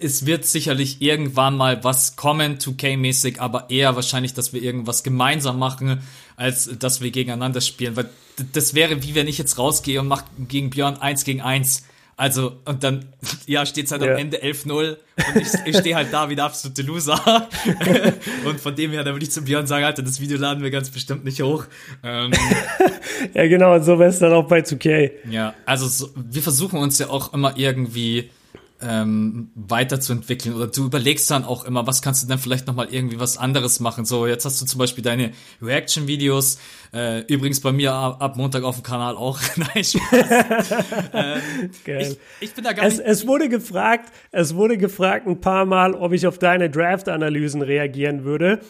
Es 0.00 0.26
wird 0.26 0.46
sicherlich 0.46 1.02
irgendwann 1.02 1.56
mal 1.56 1.84
was 1.84 2.16
kommen, 2.16 2.58
2K-mäßig, 2.58 3.38
aber 3.38 3.68
eher 3.70 3.94
wahrscheinlich, 3.94 4.34
dass 4.34 4.52
wir 4.52 4.62
irgendwas 4.62 5.02
gemeinsam 5.02 5.58
machen, 5.58 6.02
als 6.36 6.70
dass 6.78 7.00
wir 7.00 7.10
gegeneinander 7.10 7.60
spielen. 7.60 7.96
Weil 7.96 8.08
das 8.52 8.74
wäre, 8.74 9.02
wie 9.02 9.14
wenn 9.14 9.28
ich 9.28 9.38
jetzt 9.38 9.58
rausgehe 9.58 10.00
und 10.00 10.08
mache 10.08 10.24
gegen 10.48 10.70
Björn 10.70 10.96
eins 10.96 11.24
gegen 11.24 11.42
eins. 11.42 11.84
Also, 12.22 12.52
und 12.66 12.84
dann, 12.84 13.06
ja, 13.46 13.66
steht's 13.66 13.90
halt 13.90 14.02
ja. 14.02 14.12
am 14.12 14.16
Ende 14.16 14.40
11-0 14.44 14.70
und 14.70 14.96
ich, 15.34 15.48
ich 15.66 15.76
stehe 15.76 15.96
halt 15.96 16.12
da 16.12 16.30
wie 16.30 16.36
der 16.36 16.44
absolute 16.44 16.82
Loser. 16.82 17.48
und 18.44 18.60
von 18.60 18.76
dem 18.76 18.92
her, 18.92 19.02
da 19.02 19.10
würde 19.10 19.24
ich 19.24 19.32
zu 19.32 19.42
Björn 19.42 19.66
sagen, 19.66 19.84
Alter, 19.84 20.04
das 20.04 20.20
Video 20.20 20.38
laden 20.38 20.62
wir 20.62 20.70
ganz 20.70 20.88
bestimmt 20.88 21.24
nicht 21.24 21.42
hoch. 21.42 21.64
Ähm, 22.04 22.30
ja, 23.34 23.48
genau, 23.48 23.74
und 23.74 23.82
so 23.82 23.98
wäre 23.98 24.10
es 24.10 24.20
dann 24.20 24.32
auch 24.34 24.46
bei 24.46 24.60
2K. 24.60 25.10
Ja, 25.30 25.54
also 25.66 25.88
so, 25.88 26.10
wir 26.14 26.42
versuchen 26.42 26.78
uns 26.78 26.96
ja 27.00 27.10
auch 27.10 27.34
immer 27.34 27.54
irgendwie 27.56 28.30
ähm, 28.82 29.50
weiterzuentwickeln 29.54 30.54
oder 30.54 30.66
du 30.66 30.86
überlegst 30.86 31.30
dann 31.30 31.44
auch 31.44 31.64
immer, 31.64 31.86
was 31.86 32.02
kannst 32.02 32.22
du 32.22 32.28
denn 32.28 32.38
vielleicht 32.38 32.66
nochmal 32.66 32.88
irgendwie 32.90 33.20
was 33.20 33.38
anderes 33.38 33.80
machen. 33.80 34.04
So, 34.04 34.26
jetzt 34.26 34.44
hast 34.44 34.60
du 34.60 34.66
zum 34.66 34.78
Beispiel 34.78 35.02
deine 35.02 35.32
Reaction-Videos, 35.60 36.58
äh, 36.92 37.20
übrigens 37.26 37.60
bei 37.60 37.72
mir 37.72 37.92
ab, 37.92 38.22
ab, 38.22 38.36
Montag 38.36 38.64
auf 38.64 38.76
dem 38.76 38.82
Kanal 38.82 39.16
auch. 39.16 39.40
Nein, 39.56 39.84
Spaß. 39.84 40.74
ähm, 41.12 41.70
Geil. 41.84 42.16
Ich, 42.40 42.48
ich, 42.48 42.54
bin 42.54 42.64
da 42.64 42.72
gar 42.72 42.86
es, 42.86 42.98
nicht. 42.98 43.06
Es 43.06 43.26
wurde 43.26 43.48
gefragt, 43.48 44.12
es 44.30 44.54
wurde 44.54 44.76
gefragt 44.76 45.26
ein 45.26 45.40
paar 45.40 45.64
Mal, 45.64 45.94
ob 45.94 46.12
ich 46.12 46.26
auf 46.26 46.38
deine 46.38 46.70
Draft-Analysen 46.70 47.62
reagieren 47.62 48.24
würde. 48.24 48.60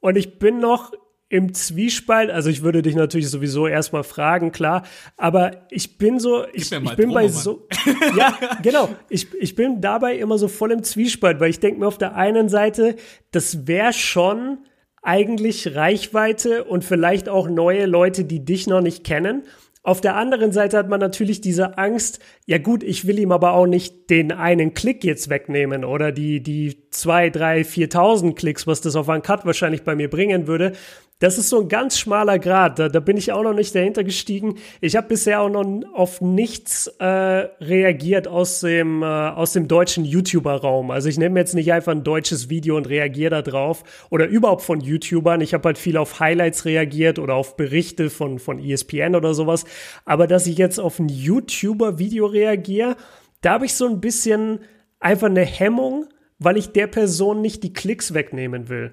Und 0.00 0.16
ich 0.16 0.38
bin 0.38 0.58
noch 0.58 0.92
im 1.30 1.54
Zwiespalt. 1.54 2.28
Also 2.28 2.50
ich 2.50 2.62
würde 2.62 2.82
dich 2.82 2.96
natürlich 2.96 3.30
sowieso 3.30 3.68
erstmal 3.68 4.02
fragen, 4.02 4.50
klar. 4.52 4.82
Aber 5.16 5.52
ich 5.70 5.96
bin 5.96 6.18
so, 6.18 6.44
ich, 6.52 6.70
ich 6.70 6.96
bin 6.96 7.14
bei 7.14 7.28
so, 7.28 7.68
ja, 8.16 8.36
genau. 8.62 8.90
Ich, 9.08 9.32
ich 9.34 9.54
bin 9.54 9.80
dabei 9.80 10.16
immer 10.16 10.36
so 10.36 10.48
voll 10.48 10.72
im 10.72 10.82
Zwiespalt, 10.82 11.40
weil 11.40 11.50
ich 11.50 11.60
denke 11.60 11.80
mir 11.80 11.86
auf 11.86 11.98
der 11.98 12.16
einen 12.16 12.48
Seite, 12.48 12.96
das 13.30 13.68
wäre 13.68 13.92
schon 13.92 14.58
eigentlich 15.02 15.74
Reichweite 15.76 16.64
und 16.64 16.84
vielleicht 16.84 17.28
auch 17.28 17.48
neue 17.48 17.86
Leute, 17.86 18.24
die 18.24 18.44
dich 18.44 18.66
noch 18.66 18.80
nicht 18.80 19.04
kennen. 19.04 19.44
Auf 19.82 20.02
der 20.02 20.16
anderen 20.16 20.52
Seite 20.52 20.76
hat 20.76 20.90
man 20.90 21.00
natürlich 21.00 21.40
diese 21.40 21.78
Angst, 21.78 22.18
ja 22.44 22.58
gut, 22.58 22.82
ich 22.82 23.06
will 23.06 23.18
ihm 23.18 23.32
aber 23.32 23.54
auch 23.54 23.66
nicht 23.66 24.10
den 24.10 24.30
einen 24.30 24.74
Klick 24.74 25.04
jetzt 25.04 25.30
wegnehmen 25.30 25.86
oder 25.86 26.12
die, 26.12 26.42
die 26.42 26.90
zwei, 26.90 27.30
drei, 27.30 27.64
viertausend 27.64 28.36
Klicks, 28.36 28.66
was 28.66 28.82
das 28.82 28.94
auf 28.94 29.08
einen 29.08 29.22
Cut 29.22 29.46
wahrscheinlich 29.46 29.82
bei 29.82 29.94
mir 29.94 30.10
bringen 30.10 30.46
würde 30.46 30.72
das 31.20 31.36
ist 31.36 31.50
so 31.50 31.60
ein 31.60 31.68
ganz 31.68 31.98
schmaler 31.98 32.38
Grad. 32.38 32.78
Da, 32.78 32.88
da 32.88 32.98
bin 32.98 33.18
ich 33.18 33.30
auch 33.30 33.42
noch 33.42 33.52
nicht 33.52 33.74
dahinter 33.74 34.04
gestiegen. 34.04 34.54
Ich 34.80 34.96
habe 34.96 35.08
bisher 35.08 35.42
auch 35.42 35.50
noch 35.50 35.66
auf 35.92 36.22
nichts 36.22 36.86
äh, 36.98 37.04
reagiert 37.04 38.26
aus 38.26 38.60
dem, 38.60 39.02
äh, 39.02 39.06
aus 39.06 39.52
dem 39.52 39.68
deutschen 39.68 40.06
YouTuber-Raum. 40.06 40.90
Also 40.90 41.10
ich 41.10 41.18
nehme 41.18 41.38
jetzt 41.38 41.54
nicht 41.54 41.72
einfach 41.74 41.92
ein 41.92 42.04
deutsches 42.04 42.48
Video 42.48 42.74
und 42.78 42.88
reagiere 42.88 43.30
da 43.30 43.42
drauf. 43.42 43.84
Oder 44.08 44.28
überhaupt 44.28 44.62
von 44.62 44.80
YouTubern. 44.80 45.42
Ich 45.42 45.52
habe 45.52 45.66
halt 45.66 45.76
viel 45.76 45.98
auf 45.98 46.20
Highlights 46.20 46.64
reagiert 46.64 47.18
oder 47.18 47.34
auf 47.34 47.54
Berichte 47.54 48.08
von, 48.08 48.38
von 48.38 48.58
ESPN 48.58 49.14
oder 49.14 49.34
sowas. 49.34 49.66
Aber 50.06 50.26
dass 50.26 50.46
ich 50.46 50.56
jetzt 50.56 50.80
auf 50.80 50.98
ein 50.98 51.10
YouTuber-Video 51.10 52.24
reagiere, 52.24 52.96
da 53.42 53.52
habe 53.52 53.66
ich 53.66 53.74
so 53.74 53.86
ein 53.86 54.00
bisschen 54.00 54.60
einfach 55.00 55.28
eine 55.28 55.44
Hemmung, 55.44 56.06
weil 56.38 56.56
ich 56.56 56.72
der 56.72 56.86
Person 56.86 57.42
nicht 57.42 57.62
die 57.62 57.74
Klicks 57.74 58.14
wegnehmen 58.14 58.70
will. 58.70 58.92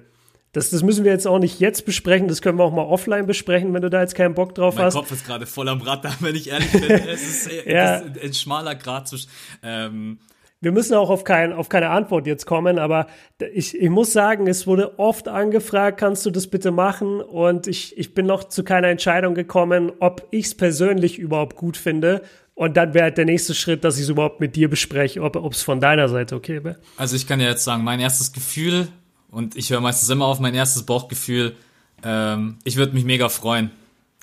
Das, 0.52 0.70
das 0.70 0.82
müssen 0.82 1.04
wir 1.04 1.12
jetzt 1.12 1.26
auch 1.26 1.38
nicht 1.38 1.60
jetzt 1.60 1.84
besprechen, 1.84 2.26
das 2.26 2.40
können 2.40 2.58
wir 2.58 2.64
auch 2.64 2.72
mal 2.72 2.84
offline 2.84 3.26
besprechen, 3.26 3.74
wenn 3.74 3.82
du 3.82 3.90
da 3.90 4.00
jetzt 4.00 4.14
keinen 4.14 4.34
Bock 4.34 4.54
drauf 4.54 4.76
mein 4.76 4.86
hast. 4.86 4.94
Mein 4.94 5.02
Kopf 5.02 5.12
ist 5.12 5.26
gerade 5.26 5.46
voll 5.46 5.68
am 5.68 5.82
Rad, 5.82 6.06
wenn 6.20 6.34
ich 6.34 6.48
ehrlich 6.48 6.72
bin. 6.72 6.90
es 6.90 7.46
ist, 7.46 7.66
ja. 7.66 7.96
ist 7.96 8.22
ein 8.22 8.34
schmaler 8.34 8.74
Grad 8.74 9.08
zwischen. 9.08 9.28
Ähm, 9.62 10.18
wir 10.60 10.72
müssen 10.72 10.94
auch 10.94 11.08
auf, 11.08 11.22
kein, 11.22 11.52
auf 11.52 11.68
keine 11.68 11.90
Antwort 11.90 12.26
jetzt 12.26 12.44
kommen, 12.44 12.80
aber 12.80 13.06
ich, 13.52 13.80
ich 13.80 13.90
muss 13.90 14.12
sagen, 14.12 14.48
es 14.48 14.66
wurde 14.66 14.98
oft 14.98 15.28
angefragt, 15.28 16.00
kannst 16.00 16.26
du 16.26 16.30
das 16.30 16.48
bitte 16.48 16.72
machen? 16.72 17.20
Und 17.20 17.68
ich, 17.68 17.96
ich 17.96 18.12
bin 18.12 18.26
noch 18.26 18.42
zu 18.42 18.64
keiner 18.64 18.88
Entscheidung 18.88 19.34
gekommen, 19.34 19.92
ob 20.00 20.26
ich 20.32 20.46
es 20.46 20.56
persönlich 20.56 21.18
überhaupt 21.18 21.56
gut 21.56 21.76
finde. 21.76 22.22
Und 22.54 22.76
dann 22.76 22.92
wäre 22.92 23.12
der 23.12 23.24
nächste 23.24 23.54
Schritt, 23.54 23.84
dass 23.84 23.98
ich 23.98 24.02
es 24.02 24.08
überhaupt 24.08 24.40
mit 24.40 24.56
dir 24.56 24.68
bespreche, 24.68 25.22
ob 25.22 25.36
es 25.52 25.62
von 25.62 25.78
deiner 25.78 26.08
Seite 26.08 26.34
okay 26.34 26.64
wäre. 26.64 26.78
Also 26.96 27.14
ich 27.14 27.28
kann 27.28 27.38
ja 27.38 27.50
jetzt 27.50 27.62
sagen, 27.62 27.84
mein 27.84 28.00
erstes 28.00 28.32
Gefühl 28.32 28.88
und 29.30 29.56
ich 29.56 29.70
höre 29.70 29.80
meistens 29.80 30.08
immer 30.08 30.26
auf 30.26 30.40
mein 30.40 30.54
erstes 30.54 30.84
Bauchgefühl. 30.84 31.56
Ähm, 32.02 32.58
ich 32.64 32.76
würde 32.76 32.94
mich 32.94 33.04
mega 33.04 33.28
freuen. 33.28 33.70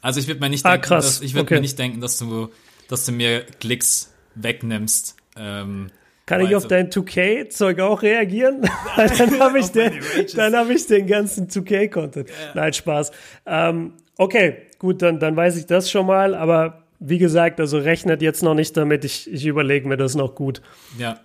Also 0.01 0.19
ich 0.19 0.27
würde 0.27 0.39
mir 0.39 0.49
nicht 0.49 0.65
ah, 0.65 0.73
denken, 0.73 0.89
dass, 0.89 1.21
ich 1.21 1.33
würde 1.33 1.43
okay. 1.43 1.55
mir 1.55 1.61
nicht 1.61 1.79
denken, 1.79 2.01
dass 2.01 2.17
du, 2.17 2.49
dass 2.89 3.05
du 3.05 3.11
mir 3.11 3.43
Klicks 3.59 4.13
wegnimmst. 4.35 5.15
Ähm, 5.37 5.89
kann 6.25 6.41
ich 6.41 6.55
auf 6.55 6.67
dein 6.67 6.89
2K-Zeug 6.89 7.79
auch 7.81 8.01
reagieren? 8.01 8.61
dann 8.97 9.39
habe 9.39 9.59
ich, 9.59 9.67
den, 9.71 9.93
hab 9.93 10.69
ich 10.69 10.87
den 10.87 11.05
ganzen 11.05 11.47
2K-Content. 11.47 12.29
Ja. 12.29 12.35
Nein, 12.55 12.73
Spaß. 12.73 13.11
Ähm, 13.45 13.93
okay, 14.17 14.57
gut, 14.79 15.03
dann, 15.03 15.19
dann 15.19 15.35
weiß 15.35 15.55
ich 15.57 15.67
das 15.67 15.89
schon 15.89 16.07
mal. 16.07 16.33
Aber 16.33 16.83
wie 16.99 17.19
gesagt, 17.19 17.59
also 17.59 17.77
rechnet 17.77 18.23
jetzt 18.23 18.41
noch 18.41 18.55
nicht 18.55 18.75
damit. 18.75 19.05
Ich, 19.05 19.31
ich 19.31 19.45
überlege 19.45 19.87
mir 19.87 19.97
das 19.97 20.15
noch 20.15 20.33
gut. 20.33 20.61
Ja, 20.97 21.19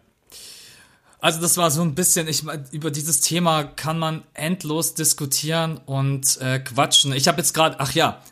also 1.20 1.40
das 1.40 1.56
war 1.56 1.70
so 1.70 1.82
ein 1.82 1.94
bisschen, 1.94 2.28
ich 2.28 2.44
über 2.72 2.90
dieses 2.90 3.20
Thema 3.20 3.64
kann 3.64 3.98
man 3.98 4.22
endlos 4.32 4.94
diskutieren 4.94 5.78
und 5.84 6.40
äh, 6.40 6.60
quatschen. 6.60 7.12
Ich 7.12 7.28
habe 7.28 7.38
jetzt 7.38 7.52
gerade, 7.52 7.78
ach 7.78 7.92
ja, 7.92 8.22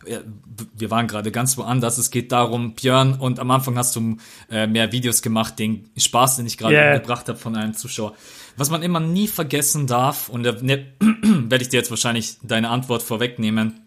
wir 0.74 0.90
waren 0.90 1.06
gerade 1.06 1.30
ganz 1.30 1.58
woanders. 1.58 1.98
Es 1.98 2.10
geht 2.10 2.32
darum, 2.32 2.74
Björn, 2.74 3.14
und 3.14 3.40
am 3.40 3.50
Anfang 3.50 3.76
hast 3.76 3.94
du 3.96 4.16
äh, 4.50 4.66
mehr 4.66 4.90
Videos 4.90 5.22
gemacht, 5.22 5.58
den 5.58 5.90
Spaß, 5.96 6.36
den 6.36 6.46
ich 6.46 6.56
gerade 6.56 6.74
yeah. 6.74 6.98
gebracht 6.98 7.28
habe 7.28 7.38
von 7.38 7.56
einem 7.56 7.74
Zuschauer. 7.74 8.14
Was 8.56 8.70
man 8.70 8.82
immer 8.82 9.00
nie 9.00 9.28
vergessen 9.28 9.86
darf, 9.86 10.28
und 10.28 10.42
da 10.42 10.52
ne, 10.52 10.86
werde 11.00 11.62
ich 11.62 11.68
dir 11.68 11.76
jetzt 11.76 11.90
wahrscheinlich 11.90 12.38
deine 12.42 12.70
Antwort 12.70 13.02
vorwegnehmen. 13.02 13.80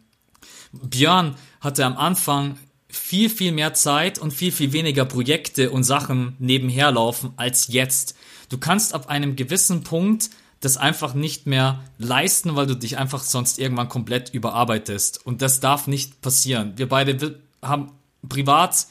Björn 0.71 1.35
hatte 1.59 1.85
am 1.85 1.97
Anfang 1.97 2.57
viel, 2.87 3.29
viel 3.29 3.51
mehr 3.51 3.73
Zeit 3.73 4.19
und 4.19 4.31
viel, 4.31 4.51
viel 4.51 4.73
weniger 4.73 5.05
Projekte 5.05 5.71
und 5.71 5.83
Sachen 5.83 6.35
nebenher 6.39 6.91
laufen 6.91 7.33
als 7.37 7.67
jetzt. 7.67 8.15
Du 8.51 8.57
kannst 8.57 8.93
ab 8.93 9.07
einem 9.07 9.37
gewissen 9.37 9.83
Punkt 9.83 10.29
das 10.59 10.77
einfach 10.77 11.13
nicht 11.13 11.47
mehr 11.47 11.83
leisten, 11.97 12.55
weil 12.55 12.67
du 12.67 12.75
dich 12.75 12.97
einfach 12.97 13.23
sonst 13.23 13.57
irgendwann 13.57 13.87
komplett 13.87 14.29
überarbeitest. 14.33 15.25
Und 15.25 15.41
das 15.41 15.61
darf 15.61 15.87
nicht 15.87 16.21
passieren. 16.21 16.73
Wir 16.75 16.89
beide 16.89 17.39
haben 17.61 17.93
privat 18.27 18.87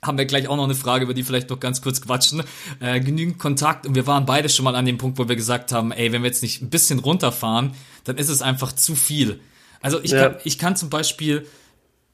haben 0.00 0.18
wir 0.18 0.26
gleich 0.26 0.48
auch 0.48 0.56
noch 0.56 0.64
eine 0.64 0.74
Frage, 0.74 1.04
über 1.04 1.14
die 1.14 1.22
vielleicht 1.22 1.50
noch 1.50 1.58
ganz 1.58 1.80
kurz 1.80 2.02
quatschen. 2.02 2.42
Äh, 2.78 3.00
genügend 3.00 3.38
Kontakt 3.38 3.86
und 3.86 3.94
wir 3.94 4.06
waren 4.06 4.26
beide 4.26 4.50
schon 4.50 4.64
mal 4.64 4.76
an 4.76 4.84
dem 4.84 4.98
Punkt, 4.98 5.18
wo 5.18 5.28
wir 5.28 5.36
gesagt 5.36 5.72
haben, 5.72 5.92
ey, 5.92 6.12
wenn 6.12 6.22
wir 6.22 6.28
jetzt 6.28 6.42
nicht 6.42 6.62
ein 6.62 6.68
bisschen 6.68 6.98
runterfahren, 6.98 7.72
dann 8.04 8.18
ist 8.18 8.28
es 8.28 8.42
einfach 8.42 8.72
zu 8.72 8.94
viel. 8.96 9.40
Also 9.80 10.00
ich, 10.02 10.10
ja. 10.10 10.28
kann, 10.28 10.40
ich 10.44 10.58
kann 10.58 10.76
zum 10.76 10.90
Beispiel, 10.90 11.46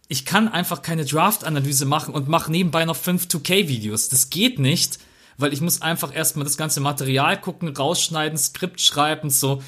ich 0.07 0.25
kann 0.25 0.49
einfach 0.49 0.83
keine 0.83 1.05
Draft-Analyse 1.05 1.85
machen 1.85 2.15
und 2.15 2.29
mache 2.29 2.51
nebenbei 2.51 2.85
noch 2.85 2.97
fünf 2.97 3.27
2K-Videos. 3.27 4.09
Das 4.09 4.31
geht 4.31 4.61
nicht, 4.61 5.01
weil 5.41 5.53
ich 5.53 5.61
muss 5.61 5.83
einfach 5.83 6.15
erstmal 6.15 6.45
das 6.45 6.57
ganze 6.57 6.81
Material 6.81 7.41
gucken, 7.41 7.69
rausschneiden, 7.69 8.39
Skript 8.39 8.81
schreiben, 8.81 9.31
so 9.31 9.61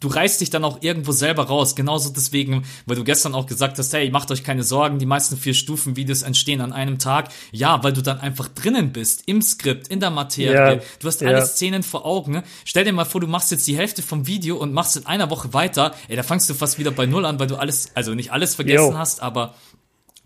du 0.00 0.08
reißt 0.08 0.40
dich 0.40 0.50
dann 0.50 0.64
auch 0.64 0.78
irgendwo 0.80 1.12
selber 1.12 1.44
raus. 1.44 1.76
Genauso 1.76 2.10
deswegen, 2.10 2.64
weil 2.86 2.96
du 2.96 3.04
gestern 3.04 3.34
auch 3.34 3.46
gesagt 3.46 3.78
hast, 3.78 3.92
hey, 3.92 4.10
macht 4.10 4.30
euch 4.30 4.42
keine 4.42 4.62
Sorgen, 4.62 4.98
die 4.98 5.06
meisten 5.06 5.36
vier 5.36 5.54
Stufen 5.54 5.96
Videos 5.96 6.22
entstehen 6.22 6.60
an 6.60 6.72
einem 6.72 6.98
Tag. 6.98 7.28
Ja, 7.52 7.82
weil 7.82 7.92
du 7.92 8.02
dann 8.02 8.18
einfach 8.18 8.48
drinnen 8.48 8.92
bist, 8.92 9.24
im 9.26 9.42
Skript, 9.42 9.88
in 9.88 10.00
der 10.00 10.10
Materie. 10.10 10.76
Ja, 10.76 10.80
du 10.98 11.06
hast 11.06 11.22
alle 11.22 11.44
Szenen 11.44 11.82
vor 11.82 12.06
Augen. 12.06 12.42
Stell 12.64 12.84
dir 12.84 12.92
mal 12.92 13.04
vor, 13.04 13.20
du 13.20 13.26
machst 13.26 13.50
jetzt 13.50 13.66
die 13.66 13.76
Hälfte 13.76 14.02
vom 14.02 14.26
Video 14.26 14.56
und 14.56 14.72
machst 14.72 14.96
in 14.96 15.06
einer 15.06 15.30
Woche 15.30 15.52
weiter. 15.52 15.94
Ey, 16.08 16.16
da 16.16 16.22
fangst 16.22 16.48
du 16.48 16.54
fast 16.54 16.78
wieder 16.78 16.90
bei 16.90 17.06
Null 17.06 17.26
an, 17.26 17.38
weil 17.38 17.46
du 17.46 17.56
alles, 17.56 17.90
also 17.94 18.14
nicht 18.14 18.32
alles 18.32 18.54
vergessen 18.54 18.92
Yo. 18.92 18.98
hast, 18.98 19.22
aber 19.22 19.54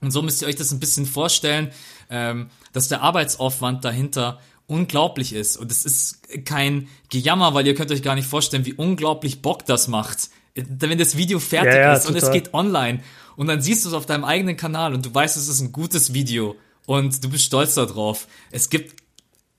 und 0.03 0.12
so 0.12 0.23
müsst 0.23 0.40
ihr 0.40 0.49
euch 0.49 0.57
das 0.57 0.73
ein 0.73 0.81
bisschen 0.81 1.05
vorstellen, 1.05 1.73
ähm, 2.09 2.49
dass 2.72 2.88
der 2.88 3.02
Arbeitsaufwand 3.02 3.85
dahinter 3.85 4.40
unglaublich 4.66 5.33
ist. 5.33 5.56
Und 5.56 5.70
es 5.70 5.85
ist 5.85 6.22
kein 6.44 6.88
Gejammer, 7.09 7.54
weil 7.54 7.66
ihr 7.66 7.74
könnt 7.74 7.90
euch 7.90 8.02
gar 8.02 8.14
nicht 8.14 8.28
vorstellen, 8.28 8.64
wie 8.66 8.74
unglaublich 8.74 9.42
Bock 9.42 9.66
das 9.66 9.88
macht. 9.88 10.30
Wenn 10.54 10.98
das 10.98 11.16
Video 11.16 11.38
fertig 11.38 11.74
ja, 11.74 11.80
ja, 11.80 11.92
ist 11.94 12.06
und 12.06 12.14
total. 12.14 12.28
es 12.28 12.33
geht 12.33 12.54
online 12.54 13.00
und 13.37 13.46
dann 13.46 13.61
siehst 13.61 13.85
du 13.85 13.88
es 13.88 13.94
auf 13.94 14.06
deinem 14.06 14.24
eigenen 14.24 14.56
Kanal 14.56 14.94
und 14.94 15.06
du 15.06 15.14
weißt, 15.14 15.37
es 15.37 15.48
ist 15.48 15.61
ein 15.61 15.72
gutes 15.72 16.12
Video 16.12 16.56
und 16.87 17.22
du 17.22 17.30
bist 17.30 17.44
stolz 17.44 17.74
darauf. 17.74 18.26
Es 18.50 18.70
gibt, 18.70 19.00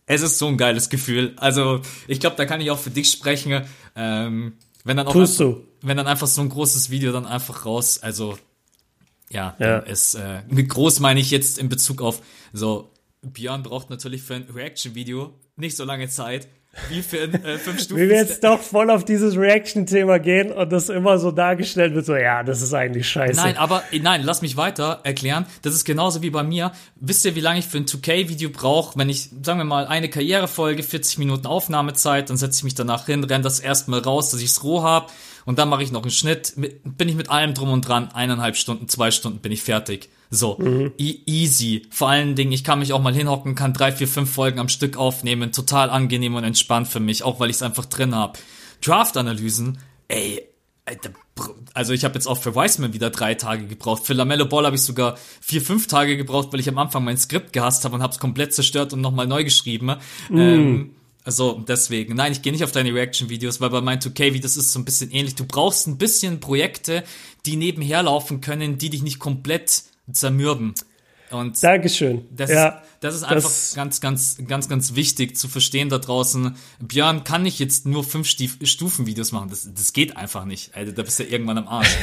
es 0.05 0.21
ist 0.21 0.37
so 0.37 0.47
ein 0.47 0.57
geiles 0.57 0.89
Gefühl. 0.89 1.33
Also 1.37 1.81
ich 2.07 2.19
glaube, 2.19 2.35
da 2.35 2.45
kann 2.45 2.61
ich 2.61 2.71
auch 2.71 2.79
für 2.79 2.91
dich 2.91 3.09
sprechen. 3.09 3.63
Ähm, 3.95 4.53
wenn 4.83 4.97
dann 4.97 5.07
auch 5.07 5.15
einfach, 5.15 5.55
wenn 5.81 5.97
dann 5.97 6.07
einfach 6.07 6.27
so 6.27 6.41
ein 6.41 6.49
großes 6.49 6.89
Video 6.89 7.11
dann 7.11 7.25
einfach 7.25 7.65
raus, 7.65 7.99
also 8.01 8.37
ja, 9.29 9.55
ja. 9.59 9.79
ist 9.79 10.15
äh, 10.15 10.41
mit 10.49 10.69
groß 10.69 10.99
meine 10.99 11.19
ich 11.19 11.31
jetzt 11.31 11.57
in 11.57 11.69
Bezug 11.69 12.01
auf 12.01 12.21
so 12.53 12.90
Björn 13.21 13.63
braucht 13.63 13.89
natürlich 13.89 14.23
für 14.23 14.35
ein 14.35 14.47
Reaction-Video 14.53 15.33
nicht 15.55 15.77
so 15.77 15.83
lange 15.83 16.09
Zeit 16.09 16.47
wie 16.89 17.01
für 17.01 17.21
ein 17.21 17.33
äh, 17.43 17.57
fünf 17.57 17.81
Stufen. 17.81 18.01
Wie 18.01 18.09
wir 18.09 18.15
jetzt 18.15 18.43
doch 18.45 18.61
voll 18.61 18.89
auf 18.89 19.03
dieses 19.03 19.35
Reaction-Thema 19.35 20.19
gehen 20.19 20.53
und 20.53 20.71
das 20.71 20.87
immer 20.87 21.19
so 21.19 21.31
dargestellt 21.31 21.93
wird, 21.93 22.05
so 22.05 22.15
ja, 22.15 22.43
das 22.43 22.61
ist 22.61 22.73
eigentlich 22.73 23.09
scheiße. 23.09 23.35
Nein, 23.35 23.57
aber 23.57 23.83
nein, 24.01 24.23
lass 24.23 24.41
mich 24.41 24.55
weiter 24.55 25.01
erklären. 25.03 25.45
Das 25.63 25.73
ist 25.73 25.83
genauso 25.83 26.21
wie 26.21 26.29
bei 26.29 26.43
mir. 26.43 26.71
Wisst 26.95 27.25
ihr, 27.25 27.35
wie 27.35 27.41
lange 27.41 27.59
ich 27.59 27.65
für 27.65 27.77
ein 27.77 27.85
2K-Video 27.85 28.49
brauche, 28.49 28.97
wenn 28.97 29.09
ich, 29.09 29.29
sagen 29.43 29.59
wir 29.59 29.65
mal, 29.65 29.85
eine 29.85 30.09
Karrierefolge, 30.09 30.81
40 30.81 31.17
Minuten 31.17 31.45
Aufnahmezeit, 31.45 32.29
dann 32.29 32.37
setze 32.37 32.59
ich 32.59 32.63
mich 32.63 32.75
danach 32.75 33.05
hin, 33.05 33.23
renne 33.23 33.43
das 33.43 33.59
erstmal 33.59 33.99
raus, 33.99 34.31
dass 34.31 34.39
ich 34.39 34.47
es 34.47 34.63
roh 34.63 34.81
habe 34.81 35.11
und 35.45 35.59
dann 35.59 35.67
mache 35.67 35.83
ich 35.83 35.91
noch 35.91 36.03
einen 36.03 36.11
Schnitt. 36.11 36.53
Bin 36.55 37.09
ich 37.09 37.15
mit 37.15 37.29
allem 37.29 37.53
drum 37.53 37.71
und 37.71 37.85
dran, 37.85 38.09
eineinhalb 38.13 38.55
Stunden, 38.55 38.87
zwei 38.87 39.11
Stunden 39.11 39.39
bin 39.39 39.51
ich 39.51 39.61
fertig. 39.61 40.09
So, 40.33 40.57
mhm. 40.57 40.93
e 40.97 41.19
easy. 41.25 41.85
Vor 41.91 42.09
allen 42.09 42.35
Dingen, 42.35 42.53
ich 42.53 42.63
kann 42.63 42.79
mich 42.79 42.93
auch 42.93 43.01
mal 43.01 43.13
hinhocken, 43.13 43.53
kann 43.53 43.73
drei, 43.73 43.91
vier, 43.91 44.07
fünf 44.07 44.31
Folgen 44.31 44.59
am 44.59 44.69
Stück 44.69 44.95
aufnehmen. 44.95 45.51
Total 45.51 45.89
angenehm 45.89 46.35
und 46.35 46.45
entspannt 46.45 46.87
für 46.87 47.01
mich, 47.01 47.23
auch 47.23 47.41
weil 47.41 47.49
ich 47.49 47.57
es 47.57 47.61
einfach 47.61 47.85
drin 47.85 48.15
habe. 48.15 48.39
Draft-Analysen, 48.81 49.77
ey, 50.07 50.47
also 51.73 51.93
ich 51.93 52.05
habe 52.05 52.15
jetzt 52.15 52.27
auch 52.27 52.37
für 52.37 52.55
Wiseman 52.55 52.93
wieder 52.93 53.09
drei 53.09 53.35
Tage 53.35 53.67
gebraucht. 53.67 54.05
Für 54.05 54.13
Lamello 54.13 54.45
Ball 54.45 54.65
habe 54.65 54.75
ich 54.75 54.81
sogar 54.81 55.17
vier, 55.41 55.61
fünf 55.61 55.87
Tage 55.87 56.17
gebraucht, 56.17 56.49
weil 56.51 56.59
ich 56.59 56.69
am 56.69 56.77
Anfang 56.77 57.03
mein 57.03 57.17
Skript 57.17 57.53
gehasst 57.53 57.83
habe 57.85 57.95
und 57.95 58.01
habe 58.01 58.13
es 58.13 58.19
komplett 58.19 58.53
zerstört 58.53 58.93
und 58.93 59.01
nochmal 59.01 59.27
neu 59.27 59.43
geschrieben. 59.43 59.95
Mm. 60.29 60.37
Ähm, 60.37 60.95
also 61.23 61.63
deswegen, 61.67 62.15
nein, 62.15 62.31
ich 62.31 62.41
gehe 62.41 62.51
nicht 62.51 62.63
auf 62.63 62.71
deine 62.71 62.93
Reaction-Videos, 62.93 63.61
weil 63.61 63.69
bei 63.69 63.81
meinen 63.81 64.01
2K-Videos 64.01 64.57
ist 64.57 64.65
es 64.65 64.73
so 64.73 64.79
ein 64.79 64.85
bisschen 64.85 65.11
ähnlich. 65.11 65.35
Du 65.35 65.45
brauchst 65.45 65.87
ein 65.87 65.97
bisschen 65.97 66.39
Projekte, 66.39 67.03
die 67.45 67.57
nebenher 67.57 68.01
laufen 68.03 68.41
können, 68.41 68.77
die 68.77 68.89
dich 68.89 69.03
nicht 69.03 69.19
komplett 69.19 69.83
zermürben. 70.13 70.73
Und 71.31 71.63
Dankeschön. 71.63 72.25
Das, 72.31 72.51
ja, 72.51 72.67
ist, 72.67 72.77
das 72.99 73.15
ist 73.15 73.23
einfach 73.23 73.49
das 73.49 73.73
ganz, 73.75 74.01
ganz, 74.01 74.37
ganz, 74.47 74.67
ganz 74.67 74.95
wichtig 74.95 75.37
zu 75.37 75.47
verstehen 75.47 75.89
da 75.89 75.97
draußen. 75.97 76.55
Björn 76.79 77.23
kann 77.23 77.43
nicht 77.43 77.59
jetzt 77.59 77.85
nur 77.85 78.03
fünf 78.03 78.27
Stufen-Videos 78.27 79.31
machen. 79.31 79.49
Das, 79.49 79.69
das 79.73 79.93
geht 79.93 80.17
einfach 80.17 80.45
nicht. 80.45 80.75
Alter, 80.75 80.91
da 80.91 81.03
bist 81.03 81.19
du 81.19 81.23
ja 81.23 81.29
irgendwann 81.29 81.57
am 81.57 81.67
Arsch. 81.67 81.95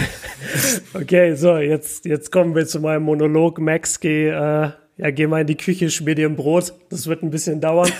okay, 0.94 1.34
so, 1.34 1.58
jetzt, 1.58 2.06
jetzt 2.06 2.32
kommen 2.32 2.54
wir 2.54 2.66
zu 2.66 2.80
meinem 2.80 3.02
Monolog. 3.02 3.58
Max, 3.58 4.00
geh, 4.00 4.28
äh, 4.28 4.70
ja, 4.96 5.10
geh 5.10 5.26
mal 5.26 5.42
in 5.42 5.46
die 5.46 5.56
Küche, 5.56 5.90
schmier 5.90 6.14
dir 6.14 6.28
ein 6.28 6.36
Brot. 6.36 6.72
Das 6.88 7.06
wird 7.06 7.22
ein 7.22 7.30
bisschen 7.30 7.60
dauern. 7.60 7.92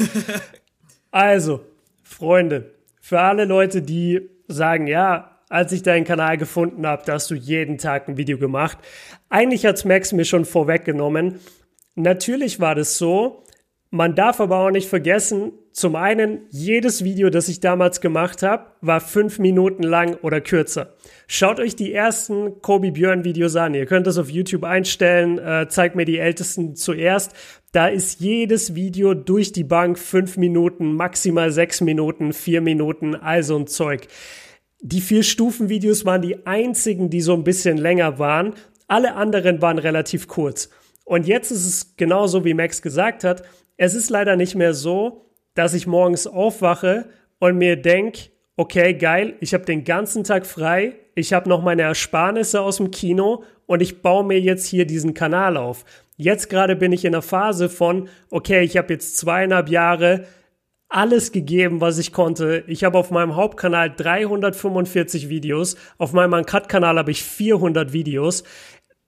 also, 1.10 1.60
Freunde, 2.02 2.72
für 3.00 3.20
alle 3.20 3.44
Leute, 3.44 3.82
die 3.82 4.28
sagen, 4.48 4.86
ja, 4.86 5.37
als 5.48 5.72
ich 5.72 5.82
deinen 5.82 6.04
Kanal 6.04 6.36
gefunden 6.36 6.86
habe, 6.86 7.02
da 7.06 7.14
hast 7.14 7.30
du 7.30 7.34
jeden 7.34 7.78
Tag 7.78 8.08
ein 8.08 8.16
Video 8.16 8.38
gemacht. 8.38 8.78
Eigentlich 9.28 9.66
hat's 9.66 9.84
Max 9.84 10.12
mir 10.12 10.24
schon 10.24 10.44
vorweggenommen. 10.44 11.40
Natürlich 11.94 12.60
war 12.60 12.74
das 12.74 12.98
so. 12.98 13.44
Man 13.90 14.14
darf 14.14 14.40
aber 14.40 14.58
auch 14.58 14.70
nicht 14.70 14.88
vergessen, 14.88 15.52
zum 15.72 15.94
einen, 15.94 16.40
jedes 16.50 17.04
Video, 17.04 17.30
das 17.30 17.48
ich 17.48 17.60
damals 17.60 18.00
gemacht 18.00 18.42
habe, 18.42 18.66
war 18.80 19.00
fünf 19.00 19.38
Minuten 19.38 19.84
lang 19.84 20.16
oder 20.22 20.40
kürzer. 20.40 20.94
Schaut 21.28 21.60
euch 21.60 21.76
die 21.76 21.94
ersten 21.94 22.60
Kobe 22.60 22.90
Björn 22.90 23.22
Videos 23.22 23.54
an. 23.54 23.74
Ihr 23.74 23.86
könnt 23.86 24.08
das 24.08 24.18
auf 24.18 24.28
YouTube 24.28 24.64
einstellen. 24.64 25.38
Äh, 25.38 25.68
zeigt 25.68 25.94
mir 25.94 26.04
die 26.04 26.18
ältesten 26.18 26.74
zuerst. 26.74 27.32
Da 27.70 27.86
ist 27.86 28.20
jedes 28.20 28.74
Video 28.74 29.14
durch 29.14 29.52
die 29.52 29.62
Bank 29.62 30.00
fünf 30.00 30.36
Minuten, 30.36 30.94
maximal 30.94 31.52
sechs 31.52 31.80
Minuten, 31.80 32.32
vier 32.32 32.60
Minuten, 32.60 33.14
also 33.14 33.56
ein 33.56 33.68
Zeug. 33.68 34.08
Die 34.80 35.00
vier 35.00 35.24
Stufen-Videos 35.24 36.04
waren 36.04 36.22
die 36.22 36.46
einzigen, 36.46 37.10
die 37.10 37.20
so 37.20 37.34
ein 37.34 37.44
bisschen 37.44 37.78
länger 37.78 38.18
waren. 38.18 38.54
Alle 38.86 39.14
anderen 39.14 39.60
waren 39.60 39.78
relativ 39.78 40.28
kurz. 40.28 40.70
Und 41.04 41.26
jetzt 41.26 41.50
ist 41.50 41.66
es 41.66 41.96
genauso, 41.96 42.44
wie 42.44 42.54
Max 42.54 42.80
gesagt 42.80 43.24
hat. 43.24 43.42
Es 43.76 43.94
ist 43.94 44.08
leider 44.10 44.36
nicht 44.36 44.54
mehr 44.54 44.74
so, 44.74 45.26
dass 45.54 45.74
ich 45.74 45.86
morgens 45.86 46.26
aufwache 46.26 47.08
und 47.40 47.58
mir 47.58 47.76
denke, 47.76 48.30
okay, 48.56 48.94
geil, 48.94 49.34
ich 49.40 49.54
habe 49.54 49.64
den 49.64 49.84
ganzen 49.84 50.24
Tag 50.24 50.46
frei, 50.46 50.96
ich 51.14 51.32
habe 51.32 51.48
noch 51.48 51.62
meine 51.62 51.82
Ersparnisse 51.82 52.60
aus 52.60 52.76
dem 52.76 52.90
Kino 52.90 53.42
und 53.66 53.80
ich 53.80 54.02
baue 54.02 54.24
mir 54.24 54.40
jetzt 54.40 54.66
hier 54.66 54.86
diesen 54.86 55.14
Kanal 55.14 55.56
auf. 55.56 55.84
Jetzt 56.16 56.50
gerade 56.50 56.76
bin 56.76 56.92
ich 56.92 57.04
in 57.04 57.12
der 57.12 57.22
Phase 57.22 57.68
von, 57.68 58.08
okay, 58.30 58.62
ich 58.62 58.76
habe 58.76 58.92
jetzt 58.92 59.16
zweieinhalb 59.16 59.68
Jahre 59.68 60.26
alles 60.88 61.32
gegeben, 61.32 61.80
was 61.80 61.98
ich 61.98 62.12
konnte. 62.12 62.64
Ich 62.66 62.84
habe 62.84 62.98
auf 62.98 63.10
meinem 63.10 63.36
Hauptkanal 63.36 63.94
345 63.94 65.28
Videos, 65.28 65.76
auf 65.98 66.12
meinem 66.12 66.32
Uncut-Kanal 66.32 66.98
habe 66.98 67.10
ich 67.10 67.22
400 67.22 67.92
Videos. 67.92 68.44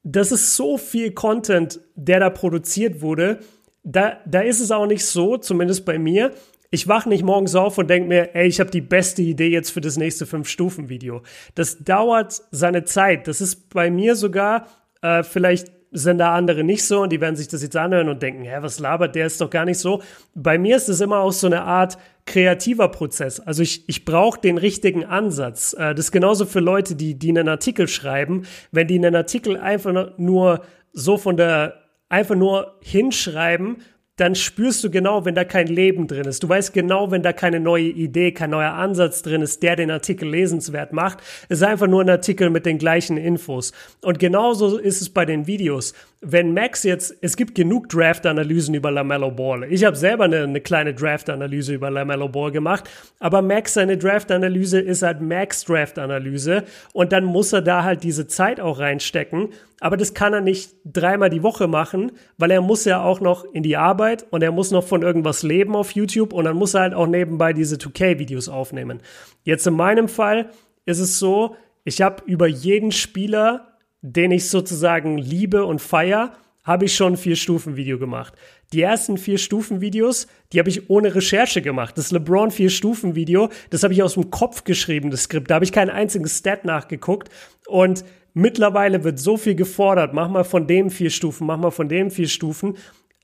Das 0.03 0.33
ist 0.33 0.57
so 0.57 0.79
viel 0.79 1.13
Content, 1.13 1.81
der 1.95 2.21
da 2.21 2.31
produziert 2.31 3.01
wurde. 3.01 3.41
Da, 3.83 4.19
da 4.27 4.41
ist 4.41 4.61
es 4.61 4.71
auch 4.71 4.87
nicht 4.87 5.05
so, 5.05 5.37
zumindest 5.37 5.85
bei 5.85 5.99
mir. 5.99 6.33
Ich 6.71 6.87
wache 6.87 7.09
nicht 7.09 7.25
morgens 7.25 7.55
auf 7.55 7.79
und 7.79 7.89
denke 7.89 8.09
mir, 8.09 8.35
ey, 8.35 8.47
ich 8.47 8.61
habe 8.61 8.71
die 8.71 8.81
beste 8.81 9.23
Idee 9.23 9.49
jetzt 9.49 9.71
für 9.71 9.81
das 9.81 9.97
nächste 9.97 10.25
Fünf-Stufen-Video. 10.25 11.23
Das 11.55 11.79
dauert 11.79 12.43
seine 12.53 12.85
Zeit. 12.85 13.27
Das 13.27 13.41
ist 13.41 13.71
bei 13.71 13.91
mir 13.91 14.15
sogar 14.15 14.69
äh, 15.03 15.23
vielleicht 15.23 15.73
sind 15.93 16.19
da 16.19 16.35
andere 16.35 16.63
nicht 16.63 16.85
so 16.85 17.03
und 17.03 17.11
die 17.11 17.21
werden 17.21 17.37
sich 17.37 17.49
das 17.49 17.63
jetzt 17.63 17.77
anhören 17.77 18.09
und 18.09 18.23
denken, 18.23 18.45
hä, 18.45 18.59
was 18.61 18.79
labert, 18.79 19.15
der 19.15 19.27
ist 19.27 19.41
doch 19.41 19.51
gar 19.51 19.65
nicht 19.65 19.79
so. 19.79 20.03
Bei 20.35 20.59
mir 20.59 20.77
ist 20.77 20.89
es 20.89 21.01
immer 21.01 21.19
auch 21.19 21.33
so 21.33 21.47
eine 21.47 21.63
Art 21.63 21.99
kreativer 22.27 22.89
Prozess. 22.89 23.41
Also 23.41 23.63
ich, 23.63 23.89
ich 23.89 24.05
brauche 24.05 24.41
den 24.41 24.57
richtigen 24.57 25.05
Ansatz. 25.05 25.73
Äh, 25.73 25.95
das 25.95 26.07
ist 26.07 26.13
genauso 26.13 26.47
für 26.47 26.61
Leute, 26.61 26.95
die, 26.95 27.19
die 27.19 27.31
einen 27.31 27.49
Artikel 27.49 27.89
schreiben. 27.89 28.47
Wenn 28.71 28.87
die 28.87 28.97
einen 28.97 29.17
Artikel 29.17 29.57
einfach 29.57 30.17
nur 30.17 30.63
so 30.93 31.19
von 31.19 31.37
der, 31.37 31.83
einfach 32.09 32.37
nur 32.37 32.77
hinschreiben, 32.83 33.79
dann 34.21 34.35
spürst 34.35 34.85
du 34.85 34.91
genau, 34.91 35.25
wenn 35.25 35.35
da 35.35 35.45
kein 35.45 35.67
Leben 35.67 36.07
drin 36.07 36.27
ist. 36.27 36.43
Du 36.43 36.49
weißt 36.49 36.75
genau, 36.75 37.11
wenn 37.11 37.23
da 37.23 37.33
keine 37.33 37.59
neue 37.59 37.85
Idee, 37.85 38.33
kein 38.33 38.51
neuer 38.51 38.73
Ansatz 38.73 39.23
drin 39.23 39.41
ist, 39.41 39.63
der 39.63 39.77
den 39.77 39.91
Artikel 39.91 40.29
lesenswert 40.29 40.93
macht. 40.93 41.21
Es 41.49 41.61
ist 41.61 41.67
einfach 41.67 41.87
nur 41.87 42.03
ein 42.03 42.11
Artikel 42.11 42.51
mit 42.51 42.67
den 42.67 42.77
gleichen 42.77 43.17
Infos. 43.17 43.73
Und 44.03 44.19
genauso 44.19 44.77
ist 44.77 45.01
es 45.01 45.09
bei 45.09 45.25
den 45.25 45.47
Videos. 45.47 45.95
Wenn 46.21 46.53
Max 46.53 46.83
jetzt, 46.83 47.17
es 47.23 47.35
gibt 47.35 47.55
genug 47.55 47.89
Draft-Analysen 47.89 48.75
über 48.75 48.91
LaMelo 48.91 49.31
Ball. 49.31 49.65
Ich 49.73 49.85
habe 49.85 49.97
selber 49.97 50.25
eine, 50.25 50.43
eine 50.43 50.61
kleine 50.61 50.93
Draft-Analyse 50.93 51.73
über 51.73 51.91
LaMelo 51.91 52.29
Ball 52.29 52.51
gemacht, 52.51 52.91
aber 53.21 53.41
Max 53.41 53.73
seine 53.73 53.97
Draft-Analyse 53.97 54.81
ist 54.81 55.03
halt 55.03 55.23
Max 55.23 55.65
Draft-Analyse 55.65 56.65
und 56.93 57.13
dann 57.13 57.25
muss 57.25 57.55
er 57.55 57.63
da 57.63 57.85
halt 57.85 58.03
diese 58.03 58.27
Zeit 58.27 58.61
auch 58.61 58.81
reinstecken 58.81 59.49
aber 59.81 59.97
das 59.97 60.15
kann 60.15 60.35
er 60.35 60.41
nicht 60.43 60.75
dreimal 60.85 61.31
die 61.31 61.43
Woche 61.43 61.67
machen, 61.67 62.13
weil 62.37 62.51
er 62.51 62.61
muss 62.61 62.85
ja 62.85 63.03
auch 63.03 63.21
noch 63.21 63.45
in 63.45 63.63
die 63.63 63.77
Arbeit 63.77 64.27
und 64.31 64.43
er 64.43 64.53
muss 64.53 64.71
noch 64.71 64.85
von 64.85 65.03
irgendwas 65.03 65.43
leben 65.43 65.75
auf 65.75 65.93
YouTube 65.93 66.33
und 66.33 66.45
dann 66.45 66.57
muss 66.57 66.75
er 66.75 66.83
halt 66.83 66.95
auch 66.95 67.07
nebenbei 67.07 67.53
diese 67.53 67.77
2K-Videos 67.77 68.49
aufnehmen. 68.49 69.01
Jetzt 69.43 69.67
in 69.67 69.75
meinem 69.75 70.09
Fall 70.09 70.51
ist 70.85 71.01
es 71.01 71.19
so, 71.19 71.57
ich 71.85 72.03
habe 72.03 72.23
über 72.27 72.47
jeden 72.47 72.93
Spieler, 72.93 73.79
den 74.03 74.31
ich 74.31 74.49
sozusagen 74.49 75.19
liebe 75.19 75.65
und 75.65 75.81
feier, 75.81 76.35
habe 76.63 76.85
ich 76.85 76.95
schon 76.95 77.15
ein 77.15 77.17
Vier-Stufen-Video 77.17 77.99
gemacht. 77.99 78.35
Die 78.73 78.83
ersten 78.83 79.17
Vier-Stufen-Videos, 79.17 80.27
die 80.53 80.59
habe 80.59 80.69
ich 80.69 80.91
ohne 80.91 81.15
Recherche 81.15 81.63
gemacht. 81.63 81.97
Das 81.97 82.13
LeBron 82.13 82.51
Vier-Stufen-Video, 82.51 83.49
das 83.71 83.83
habe 83.83 83.95
ich 83.95 84.03
aus 84.03 84.15
dem 84.15 84.31
Kopf 84.31 84.65
geschrieben, 84.65 85.11
das 85.11 85.25
Skript. 85.25 85.51
Da 85.51 85.57
habe 85.57 85.65
ich 85.65 85.73
keinen 85.73 85.91
einzigen 85.91 86.29
Stat 86.29 86.65
nachgeguckt. 86.65 87.31
Und 87.67 88.05
Mittlerweile 88.35 89.05
wird 89.05 89.19
so 89.19 89.37
viel 89.37 89.55
gefordert. 89.55 90.15
Mach 90.15 90.29
mal 90.29 90.45
von 90.45 90.67
dem 90.67 90.91
vier 90.91 91.11
Stufen, 91.11 91.47
mach 91.47 91.59
mal 91.59 91.71
von 91.71 91.89
dem 91.89 92.11
vier 92.11 92.29
Stufen. 92.29 92.77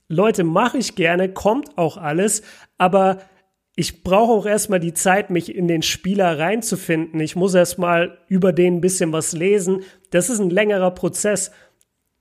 Leute, 0.09 0.45
mache 0.45 0.79
ich 0.79 0.95
gerne, 0.95 1.29
kommt 1.33 1.77
auch 1.77 1.97
alles, 1.97 2.43
aber 2.79 3.19
ich 3.75 4.03
brauche 4.03 4.33
auch 4.33 4.47
erstmal 4.47 4.81
die 4.81 4.95
Zeit, 4.95 5.31
mich 5.31 5.55
in 5.55 5.69
den 5.69 5.83
Spieler 5.83 6.39
reinzufinden. 6.39 7.21
Ich 7.21 7.37
muss 7.37 7.55
erstmal 7.55 8.19
über 8.27 8.53
den 8.53 8.77
ein 8.77 8.81
bisschen 8.81 9.13
was 9.13 9.33
lesen. 9.33 9.83
Das 10.11 10.31
ist 10.31 10.41
ein 10.41 10.49
längerer 10.49 10.93
Prozess. 10.93 11.51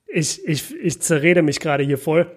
Ich, 0.06 0.46
ich, 0.46 0.76
ich 0.76 1.02
zerrede 1.02 1.42
mich 1.42 1.62
gerade 1.62 1.84
hier 1.84 1.98
voll. 1.98 2.30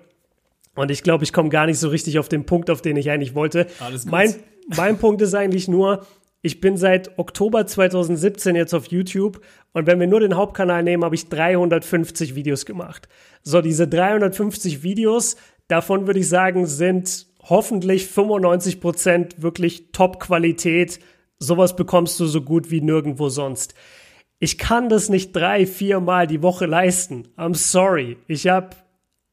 Und 0.77 0.93
ich 0.93 1.03
glaube, 1.03 1.25
ich 1.25 1.33
komme 1.33 1.49
gar 1.49 1.67
nicht 1.67 1.81
so 1.81 1.89
richtig 1.89 2.21
auf 2.21 2.29
den 2.29 2.47
Punkt, 2.47 2.71
auf 2.71 2.81
den 2.81 2.97
ich 2.97 3.11
eigentlich 3.11 3.35
wollte. 3.35 3.67
Alles 3.81 4.05
gut. 4.05 4.13
Mein, 4.13 4.35
mein 4.69 4.99
Punkt 4.99 5.21
ist 5.21 5.35
eigentlich 5.35 5.67
nur, 5.67 6.07
ich 6.43 6.61
bin 6.61 6.77
seit 6.77 7.19
Oktober 7.19 7.67
2017 7.67 8.55
jetzt 8.55 8.75
auf 8.75 8.87
YouTube 8.87 9.41
und 9.73 9.87
wenn 9.87 9.99
wir 9.99 10.07
nur 10.07 10.21
den 10.21 10.37
Hauptkanal 10.37 10.83
nehmen, 10.83 11.05
habe 11.05 11.15
ich 11.15 11.29
350 11.29 12.35
Videos 12.35 12.65
gemacht. 12.65 13.09
So, 13.43 13.61
diese 13.61 13.89
350 13.89 14.83
Videos, 14.83 15.37
davon 15.67 16.07
würde 16.07 16.21
ich 16.21 16.29
sagen, 16.29 16.67
sind 16.67 17.27
hoffentlich 17.43 18.07
95 18.07 18.81
Prozent 18.81 19.43
wirklich 19.43 19.91
Top-Qualität. 19.93 21.01
Sowas 21.39 21.75
bekommst 21.75 22.21
du 22.21 22.27
so 22.27 22.43
gut 22.43 22.71
wie 22.71 22.81
nirgendwo 22.81 23.29
sonst. 23.29 23.75
Ich 24.39 24.59
kann 24.59 24.89
das 24.89 25.09
nicht 25.09 25.35
drei, 25.35 25.67
vier 25.67 25.99
Mal 25.99 26.29
die 26.29 26.43
Woche 26.43 26.67
leisten. 26.67 27.29
I'm 27.37 27.55
sorry. 27.55 28.17
Ich 28.29 28.47
habe 28.47 28.77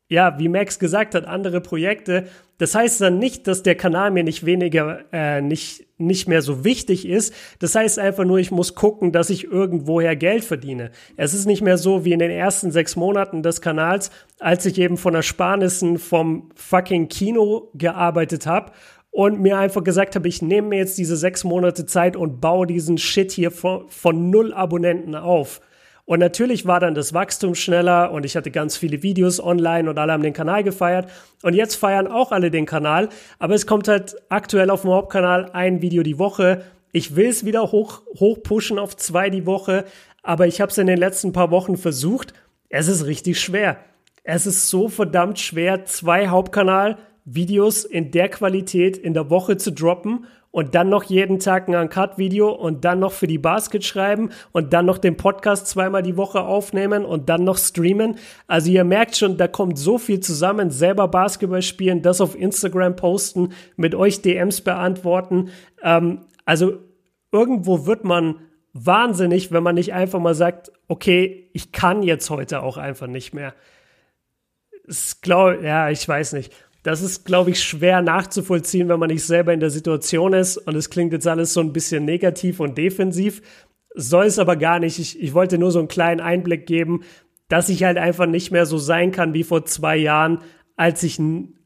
ja, 0.08 0.38
wie 0.40 0.50
Max 0.50 0.80
gesagt 0.80 1.16
hat, 1.16 1.26
andere 1.26 1.62
Projekte. 1.62 2.28
Das 2.58 2.74
heißt 2.74 3.02
dann 3.02 3.20
nicht, 3.20 3.48
dass 3.48 3.64
der 3.64 3.76
Kanal 3.76 4.12
mir 4.12 4.24
nicht 4.24 4.46
weniger, 4.46 5.04
äh, 5.12 5.42
nicht, 5.42 5.88
nicht 5.98 6.28
mehr 6.28 6.42
so 6.42 6.64
wichtig 6.64 7.08
ist. 7.08 7.34
Das 7.60 7.76
heißt 7.76 8.00
einfach 8.00 8.24
nur, 8.24 8.38
ich 8.38 8.52
muss 8.52 8.76
gucken, 8.76 9.12
dass 9.12 9.30
ich 9.30 9.46
irgendwoher 9.46 10.16
Geld 10.16 10.46
verdiene. 10.46 10.92
Es 11.18 11.34
ist 11.34 11.48
nicht 11.48 11.62
mehr 11.62 11.78
so 11.78 12.06
wie 12.06 12.14
in 12.14 12.20
den 12.20 12.32
ersten 12.32 12.72
sechs 12.72 12.96
Monaten 12.96 13.44
des 13.44 13.60
Kanals, 13.60 14.10
als 14.40 14.66
ich 14.66 14.80
eben 14.80 14.98
von 14.98 15.16
Ersparnissen 15.16 15.98
vom 15.98 16.50
fucking 16.56 17.10
Kino 17.10 17.72
gearbeitet 17.74 18.48
habe 18.48 18.72
und 19.12 19.42
mir 19.42 19.58
einfach 19.58 19.84
gesagt 19.84 20.16
habe, 20.16 20.28
ich 20.28 20.42
nehme 20.42 20.70
mir 20.70 20.78
jetzt 20.78 20.98
diese 20.98 21.18
sechs 21.18 21.44
Monate 21.44 21.86
Zeit 21.86 22.16
und 22.16 22.40
baue 22.40 22.68
diesen 22.68 22.98
Shit 22.98 23.32
hier 23.32 23.52
von, 23.52 23.90
von 23.90 24.30
null 24.30 24.54
Abonnenten 24.54 25.16
auf. 25.16 25.62
Und 26.06 26.20
natürlich 26.20 26.68
war 26.68 26.80
dann 26.80 26.94
das 26.94 27.14
Wachstum 27.14 27.56
schneller 27.56 28.12
und 28.12 28.26
ich 28.26 28.36
hatte 28.36 28.52
ganz 28.52 28.78
viele 28.78 29.02
Videos 29.02 29.44
online 29.44 29.90
und 29.90 29.98
alle 29.98 30.14
haben 30.14 30.22
den 30.22 30.34
Kanal 30.34 30.64
gefeiert. 30.64 31.10
Und 31.42 31.56
jetzt 31.56 31.76
feiern 31.76 32.08
auch 32.08 32.32
alle 32.32 32.52
den 32.52 32.68
Kanal. 32.68 33.10
Aber 33.40 33.56
es 33.56 33.66
kommt 33.66 33.88
halt 33.88 34.16
aktuell 34.30 34.70
auf 34.70 34.82
dem 34.82 34.92
Hauptkanal 34.92 35.50
ein 35.54 35.82
Video 35.82 36.04
die 36.04 36.20
Woche. 36.20 36.62
Ich 36.92 37.16
will 37.16 37.28
es 37.28 37.44
wieder 37.44 37.72
hoch, 37.72 38.04
hoch 38.20 38.38
pushen 38.44 38.78
auf 38.78 38.96
zwei 38.96 39.32
die 39.32 39.48
Woche. 39.48 39.86
Aber 40.22 40.46
ich 40.46 40.62
habe 40.62 40.72
es 40.72 40.78
in 40.78 40.88
den 40.88 41.00
letzten 41.00 41.34
paar 41.34 41.50
Wochen 41.50 41.76
versucht. 41.76 42.34
Es 42.70 42.88
ist 42.88 43.08
richtig 43.08 43.40
schwer. 43.40 43.78
Es 44.24 44.46
ist 44.46 44.70
so 44.70 44.90
verdammt 44.90 45.40
schwer, 45.40 45.86
zwei 45.86 46.28
Hauptkanal-Videos 46.28 47.84
in 47.84 48.12
der 48.12 48.30
Qualität 48.30 48.96
in 48.98 49.16
der 49.16 49.32
Woche 49.32 49.58
zu 49.58 49.72
droppen 49.72 50.26
und 50.56 50.74
dann 50.74 50.88
noch 50.88 51.04
jeden 51.04 51.40
Tag 51.40 51.68
ein 51.68 51.76
Uncut-Video 51.76 52.50
und 52.50 52.86
dann 52.86 53.00
noch 53.00 53.12
für 53.12 53.28
die 53.28 53.38
Basket 53.38 53.84
schreiben 53.84 54.30
und 54.54 54.72
dann 54.72 54.86
noch 54.86 54.98
den 54.98 55.18
Podcast 55.18 55.68
zweimal 55.68 56.02
die 56.02 56.16
Woche 56.16 56.44
aufnehmen 56.44 57.04
und 57.04 57.28
dann 57.28 57.44
noch 57.44 57.58
streamen. 57.58 58.16
Also 58.48 58.72
ihr 58.72 58.86
merkt 58.86 59.18
schon, 59.18 59.36
da 59.36 59.50
kommt 59.50 59.78
so 59.78 59.98
viel 59.98 60.22
zusammen. 60.22 60.72
Selber 60.72 61.10
Basketball 61.10 61.62
spielen, 61.62 62.04
das 62.04 62.22
auf 62.22 62.40
Instagram 62.40 62.96
posten, 62.96 63.50
mit 63.76 63.96
euch 63.96 64.22
DMs 64.22 64.62
beantworten. 64.62 65.50
Ähm, 65.84 66.22
also 66.46 66.78
irgendwo 67.34 67.86
wird 67.86 68.06
man 68.06 68.36
wahnsinnig, 68.72 69.52
wenn 69.52 69.62
man 69.62 69.76
nicht 69.76 69.92
einfach 69.92 70.22
mal 70.22 70.36
sagt, 70.36 70.72
okay, 70.88 71.50
ich 71.52 71.74
kann 71.74 72.02
jetzt 72.02 72.30
heute 72.30 72.64
auch 72.64 72.78
einfach 72.78 73.08
nicht 73.08 73.34
mehr 73.34 73.54
ist, 74.88 75.22
glaube 75.22 75.64
ja, 75.64 75.90
ich 75.90 76.08
weiß 76.08 76.34
nicht. 76.34 76.54
Das 76.86 77.02
ist, 77.02 77.26
glaube 77.26 77.50
ich, 77.50 77.64
schwer 77.64 78.04
nachzuvollziehen, 78.04 78.90
wenn 78.90 79.00
man 79.00 79.10
nicht 79.10 79.26
selber 79.26 79.52
in 79.52 79.60
der 79.60 79.72
Situation 79.72 80.34
ist. 80.34 80.56
Und 80.58 80.76
es 80.76 80.92
klingt 80.92 81.14
jetzt 81.14 81.28
alles 81.28 81.52
so 81.52 81.60
ein 81.60 81.74
bisschen 81.74 82.06
negativ 82.06 82.60
und 82.60 82.78
defensiv. 82.78 83.42
Soll 83.96 84.26
es 84.26 84.38
aber 84.38 84.56
gar 84.56 84.78
nicht. 84.78 85.00
Ich, 85.00 85.20
ich 85.20 85.34
wollte 85.34 85.58
nur 85.58 85.72
so 85.72 85.80
einen 85.80 85.88
kleinen 85.88 86.22
Einblick 86.22 86.68
geben, 86.68 87.02
dass 87.48 87.70
ich 87.70 87.84
halt 87.84 87.98
einfach 87.98 88.28
nicht 88.28 88.52
mehr 88.52 88.68
so 88.68 88.78
sein 88.78 89.12
kann 89.12 89.34
wie 89.34 89.44
vor 89.44 89.66
zwei 89.66 89.98
Jahren, 89.98 90.42
als 90.76 91.02
ich, 91.02 91.20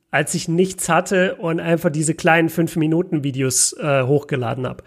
als 0.10 0.36
ich 0.36 0.48
nichts 0.48 0.88
hatte 0.88 1.36
und 1.36 1.60
einfach 1.60 1.90
diese 1.90 2.16
kleinen 2.16 2.48
5-Minuten-Videos 2.48 3.74
äh, 3.74 4.04
hochgeladen 4.04 4.66
habe. 4.66 4.86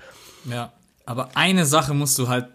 Ja, 0.50 0.72
aber 1.04 1.28
eine 1.34 1.66
Sache 1.66 1.92
musst 1.92 2.18
du 2.18 2.28
halt 2.28 2.46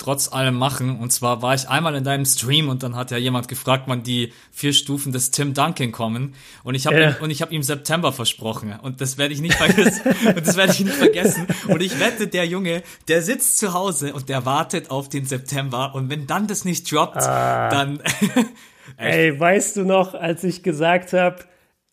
trotz 0.00 0.32
allem 0.32 0.56
machen. 0.56 0.98
Und 0.98 1.12
zwar 1.12 1.42
war 1.42 1.54
ich 1.54 1.68
einmal 1.68 1.94
in 1.94 2.04
deinem 2.04 2.24
Stream 2.24 2.68
und 2.68 2.82
dann 2.82 2.96
hat 2.96 3.10
ja 3.10 3.18
jemand 3.18 3.48
gefragt, 3.48 3.84
wann 3.86 4.02
die 4.02 4.32
vier 4.50 4.72
Stufen 4.72 5.12
des 5.12 5.30
Tim 5.30 5.54
Duncan 5.54 5.92
kommen. 5.92 6.34
Und 6.64 6.74
ich 6.74 6.86
habe 6.86 7.00
ihm, 7.00 7.14
und 7.20 7.30
ich 7.30 7.42
habe 7.42 7.54
ihm 7.54 7.62
September 7.62 8.12
versprochen. 8.12 8.74
Und 8.82 9.00
das 9.00 9.18
werde 9.18 9.34
ich 9.34 9.40
nicht 9.40 9.54
vergessen. 9.54 10.02
und 10.26 10.46
das 10.46 10.56
werde 10.56 10.72
ich 10.72 10.80
nicht 10.80 10.96
vergessen. 10.96 11.46
Und 11.68 11.82
ich 11.82 12.00
wette, 12.00 12.26
der 12.26 12.46
Junge, 12.46 12.82
der 13.08 13.22
sitzt 13.22 13.58
zu 13.58 13.74
Hause 13.74 14.14
und 14.14 14.28
der 14.28 14.46
wartet 14.46 14.90
auf 14.90 15.08
den 15.08 15.26
September. 15.26 15.94
Und 15.94 16.10
wenn 16.10 16.26
dann 16.26 16.46
das 16.46 16.64
nicht 16.64 16.90
droppt, 16.90 17.18
ah. 17.18 17.68
dann. 17.68 18.00
Ey, 18.96 19.38
weißt 19.38 19.76
du 19.76 19.84
noch, 19.84 20.14
als 20.14 20.42
ich 20.44 20.62
gesagt 20.62 21.12
habe, 21.12 21.44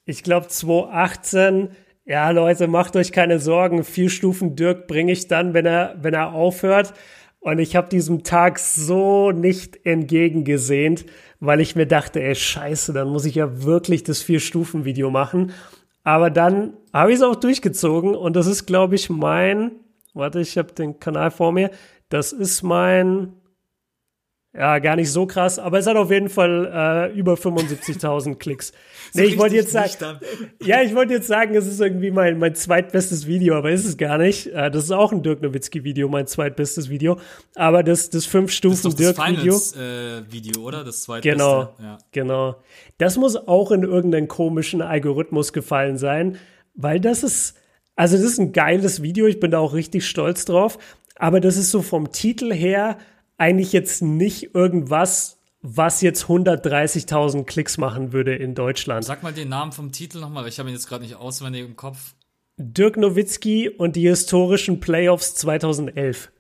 ich 0.05 0.23
glaube 0.23 0.47
2018, 0.47 1.69
ja 2.05 2.29
Leute, 2.31 2.67
macht 2.67 2.95
euch 2.95 3.11
keine 3.11 3.39
Sorgen, 3.39 3.83
vier 3.83 4.09
Stufen 4.09 4.55
Dirk 4.55 4.87
bringe 4.87 5.11
ich 5.11 5.27
dann, 5.27 5.53
wenn 5.53 5.65
er, 5.65 5.95
wenn 6.01 6.13
er 6.13 6.31
aufhört. 6.33 6.93
Und 7.47 7.59
ich 7.59 7.77
habe 7.77 7.87
diesem 7.87 8.23
Tag 8.23 8.59
so 8.59 9.31
nicht 9.31 9.85
entgegengesehnt, 9.85 11.05
weil 11.39 11.61
ich 11.61 11.77
mir 11.77 11.85
dachte, 11.85 12.21
ey, 12.21 12.35
scheiße, 12.35 12.91
dann 12.91 13.07
muss 13.07 13.23
ich 13.23 13.35
ja 13.35 13.63
wirklich 13.63 14.03
das 14.03 14.21
Vier-Stufen-Video 14.21 15.09
machen. 15.11 15.53
Aber 16.03 16.29
dann 16.29 16.73
habe 16.91 17.11
ich 17.11 17.19
es 17.19 17.23
auch 17.23 17.37
durchgezogen 17.37 18.15
und 18.15 18.35
das 18.35 18.47
ist, 18.47 18.65
glaube 18.65 18.95
ich, 18.95 19.09
mein, 19.09 19.71
warte, 20.13 20.41
ich 20.41 20.57
habe 20.57 20.73
den 20.73 20.99
Kanal 20.99 21.31
vor 21.31 21.53
mir, 21.53 21.71
das 22.09 22.33
ist 22.33 22.63
mein 22.63 23.31
ja, 24.57 24.79
gar 24.79 24.95
nicht 24.95 25.11
so 25.11 25.27
krass, 25.27 25.59
aber 25.59 25.77
es 25.77 25.85
hat 25.85 25.97
auf 25.97 26.09
jeden 26.09 26.29
Fall 26.29 27.11
äh, 27.13 27.17
über 27.17 27.35
75.000 27.35 28.35
Klicks. 28.39 28.73
Nee, 29.13 29.25
ich 29.25 29.37
wollte 29.37 29.55
jetzt 29.55 29.71
sagen, 29.71 30.19
ja, 30.63 30.81
ich 30.81 30.95
wollte 30.95 31.13
jetzt 31.13 31.27
sagen, 31.27 31.53
es 31.53 31.67
ist 31.67 31.79
irgendwie 31.79 32.09
mein, 32.09 32.39
mein 32.39 32.55
zweitbestes 32.55 33.27
Video, 33.27 33.55
aber 33.55 33.69
ist 33.69 33.85
es 33.85 33.97
gar 33.97 34.17
nicht. 34.17 34.47
Äh, 34.47 34.71
das 34.71 34.85
ist 34.85 34.91
auch 34.91 35.11
ein 35.11 35.21
Dirk 35.21 35.43
Nowitzki-Video, 35.43 36.09
mein 36.09 36.25
zweitbestes 36.25 36.89
Video. 36.89 37.19
Aber 37.53 37.83
das, 37.83 38.09
das 38.09 38.25
fünf 38.25 38.51
Stufen 38.51 38.95
Dirk-Video. 38.95 39.53
Das 39.53 39.75
äh, 39.75 40.23
Video, 40.31 40.63
oder? 40.63 40.83
Das 40.83 41.03
zweitbeste. 41.03 41.37
Genau, 41.37 41.75
ja. 41.79 41.99
genau. 42.11 42.55
Das 42.97 43.17
muss 43.17 43.35
auch 43.35 43.71
in 43.71 43.83
irgendeinen 43.83 44.27
komischen 44.27 44.81
Algorithmus 44.81 45.53
gefallen 45.53 45.99
sein, 45.99 46.39
weil 46.73 46.99
das 46.99 47.21
ist, 47.21 47.53
also 47.95 48.17
das 48.17 48.25
ist 48.25 48.39
ein 48.39 48.53
geiles 48.53 49.03
Video, 49.03 49.27
ich 49.27 49.39
bin 49.39 49.51
da 49.51 49.59
auch 49.59 49.75
richtig 49.75 50.07
stolz 50.07 50.45
drauf, 50.45 50.79
aber 51.15 51.41
das 51.41 51.57
ist 51.57 51.69
so 51.69 51.83
vom 51.83 52.11
Titel 52.11 52.51
her 52.51 52.97
eigentlich 53.37 53.73
jetzt 53.73 54.01
nicht 54.01 54.55
irgendwas, 54.55 55.37
was 55.61 56.01
jetzt 56.01 56.25
130.000 56.25 57.45
Klicks 57.45 57.77
machen 57.77 58.13
würde 58.13 58.35
in 58.35 58.55
Deutschland. 58.55 59.05
Sag 59.05 59.23
mal 59.23 59.33
den 59.33 59.49
Namen 59.49 59.71
vom 59.71 59.91
Titel 59.91 60.19
nochmal, 60.19 60.47
ich 60.47 60.59
habe 60.59 60.69
ihn 60.69 60.75
jetzt 60.75 60.87
gerade 60.87 61.03
nicht 61.03 61.15
auswendig 61.15 61.65
im 61.65 61.75
Kopf. 61.75 62.13
Dirk 62.57 62.97
Nowitzki 62.97 63.69
und 63.69 63.95
die 63.95 64.07
historischen 64.07 64.79
Playoffs 64.79 65.35
2011. 65.35 66.31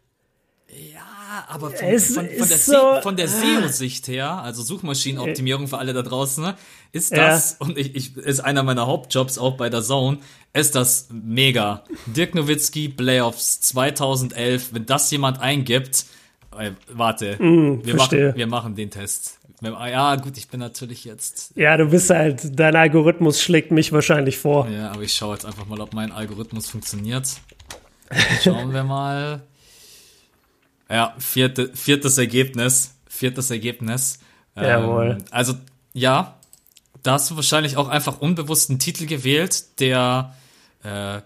Ja, 0.93 1.45
aber 1.47 1.69
von, 1.71 1.99
von, 1.99 2.29
von 2.29 2.49
der, 2.49 2.57
so, 2.57 3.01
von 3.01 3.15
der 3.15 3.27
SEO-Sicht 3.27 4.07
her, 4.07 4.41
also 4.41 4.63
Suchmaschinenoptimierung 4.63 5.67
für 5.67 5.77
alle 5.77 5.93
da 5.93 6.01
draußen, 6.01 6.43
ne, 6.43 6.55
ist 6.91 7.15
das, 7.15 7.57
ja. 7.59 7.67
und 7.67 7.77
ich, 7.77 7.95
ich, 7.95 8.17
ist 8.17 8.39
einer 8.39 8.63
meiner 8.63 8.87
Hauptjobs 8.87 9.37
auch 9.37 9.57
bei 9.57 9.69
der 9.69 9.83
Zone, 9.83 10.17
ist 10.53 10.73
das 10.73 11.09
mega. 11.11 11.83
Dirk 12.07 12.33
Nowitzki, 12.33 12.89
Playoffs 12.89 13.61
2011, 13.61 14.73
wenn 14.73 14.85
das 14.85 15.11
jemand 15.11 15.39
eingibt, 15.39 16.05
warte, 16.91 17.41
mm, 17.41 17.85
wir, 17.85 17.95
machen, 17.95 18.35
wir 18.35 18.47
machen 18.47 18.75
den 18.75 18.91
Test. 18.91 19.39
Ja, 19.61 20.15
gut, 20.17 20.37
ich 20.37 20.47
bin 20.49 20.59
natürlich 20.59 21.03
jetzt. 21.03 21.51
Ja, 21.55 21.77
du 21.77 21.89
bist 21.89 22.09
halt, 22.11 22.59
dein 22.59 22.75
Algorithmus 22.75 23.41
schlägt 23.41 23.71
mich 23.71 23.91
wahrscheinlich 23.91 24.37
vor. 24.37 24.67
Ja, 24.69 24.91
aber 24.91 25.01
ich 25.01 25.13
schaue 25.13 25.33
jetzt 25.33 25.45
einfach 25.45 25.65
mal, 25.65 25.79
ob 25.81 25.93
mein 25.93 26.11
Algorithmus 26.11 26.69
funktioniert. 26.69 27.27
Schauen 28.43 28.71
wir 28.73 28.83
mal. 28.83 29.41
Ja, 30.89 31.15
vierte, 31.17 31.71
viertes 31.73 32.17
Ergebnis. 32.17 32.95
Viertes 33.09 33.49
Ergebnis. 33.49 34.19
Jawohl. 34.55 35.17
Ähm, 35.19 35.25
also, 35.31 35.53
ja, 35.93 36.39
da 37.03 37.13
hast 37.13 37.31
du 37.31 37.35
wahrscheinlich 37.35 37.77
auch 37.77 37.87
einfach 37.87 38.19
unbewusst 38.19 38.69
einen 38.69 38.79
Titel 38.79 39.05
gewählt, 39.05 39.79
der 39.79 40.35
äh, 40.83 41.21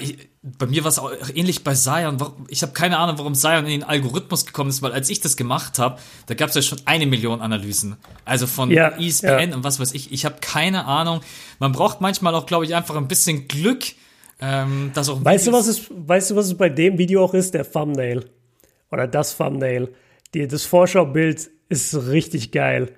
ich, 0.00 0.28
bei 0.42 0.66
mir 0.66 0.82
war 0.82 0.88
es 0.88 0.98
auch 0.98 1.12
ähnlich 1.34 1.62
bei 1.62 1.74
Zion. 1.74 2.18
Ich 2.48 2.62
habe 2.62 2.72
keine 2.72 2.98
Ahnung, 2.98 3.18
warum 3.18 3.34
Zion 3.34 3.64
in 3.64 3.80
den 3.80 3.82
Algorithmus 3.84 4.44
gekommen 4.44 4.70
ist, 4.70 4.82
weil 4.82 4.92
als 4.92 5.08
ich 5.08 5.20
das 5.20 5.36
gemacht 5.36 5.78
habe, 5.78 5.98
da 6.26 6.34
gab 6.34 6.48
es 6.48 6.56
ja 6.56 6.62
schon 6.62 6.78
eine 6.84 7.06
Million 7.06 7.40
Analysen. 7.40 7.96
Also 8.24 8.46
von 8.46 8.70
ja, 8.70 8.88
ESPN 8.98 9.50
ja. 9.50 9.56
und 9.56 9.64
was 9.64 9.78
weiß 9.78 9.92
ich. 9.92 10.12
Ich 10.12 10.24
habe 10.24 10.36
keine 10.40 10.86
Ahnung. 10.86 11.20
Man 11.60 11.72
braucht 11.72 12.00
manchmal 12.00 12.34
auch, 12.34 12.46
glaube 12.46 12.64
ich, 12.64 12.74
einfach 12.74 12.96
ein 12.96 13.08
bisschen 13.08 13.46
Glück. 13.46 13.84
Ähm, 14.40 14.92
dass 14.94 15.08
auch 15.08 15.24
weißt, 15.24 15.48
du, 15.48 15.52
was 15.52 15.66
es, 15.66 15.90
weißt 15.90 16.30
du, 16.30 16.36
was 16.36 16.46
es 16.46 16.56
bei 16.56 16.68
dem 16.68 16.98
Video 16.98 17.24
auch 17.24 17.34
ist? 17.34 17.54
Der 17.54 17.70
Thumbnail. 17.70 18.24
Oder 18.90 19.06
das 19.06 19.36
Thumbnail. 19.36 19.92
Die, 20.34 20.46
das 20.46 20.64
Vorschaubild 20.64 21.50
ist 21.68 21.94
richtig 22.08 22.50
geil. 22.52 22.92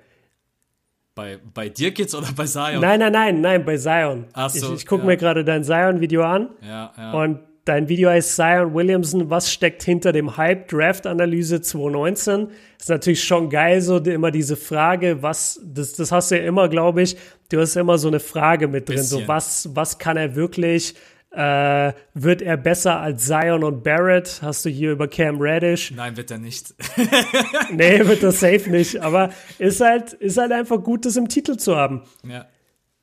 Bei, 1.21 1.37
bei 1.53 1.69
dir 1.69 1.91
geht's 1.91 2.15
oder 2.15 2.29
bei 2.35 2.45
Zion? 2.45 2.81
Nein, 2.81 2.99
nein, 2.99 3.11
nein, 3.11 3.41
nein, 3.41 3.63
bei 3.63 3.77
Zion. 3.77 4.25
Ach 4.33 4.49
so, 4.49 4.73
ich 4.73 4.81
ich 4.81 4.85
gucke 4.87 5.03
ja. 5.03 5.07
mir 5.07 5.17
gerade 5.17 5.45
dein 5.45 5.63
Zion-Video 5.63 6.23
an. 6.23 6.49
Ja, 6.67 6.91
ja. 6.97 7.11
Und 7.13 7.41
dein 7.65 7.87
Video 7.87 8.09
heißt 8.09 8.35
Zion 8.35 8.73
Williamson, 8.73 9.29
was 9.29 9.51
steckt 9.53 9.83
hinter 9.83 10.13
dem 10.13 10.35
Hype 10.35 10.67
Draft 10.67 11.05
Analyse 11.05 11.61
2019? 11.61 12.47
Ist 12.79 12.89
natürlich 12.89 13.23
schon 13.23 13.51
geil, 13.51 13.81
so 13.81 13.97
immer 13.97 14.31
diese 14.31 14.55
Frage, 14.55 15.21
was, 15.21 15.61
das, 15.63 15.93
das 15.93 16.11
hast 16.11 16.31
du 16.31 16.39
ja 16.39 16.43
immer, 16.43 16.69
glaube 16.69 17.03
ich, 17.03 17.15
du 17.49 17.59
hast 17.59 17.75
immer 17.75 17.99
so 17.99 18.07
eine 18.07 18.19
Frage 18.19 18.67
mit 18.67 18.89
drin, 18.89 18.97
Bisschen. 18.97 19.19
so 19.19 19.27
was, 19.27 19.69
was 19.75 19.99
kann 19.99 20.17
er 20.17 20.35
wirklich, 20.35 20.95
äh, 21.31 21.93
wird 22.13 22.41
er 22.41 22.57
besser 22.57 22.99
als 22.99 23.25
Zion 23.25 23.63
und 23.63 23.83
Barrett? 23.83 24.39
Hast 24.41 24.65
du 24.65 24.69
hier 24.69 24.91
über 24.91 25.07
Cam 25.07 25.39
Reddish? 25.39 25.91
Nein, 25.91 26.17
wird 26.17 26.29
er 26.31 26.37
nicht. 26.37 26.73
nee, 27.71 28.05
wird 28.05 28.23
er 28.23 28.31
safe 28.31 28.69
nicht. 28.69 29.01
Aber 29.01 29.31
ist 29.57 29.81
halt, 29.81 30.13
ist 30.13 30.37
halt 30.37 30.51
einfach 30.51 30.83
gut, 30.83 31.05
das 31.05 31.15
im 31.15 31.29
Titel 31.29 31.57
zu 31.57 31.75
haben. 31.75 32.01
Ja, 32.27 32.47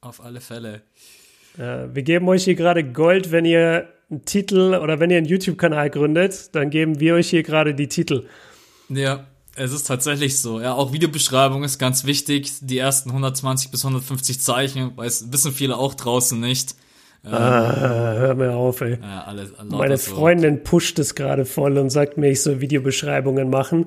auf 0.00 0.22
alle 0.22 0.40
Fälle. 0.40 0.82
Äh, 1.56 1.88
wir 1.94 2.02
geben 2.02 2.28
euch 2.28 2.44
hier 2.44 2.54
gerade 2.54 2.84
Gold, 2.84 3.32
wenn 3.32 3.44
ihr 3.44 3.88
einen 4.10 4.24
Titel 4.24 4.78
oder 4.82 5.00
wenn 5.00 5.10
ihr 5.10 5.18
einen 5.18 5.26
YouTube-Kanal 5.26 5.90
gründet, 5.90 6.54
dann 6.54 6.70
geben 6.70 7.00
wir 7.00 7.14
euch 7.14 7.30
hier 7.30 7.42
gerade 7.42 7.74
die 7.74 7.88
Titel. 7.88 8.26
Ja, 8.88 9.26
es 9.54 9.72
ist 9.72 9.86
tatsächlich 9.86 10.38
so. 10.38 10.60
Ja, 10.60 10.74
auch 10.74 10.92
Videobeschreibung 10.92 11.64
ist 11.64 11.78
ganz 11.78 12.04
wichtig. 12.04 12.52
Die 12.60 12.78
ersten 12.78 13.10
120 13.10 13.70
bis 13.70 13.84
150 13.84 14.40
Zeichen, 14.40 14.96
weiß, 14.96 15.32
wissen 15.32 15.52
viele 15.52 15.76
auch 15.76 15.94
draußen 15.94 16.38
nicht. 16.38 16.74
Ah, 17.24 18.14
hör 18.16 18.34
mir 18.34 18.52
auf, 18.54 18.80
ey. 18.80 18.98
Ja, 19.02 19.24
alles, 19.26 19.52
Meine 19.68 19.98
Freundin 19.98 20.62
pusht 20.62 20.98
es 20.98 21.14
gerade 21.14 21.44
voll 21.44 21.76
und 21.78 21.90
sagt 21.90 22.16
mir, 22.16 22.30
ich 22.30 22.42
soll 22.42 22.60
Videobeschreibungen 22.60 23.50
machen. 23.50 23.86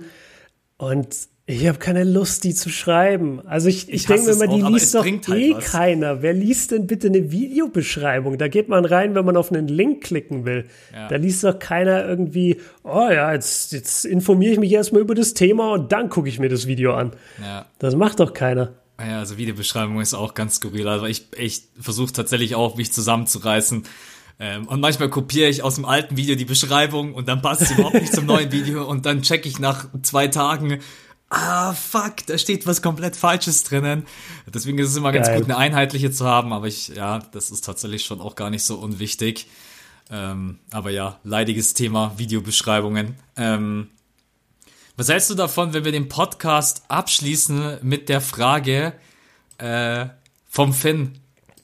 Und 0.77 1.15
ich 1.47 1.67
habe 1.67 1.79
keine 1.79 2.03
Lust, 2.03 2.43
die 2.43 2.53
zu 2.53 2.69
schreiben. 2.69 3.41
Also 3.45 3.67
ich, 3.67 3.89
ich, 3.89 3.95
ich 3.95 4.05
denke 4.05 4.25
mir 4.25 4.31
immer, 4.31 4.47
die 4.47 4.63
auch, 4.63 4.69
liest 4.69 4.95
doch 4.95 5.05
halt 5.05 5.27
eh 5.29 5.55
was. 5.55 5.65
keiner. 5.65 6.21
Wer 6.21 6.33
liest 6.33 6.71
denn 6.71 6.87
bitte 6.87 7.07
eine 7.07 7.31
Videobeschreibung? 7.31 8.37
Da 8.37 8.47
geht 8.47 8.69
man 8.69 8.85
rein, 8.85 9.15
wenn 9.15 9.25
man 9.25 9.35
auf 9.35 9.51
einen 9.51 9.67
Link 9.67 10.03
klicken 10.03 10.45
will. 10.45 10.65
Ja. 10.93 11.07
Da 11.07 11.15
liest 11.17 11.43
doch 11.43 11.57
keiner 11.59 12.07
irgendwie, 12.07 12.57
oh 12.83 13.09
ja, 13.11 13.33
jetzt, 13.33 13.73
jetzt 13.73 14.05
informiere 14.05 14.53
ich 14.53 14.59
mich 14.59 14.71
erstmal 14.71 15.01
über 15.01 15.15
das 15.15 15.33
Thema 15.33 15.73
und 15.73 15.91
dann 15.91 16.09
gucke 16.09 16.29
ich 16.29 16.39
mir 16.39 16.49
das 16.49 16.67
Video 16.67 16.93
an. 16.93 17.11
Ja. 17.41 17.65
Das 17.79 17.95
macht 17.95 18.19
doch 18.19 18.33
keiner. 18.33 18.73
Ja, 19.05 19.19
also 19.19 19.37
Videobeschreibung 19.37 19.99
ist 20.01 20.13
auch 20.13 20.33
ganz 20.33 20.55
skurril. 20.55 20.87
Also 20.87 21.05
ich, 21.05 21.27
ich 21.37 21.63
versuche 21.79 22.13
tatsächlich 22.13 22.55
auch, 22.55 22.75
mich 22.75 22.91
zusammenzureißen. 22.91 23.83
Ähm, 24.39 24.67
und 24.67 24.79
manchmal 24.79 25.09
kopiere 25.09 25.49
ich 25.49 25.63
aus 25.63 25.75
dem 25.75 25.85
alten 25.85 26.17
Video 26.17 26.35
die 26.35 26.45
Beschreibung 26.45 27.13
und 27.13 27.27
dann 27.27 27.41
passt 27.41 27.67
sie 27.67 27.73
überhaupt 27.75 28.01
nicht 28.01 28.13
zum 28.13 28.25
neuen 28.25 28.51
Video 28.51 28.87
und 28.87 29.05
dann 29.05 29.21
checke 29.21 29.47
ich 29.47 29.59
nach 29.59 29.85
zwei 30.01 30.27
Tagen, 30.27 30.79
ah, 31.29 31.73
fuck, 31.73 32.25
da 32.27 32.37
steht 32.37 32.65
was 32.67 32.81
komplett 32.81 33.15
Falsches 33.15 33.63
drinnen. 33.63 34.05
Deswegen 34.53 34.77
ist 34.79 34.89
es 34.89 34.97
immer 34.97 35.11
Geil. 35.11 35.21
ganz 35.21 35.37
gut, 35.37 35.45
eine 35.45 35.57
einheitliche 35.57 36.11
zu 36.11 36.25
haben, 36.25 36.53
aber 36.53 36.67
ich, 36.67 36.89
ja, 36.89 37.19
das 37.19 37.51
ist 37.51 37.65
tatsächlich 37.65 38.03
schon 38.03 38.19
auch 38.19 38.35
gar 38.35 38.49
nicht 38.49 38.63
so 38.63 38.77
unwichtig. 38.77 39.47
Ähm, 40.09 40.59
aber 40.71 40.89
ja, 40.89 41.19
leidiges 41.23 41.73
Thema, 41.73 42.13
Videobeschreibungen. 42.17 43.15
Ähm, 43.37 43.89
was 45.01 45.09
hältst 45.09 45.31
du 45.31 45.33
davon, 45.33 45.73
wenn 45.73 45.83
wir 45.83 45.91
den 45.91 46.09
Podcast 46.09 46.83
abschließen 46.87 47.79
mit 47.81 48.07
der 48.07 48.21
Frage 48.21 48.93
äh, 49.57 50.05
vom 50.47 50.73
Finn, 50.73 51.13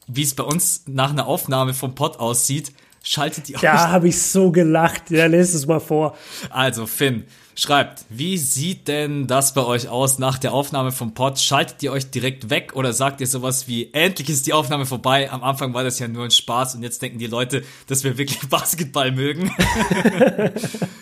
wie 0.08 0.24
es 0.24 0.34
bei 0.34 0.42
uns 0.42 0.86
nach 0.88 1.12
einer 1.12 1.28
Aufnahme 1.28 1.76
vom 1.76 1.94
Pod 1.94 2.18
aussieht? 2.20 2.72
schaltet 3.04 3.48
ihr 3.48 3.60
Da 3.60 3.74
euch. 3.76 3.80
habe 3.92 4.08
ich 4.10 4.20
so 4.22 4.52
gelacht. 4.52 5.12
Ja, 5.12 5.28
lest 5.28 5.54
es 5.54 5.68
mal 5.68 5.80
vor. 5.80 6.18
Also, 6.50 6.88
Finn, 6.88 7.26
schreibt, 7.56 8.04
wie 8.10 8.38
sieht 8.38 8.88
denn 8.90 9.28
das 9.28 9.54
bei 9.54 9.64
euch 9.64 9.88
aus 9.88 10.20
nach 10.20 10.38
der 10.40 10.52
Aufnahme 10.52 10.92
vom 10.92 11.14
Pod? 11.14 11.40
Schaltet 11.40 11.82
ihr 11.84 11.92
euch 11.94 12.10
direkt 12.12 12.50
weg 12.50 12.76
oder 12.76 12.92
sagt 12.92 13.22
ihr 13.22 13.28
sowas 13.28 13.68
wie, 13.70 13.94
endlich 13.94 14.30
ist 14.30 14.46
die 14.48 14.52
Aufnahme 14.52 14.86
vorbei? 14.86 15.32
Am 15.32 15.42
Anfang 15.44 15.74
war 15.74 15.84
das 15.86 16.00
ja 16.00 16.08
nur 16.10 16.26
ein 16.26 16.32
Spaß 16.32 16.76
und 16.76 16.84
jetzt 16.84 17.02
denken 17.02 17.18
die 17.20 17.28
Leute, 17.28 17.64
dass 17.86 18.04
wir 18.04 18.18
wirklich 18.18 18.40
Basketball 18.50 19.12
mögen. 19.12 19.52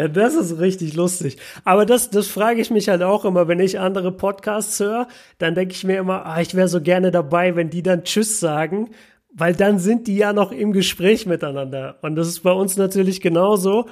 Ja, 0.00 0.08
das 0.08 0.34
ist 0.34 0.58
richtig 0.58 0.94
lustig. 0.94 1.36
Aber 1.62 1.84
das, 1.84 2.08
das 2.08 2.26
frage 2.26 2.62
ich 2.62 2.70
mich 2.70 2.88
halt 2.88 3.02
auch 3.02 3.26
immer, 3.26 3.48
wenn 3.48 3.60
ich 3.60 3.78
andere 3.78 4.10
Podcasts 4.10 4.80
höre, 4.80 5.08
dann 5.36 5.54
denke 5.54 5.74
ich 5.74 5.84
mir 5.84 5.98
immer, 5.98 6.24
ah, 6.24 6.40
ich 6.40 6.54
wäre 6.54 6.68
so 6.68 6.80
gerne 6.80 7.10
dabei, 7.10 7.54
wenn 7.54 7.68
die 7.68 7.82
dann 7.82 8.02
Tschüss 8.04 8.40
sagen, 8.40 8.92
weil 9.30 9.54
dann 9.54 9.78
sind 9.78 10.06
die 10.06 10.16
ja 10.16 10.32
noch 10.32 10.52
im 10.52 10.72
Gespräch 10.72 11.26
miteinander. 11.26 11.98
Und 12.00 12.16
das 12.16 12.28
ist 12.28 12.40
bei 12.40 12.50
uns 12.50 12.78
natürlich 12.78 13.20
genauso. 13.20 13.90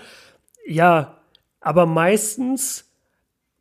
Ja, 0.66 1.18
aber 1.60 1.84
meistens, 1.84 2.90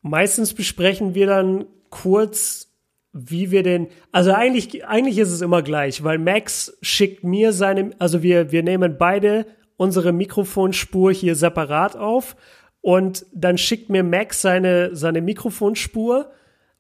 meistens 0.02 0.54
besprechen 0.54 1.16
wir 1.16 1.28
dann 1.28 1.66
kurz, 1.90 2.72
wie 3.12 3.52
wir 3.52 3.64
den, 3.64 3.88
also 4.14 4.32
eigentlich, 4.32 4.86
eigentlich 4.86 5.18
ist 5.18 5.32
es 5.32 5.42
immer 5.42 5.64
gleich, 5.64 6.02
weil 6.02 6.18
Max 6.18 6.78
schickt 6.82 7.26
mir 7.26 7.52
seine, 7.52 7.92
also 8.00 8.24
wir, 8.24 8.54
wir 8.54 8.64
nehmen 8.64 8.96
beide 8.98 9.46
unsere 9.78 10.12
Mikrofonspur 10.12 11.12
hier 11.14 11.36
separat 11.36 11.96
auf 11.96 12.36
und 12.82 13.26
dann 13.34 13.58
schickt 13.58 13.90
mir 13.90 14.04
Max 14.04 14.42
seine, 14.42 14.96
seine 14.96 15.22
Mikrofonspur 15.22 16.32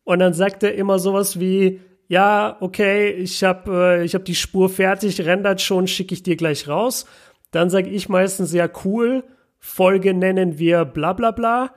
und 0.03 0.19
dann 0.19 0.33
sagt 0.33 0.63
er 0.63 0.75
immer 0.75 0.99
sowas 0.99 1.39
wie, 1.39 1.81
ja, 2.07 2.57
okay, 2.59 3.09
ich 3.09 3.43
habe 3.43 3.99
äh, 3.99 4.03
ich 4.05 4.15
hab 4.15 4.25
die 4.25 4.35
Spur 4.35 4.69
fertig, 4.69 5.25
rendert 5.25 5.61
schon, 5.61 5.87
schicke 5.87 6.13
ich 6.13 6.23
dir 6.23 6.37
gleich 6.37 6.67
raus. 6.67 7.05
Dann 7.51 7.69
sage 7.69 7.89
ich 7.89 8.07
meistens, 8.07 8.53
ja, 8.53 8.69
cool, 8.85 9.23
Folge 9.59 10.13
nennen 10.13 10.57
wir 10.57 10.85
bla 10.85 11.13
bla 11.13 11.31
bla. 11.31 11.73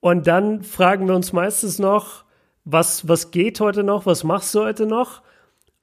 Und 0.00 0.26
dann 0.26 0.62
fragen 0.62 1.06
wir 1.08 1.14
uns 1.14 1.32
meistens 1.32 1.78
noch, 1.78 2.24
was, 2.64 3.08
was 3.08 3.30
geht 3.30 3.60
heute 3.60 3.82
noch, 3.82 4.06
was 4.06 4.24
machst 4.24 4.54
du 4.54 4.60
heute 4.60 4.86
noch? 4.86 5.22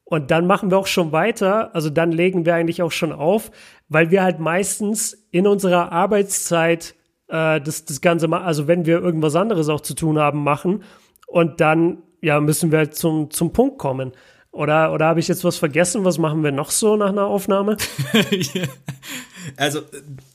Und 0.03 0.29
dann 0.31 0.45
machen 0.45 0.69
wir 0.69 0.77
auch 0.77 0.87
schon 0.87 1.11
weiter, 1.11 1.73
also 1.73 1.89
dann 1.89 2.11
legen 2.11 2.45
wir 2.45 2.53
eigentlich 2.53 2.83
auch 2.83 2.91
schon 2.91 3.11
auf, 3.11 3.49
weil 3.89 4.11
wir 4.11 4.23
halt 4.23 4.39
meistens 4.39 5.27
in 5.31 5.47
unserer 5.47 5.91
Arbeitszeit 5.91 6.95
äh, 7.27 7.61
das, 7.61 7.85
das 7.85 8.01
Ganze 8.01 8.27
machen, 8.27 8.45
also 8.45 8.67
wenn 8.67 8.85
wir 8.85 8.99
irgendwas 8.99 9.35
anderes 9.35 9.69
auch 9.69 9.81
zu 9.81 9.93
tun 9.93 10.17
haben, 10.17 10.43
machen 10.43 10.83
und 11.27 11.61
dann 11.61 12.03
ja 12.21 12.39
müssen 12.39 12.71
wir 12.71 12.79
halt 12.79 12.95
zum, 12.95 13.31
zum 13.31 13.53
Punkt 13.53 13.77
kommen. 13.77 14.11
Oder, 14.51 14.93
oder 14.93 15.07
habe 15.07 15.19
ich 15.19 15.27
jetzt 15.27 15.43
was 15.43 15.57
vergessen? 15.57 16.05
Was 16.05 16.17
machen 16.17 16.41
wir 16.41 16.53
noch 16.53 16.71
so 16.71 16.95
nach 16.95 17.09
einer 17.09 17.25
Aufnahme? 17.25 17.75
also, 19.57 19.81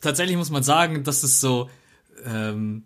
tatsächlich 0.03 0.37
muss 0.37 0.51
man 0.51 0.63
sagen, 0.63 1.05
dass 1.05 1.23
es 1.23 1.41
so 1.41 1.71
ähm, 2.27 2.85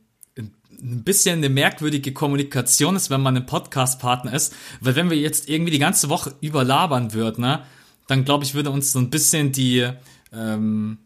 ein 0.85 1.03
bisschen 1.03 1.39
eine 1.39 1.49
merkwürdige 1.49 2.13
Kommunikation 2.13 2.95
ist, 2.95 3.11
wenn 3.11 3.21
man 3.21 3.37
ein 3.37 3.47
Podcast-Partner 3.47 4.33
ist. 4.33 4.55
Weil 4.81 4.97
wenn 4.97 5.11
wir 5.11 5.17
jetzt 5.17 5.49
irgendwie 5.49 5.73
die 5.73 5.79
ganze 5.79 6.09
Woche 6.09 6.35
überlabern 6.41 7.15
würden, 7.15 7.43
ne, 7.43 7.65
dann 8.07 8.25
glaube 8.25 8.45
ich, 8.45 8.55
würde 8.55 8.71
uns 8.71 8.93
so 8.93 8.99
ein 8.99 9.11
bisschen 9.11 9.51
die, 9.51 9.89
ähm, 10.37 10.99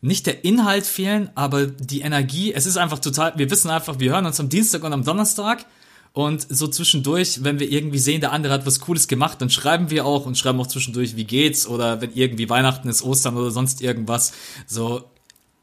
nicht 0.00 0.26
der 0.26 0.44
Inhalt 0.44 0.84
fehlen, 0.84 1.30
aber 1.34 1.66
die 1.66 2.00
Energie. 2.00 2.52
Es 2.52 2.66
ist 2.66 2.76
einfach 2.76 2.98
total, 2.98 3.34
wir 3.36 3.50
wissen 3.50 3.70
einfach, 3.70 4.00
wir 4.00 4.10
hören 4.12 4.26
uns 4.26 4.40
am 4.40 4.48
Dienstag 4.48 4.82
und 4.82 4.92
am 4.92 5.04
Donnerstag. 5.04 5.64
Und 6.12 6.46
so 6.50 6.68
zwischendurch, 6.68 7.42
wenn 7.42 7.58
wir 7.58 7.70
irgendwie 7.70 7.98
sehen, 7.98 8.20
der 8.20 8.32
andere 8.32 8.52
hat 8.52 8.66
was 8.66 8.80
Cooles 8.80 9.08
gemacht, 9.08 9.40
dann 9.40 9.48
schreiben 9.48 9.90
wir 9.90 10.04
auch 10.04 10.26
und 10.26 10.36
schreiben 10.36 10.60
auch 10.60 10.66
zwischendurch, 10.66 11.16
wie 11.16 11.24
geht's 11.24 11.66
oder 11.66 12.02
wenn 12.02 12.12
irgendwie 12.12 12.50
Weihnachten 12.50 12.88
ist, 12.88 13.02
Ostern 13.02 13.36
oder 13.36 13.50
sonst 13.50 13.80
irgendwas. 13.80 14.32
So, 14.66 15.04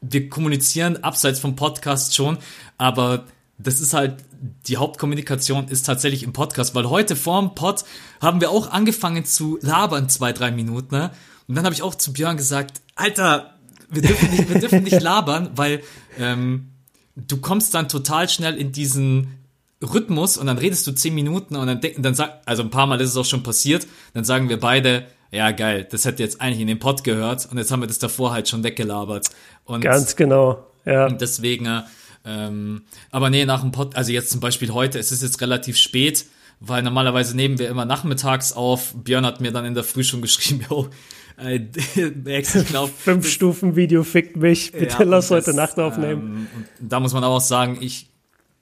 wir 0.00 0.28
kommunizieren 0.28 1.04
abseits 1.04 1.38
vom 1.38 1.54
Podcast 1.54 2.16
schon, 2.16 2.38
aber 2.78 3.26
das 3.58 3.80
ist 3.80 3.94
halt, 3.94 4.16
die 4.66 4.78
Hauptkommunikation 4.78 5.68
ist 5.68 5.86
tatsächlich 5.86 6.22
im 6.22 6.32
Podcast, 6.32 6.74
weil 6.74 6.88
heute 6.88 7.14
vorm 7.14 7.54
Pod 7.54 7.84
haben 8.20 8.40
wir 8.40 8.50
auch 8.50 8.70
angefangen 8.70 9.24
zu 9.24 9.58
labern, 9.60 10.08
zwei, 10.08 10.32
drei 10.32 10.50
Minuten, 10.50 10.96
ne? 10.96 11.10
Und 11.46 11.56
dann 11.56 11.64
habe 11.64 11.74
ich 11.74 11.82
auch 11.82 11.94
zu 11.94 12.12
Björn 12.12 12.36
gesagt, 12.36 12.80
Alter, 13.00 13.54
wir 13.88 14.02
dürfen 14.02 14.30
nicht, 14.30 14.48
wir 14.52 14.60
dürfen 14.60 14.82
nicht 14.82 15.00
labern, 15.00 15.50
weil 15.56 15.82
ähm, 16.18 16.70
du 17.16 17.38
kommst 17.38 17.74
dann 17.74 17.88
total 17.88 18.28
schnell 18.28 18.56
in 18.56 18.72
diesen 18.72 19.38
Rhythmus 19.82 20.36
und 20.36 20.46
dann 20.46 20.58
redest 20.58 20.86
du 20.86 20.92
zehn 20.92 21.14
Minuten 21.14 21.56
und 21.56 21.66
dann 21.66 21.80
denken, 21.80 22.02
dann 22.02 22.14
sag, 22.14 22.42
also 22.44 22.62
ein 22.62 22.70
paar 22.70 22.86
Mal 22.86 23.00
ist 23.00 23.10
es 23.10 23.16
auch 23.16 23.24
schon 23.24 23.42
passiert, 23.42 23.86
dann 24.12 24.24
sagen 24.24 24.48
wir 24.48 24.60
beide, 24.60 25.06
ja 25.30 25.50
geil, 25.52 25.86
das 25.90 26.04
hätte 26.04 26.22
jetzt 26.22 26.40
eigentlich 26.40 26.60
in 26.60 26.66
den 26.66 26.78
Pod 26.78 27.04
gehört 27.04 27.48
und 27.50 27.56
jetzt 27.56 27.70
haben 27.72 27.80
wir 27.80 27.86
das 27.86 27.98
davor 27.98 28.32
halt 28.32 28.48
schon 28.48 28.62
weggelabert. 28.62 29.28
Und 29.64 29.80
Ganz 29.80 30.16
genau, 30.16 30.66
ja. 30.84 31.06
Und 31.06 31.20
deswegen, 31.20 31.82
ähm, 32.24 32.82
aber 33.10 33.30
nee, 33.30 33.46
nach 33.46 33.62
dem 33.62 33.72
Pod, 33.72 33.96
also 33.96 34.12
jetzt 34.12 34.30
zum 34.30 34.40
Beispiel 34.40 34.72
heute, 34.72 34.98
es 34.98 35.12
ist 35.12 35.22
jetzt 35.22 35.40
relativ 35.40 35.78
spät, 35.78 36.26
weil 36.60 36.82
normalerweise 36.82 37.34
nehmen 37.34 37.58
wir 37.58 37.70
immer 37.70 37.86
nachmittags 37.86 38.52
auf. 38.52 38.92
Björn 38.94 39.24
hat 39.24 39.40
mir 39.40 39.50
dann 39.50 39.64
in 39.64 39.74
der 39.74 39.84
Früh 39.84 40.04
schon 40.04 40.20
geschrieben, 40.20 40.66
yo, 40.68 40.90
äh, 41.42 41.58
glaube. 42.68 42.92
Fünf 42.96 43.28
Stufen 43.28 43.76
Video 43.76 44.02
fickt 44.04 44.36
mich, 44.36 44.72
bitte 44.72 44.98
ja, 45.00 45.02
lass 45.04 45.28
das, 45.28 45.46
heute 45.46 45.56
Nacht 45.56 45.78
aufnehmen. 45.78 46.48
Ähm, 46.56 46.88
da 46.88 47.00
muss 47.00 47.12
man 47.12 47.24
auch 47.24 47.40
sagen, 47.40 47.78
ich, 47.80 48.08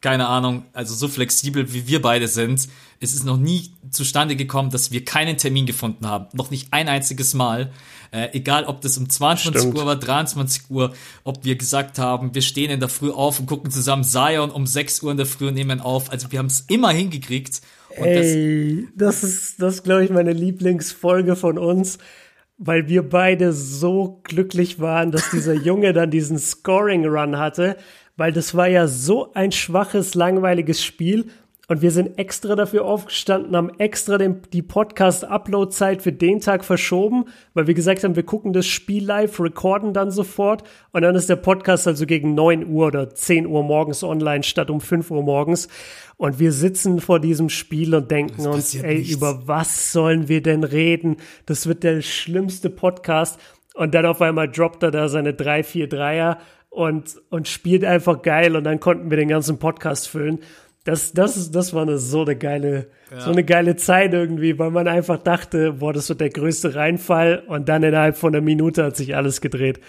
keine 0.01 0.29
Ahnung, 0.29 0.65
also 0.73 0.95
so 0.95 1.09
flexibel 1.09 1.73
wie 1.73 1.87
wir 1.87 2.01
beide 2.03 2.29
sind, 2.29 2.69
es 3.01 3.15
ist 3.15 3.25
noch 3.25 3.37
nie 3.37 3.71
zustande 3.91 4.37
gekommen, 4.37 4.71
dass 4.71 4.91
wir 4.91 5.05
keinen 5.05 5.37
Termin 5.37 5.67
gefunden 5.67 6.07
haben. 6.07 6.27
Noch 6.33 6.51
nicht 6.51 6.73
ein 6.73 6.89
einziges 6.89 7.35
Mal. 7.35 7.71
Äh, 8.11 8.31
egal, 8.33 8.65
ob 8.65 8.81
das 8.81 8.97
um 8.99 9.09
22 9.09 9.61
Stimmt. 9.61 9.79
Uhr 9.79 9.87
war, 9.87 9.97
23 9.97 10.71
Uhr, 10.71 10.95
ob 11.25 11.45
wir 11.45 11.57
gesagt 11.57 11.99
haben, 11.99 12.35
wir 12.35 12.43
stehen 12.43 12.71
in 12.71 12.81
der 12.81 12.89
Früh 12.89 13.11
auf 13.11 13.39
und 13.39 13.47
gucken 13.47 13.71
zusammen 13.71 14.03
Zion 14.03 14.51
um 14.51 14.67
6 14.67 15.03
Uhr 15.03 15.11
in 15.11 15.17
der 15.17 15.27
Früh 15.27 15.49
und 15.49 15.55
nehmen 15.55 15.81
auf. 15.81 16.11
Also 16.11 16.33
wir 16.33 16.39
haben 16.39 16.47
es 16.47 16.63
immer 16.69 16.91
hingekriegt. 16.91 17.61
Und 17.91 18.07
das, 18.07 18.27
Ey, 18.27 18.89
das 18.97 19.25
ist, 19.25 19.63
das 19.63 19.77
ist, 19.77 19.85
glaube 19.85 20.05
ich, 20.05 20.11
meine 20.11 20.33
Lieblingsfolge 20.33 21.37
von 21.37 21.59
uns, 21.59 21.99
weil 22.59 22.89
wir 22.89 23.09
beide 23.09 23.53
so 23.53 24.21
glücklich 24.25 24.81
waren, 24.81 25.13
dass 25.13 25.31
dieser 25.31 25.55
Junge 25.65 25.93
dann 25.93 26.11
diesen 26.11 26.39
Scoring-Run 26.39 27.39
hatte, 27.39 27.77
weil 28.17 28.33
das 28.33 28.55
war 28.55 28.69
ja 28.69 28.89
so 28.89 29.33
ein 29.33 29.53
schwaches, 29.53 30.15
langweiliges 30.15 30.85
Spiel. 30.85 31.27
Und 31.71 31.83
wir 31.83 31.91
sind 31.91 32.19
extra 32.19 32.57
dafür 32.57 32.87
aufgestanden, 32.87 33.55
haben 33.55 33.71
extra 33.79 34.17
den, 34.17 34.41
die 34.55 34.63
Podcast-Upload-Zeit 34.63 36.01
für 36.01 36.13
den 36.13 36.41
Tag 36.41 36.65
verschoben, 36.65 37.27
weil 37.53 37.67
wir 37.67 37.75
gesagt 37.75 38.03
haben, 38.05 38.17
wir 38.17 38.23
gucken 38.23 38.55
das 38.55 38.67
Spiel 38.67 39.05
live, 39.05 39.39
recorden 39.39 39.93
dann 39.93 40.11
sofort 40.11 40.63
und 40.93 41.03
dann 41.03 41.15
ist 41.15 41.29
der 41.29 41.37
Podcast 41.37 41.87
also 41.87 42.07
gegen 42.07 42.35
9 42.35 42.67
Uhr 42.67 42.87
oder 42.87 43.11
10 43.11 43.47
Uhr 43.47 43.63
morgens 43.63 44.03
online 44.03 44.45
statt 44.45 44.71
um 44.71 44.81
5 44.81 45.11
Uhr 45.11 45.23
morgens. 45.23 45.69
Und 46.17 46.39
wir 46.39 46.53
sitzen 46.53 47.03
vor 47.03 47.21
diesem 47.21 47.51
Spiel 47.51 47.95
und 47.95 48.11
denken 48.11 48.47
uns, 48.47 48.75
ey, 48.75 49.01
nichts. 49.01 49.15
über 49.15 49.47
was 49.47 49.93
sollen 49.93 50.29
wir 50.29 50.43
denn 50.43 50.65
reden? 50.65 51.19
Das 51.45 51.67
wird 51.67 51.85
der 51.85 52.01
schlimmste 52.01 52.71
Podcast. 52.71 53.39
Und 53.75 53.95
dann 53.95 54.07
auf 54.07 54.23
einmal 54.23 54.51
droppt 54.51 54.83
er 54.83 54.91
da 54.91 55.09
seine 55.09 55.35
3, 55.35 55.63
4 55.63 55.89
Dreier 55.89 56.39
und, 56.71 57.21
und 57.31 57.47
spielt 57.47 57.85
einfach 57.85 58.23
geil 58.23 58.57
und 58.57 58.65
dann 58.65 58.81
konnten 58.81 59.11
wir 59.11 59.17
den 59.17 59.29
ganzen 59.29 59.59
Podcast 59.59 60.09
füllen. 60.09 60.41
Das, 60.85 61.13
das, 61.13 61.37
ist, 61.37 61.55
das 61.55 61.75
war 61.75 61.83
eine, 61.83 61.99
so 61.99 62.23
eine 62.23 62.35
geile, 62.37 62.89
so 63.25 63.31
eine 63.31 63.45
geile 63.45 63.77
Zeit 63.77 64.13
irgendwie, 64.15 64.59
weil 64.59 64.71
man 64.71 64.89
einfach 64.89 65.19
dachte, 65.19 65.75
boah, 65.75 65.93
das 65.93 66.09
wird 66.09 66.21
der 66.21 66.31
größte 66.31 66.75
Reinfall 66.75 67.43
und 67.47 67.69
dann 67.69 67.83
innerhalb 67.83 68.17
von 68.17 68.35
einer 68.35 68.43
Minute 68.43 68.85
hat 68.85 68.97
sich 68.97 69.15
alles 69.15 69.41
gedreht. 69.43 69.81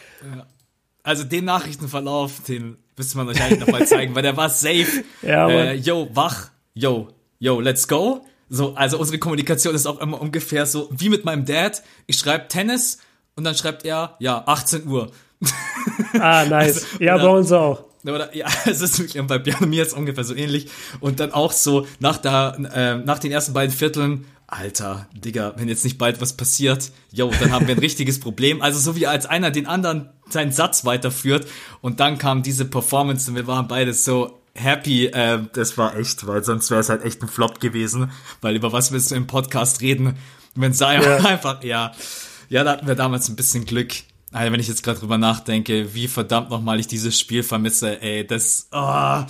also 1.04 1.24
den 1.24 1.46
Nachrichtenverlauf, 1.46 2.42
den 2.48 2.78
müsste 2.98 3.18
man 3.18 3.30
euch 3.30 3.42
eigentlich 3.42 3.62
nochmal 3.62 3.88
zeigen, 3.88 4.14
weil 4.16 4.24
der 4.24 4.36
war 4.36 4.50
safe. 4.50 5.04
Ja, 5.22 5.50
äh, 5.50 5.74
yo, 5.76 6.10
wach, 6.14 6.50
yo, 6.74 7.08
yo, 7.40 7.62
let's 7.62 7.88
go. 7.88 8.26
So, 8.50 8.74
also 8.76 8.98
unsere 9.00 9.20
Kommunikation 9.20 9.76
ist 9.76 9.86
auch 9.86 10.02
immer 10.02 10.20
ungefähr 10.20 10.66
so 10.66 10.90
wie 10.92 11.08
mit 11.10 11.24
meinem 11.24 11.46
Dad. 11.46 11.82
Ich 12.08 12.18
schreibe 12.18 12.48
Tennis 12.50 12.98
und 13.36 13.44
dann 13.46 13.56
schreibt 13.56 13.86
er, 13.86 14.16
ja, 14.20 14.44
18 14.46 14.86
Uhr. 14.88 15.12
Ah, 16.20 16.46
nice. 16.46 16.84
Also, 16.84 17.04
ja, 17.04 17.16
oder- 17.16 17.24
bei 17.24 17.30
uns 17.38 17.52
auch. 17.52 17.86
Oder, 18.04 18.36
ja, 18.36 18.48
es 18.66 18.82
ist 18.82 19.00
wirklich, 19.00 19.20
und 19.20 19.28
bei 19.28 19.38
Björn 19.38 19.64
und 19.64 19.70
mir 19.70 19.84
ist 19.84 19.94
ungefähr 19.94 20.24
so 20.24 20.36
ähnlich. 20.36 20.68
Und 21.00 21.20
dann 21.20 21.32
auch 21.32 21.52
so 21.52 21.86
nach, 22.00 22.18
der, 22.18 22.58
äh, 22.74 22.96
nach 22.98 23.20
den 23.20 23.32
ersten 23.32 23.54
beiden 23.54 23.76
Vierteln, 23.76 24.26
Alter, 24.52 25.08
Digga, 25.14 25.54
wenn 25.58 25.70
jetzt 25.70 25.84
nicht 25.84 26.00
bald 26.00 26.22
was 26.22 26.34
passiert, 26.34 26.92
yo, 27.12 27.32
dann 27.40 27.52
haben 27.52 27.68
wir 27.68 27.76
ein 27.76 27.80
richtiges 27.88 28.20
Problem. 28.20 28.64
Also 28.64 28.80
so 28.80 28.96
wie 28.96 29.06
als 29.06 29.28
einer 29.28 29.52
den 29.52 29.68
anderen 29.68 30.10
seinen 30.28 30.52
Satz 30.52 30.86
weiterführt 30.86 31.48
und 31.82 32.00
dann 32.00 32.18
kam 32.18 32.42
diese 32.42 32.66
Performance 32.66 33.30
und 33.30 33.36
wir 33.36 33.46
waren 33.46 33.68
beide 33.68 33.94
so 33.94 34.42
happy. 34.56 35.06
Äh, 35.06 35.40
das 35.54 35.78
war 35.78 35.96
echt, 35.96 36.26
weil 36.26 36.44
sonst 36.44 36.72
wäre 36.72 36.82
es 36.82 36.90
halt 36.90 37.04
echt 37.04 37.22
ein 37.22 37.28
Flop 37.28 37.60
gewesen, 37.60 38.12
weil 38.42 38.56
über 38.56 38.72
was 38.74 38.92
willst 38.92 39.12
du 39.12 39.16
im 39.16 39.28
Podcast 39.28 39.82
reden, 39.82 40.18
wenn 40.56 40.74
Zion 40.74 41.04
Ja. 41.04 41.18
einfach, 41.26 41.64
ja, 41.64 41.92
ja, 42.50 42.64
da 42.64 42.72
hatten 42.72 42.88
wir 42.88 42.96
damals 42.96 43.30
ein 43.30 43.36
bisschen 43.36 43.66
Glück. 43.66 43.94
Also 44.32 44.54
wenn 44.54 44.60
ich 44.60 44.68
jetzt 44.68 44.84
gerade 44.84 45.00
drüber 45.00 45.18
nachdenke, 45.18 45.94
wie 45.94 46.08
verdammt 46.08 46.50
nochmal 46.50 46.80
ich 46.80 46.88
dieses 46.88 47.20
Spiel 47.20 47.42
vermisse, 47.44 48.02
ey, 48.02 48.26
das, 48.26 48.68
oh, 48.72 49.24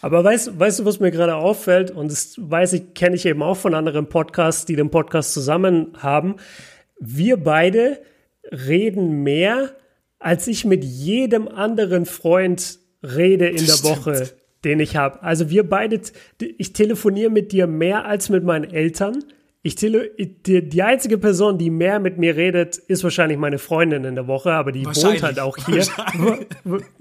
Aber 0.00 0.24
weißt, 0.24 0.58
weißt 0.58 0.80
du, 0.80 0.84
was 0.84 1.00
mir 1.00 1.10
gerade 1.10 1.36
auffällt? 1.36 1.90
Und 1.90 2.10
das 2.10 2.34
weiß 2.38 2.72
ich, 2.74 2.94
kenne 2.94 3.16
ich 3.16 3.26
eben 3.26 3.42
auch 3.42 3.56
von 3.56 3.74
anderen 3.74 4.08
Podcasts, 4.08 4.64
die 4.64 4.76
den 4.76 4.90
Podcast 4.90 5.32
zusammen 5.32 5.92
haben. 5.98 6.36
Wir 7.00 7.36
beide, 7.36 8.00
reden 8.50 9.22
mehr, 9.22 9.70
als 10.18 10.46
ich 10.46 10.64
mit 10.64 10.84
jedem 10.84 11.48
anderen 11.48 12.06
Freund 12.06 12.78
rede 13.02 13.48
in 13.48 13.66
Das 13.66 13.82
der 13.82 13.90
Woche, 13.90 14.14
stimmt. 14.16 14.34
den 14.64 14.80
ich 14.80 14.96
habe. 14.96 15.22
Also 15.22 15.50
wir 15.50 15.68
beide, 15.68 16.00
ich 16.40 16.72
telefoniere 16.72 17.30
mit 17.30 17.52
dir 17.52 17.66
mehr 17.66 18.04
als 18.06 18.28
mit 18.28 18.42
meinen 18.44 18.70
Eltern. 18.70 19.24
Ich 19.68 19.74
tele 19.74 20.10
die, 20.16 20.66
die 20.66 20.82
einzige 20.82 21.18
Person, 21.18 21.58
die 21.58 21.68
mehr 21.68 22.00
mit 22.00 22.16
mir 22.16 22.36
redet, 22.36 22.78
ist 22.78 23.04
wahrscheinlich 23.04 23.36
meine 23.36 23.58
Freundin 23.58 24.02
in 24.04 24.14
der 24.14 24.26
Woche, 24.26 24.52
aber 24.52 24.72
die 24.72 24.86
wohnt 24.86 25.22
halt 25.22 25.38
auch 25.38 25.58
hier. 25.58 25.86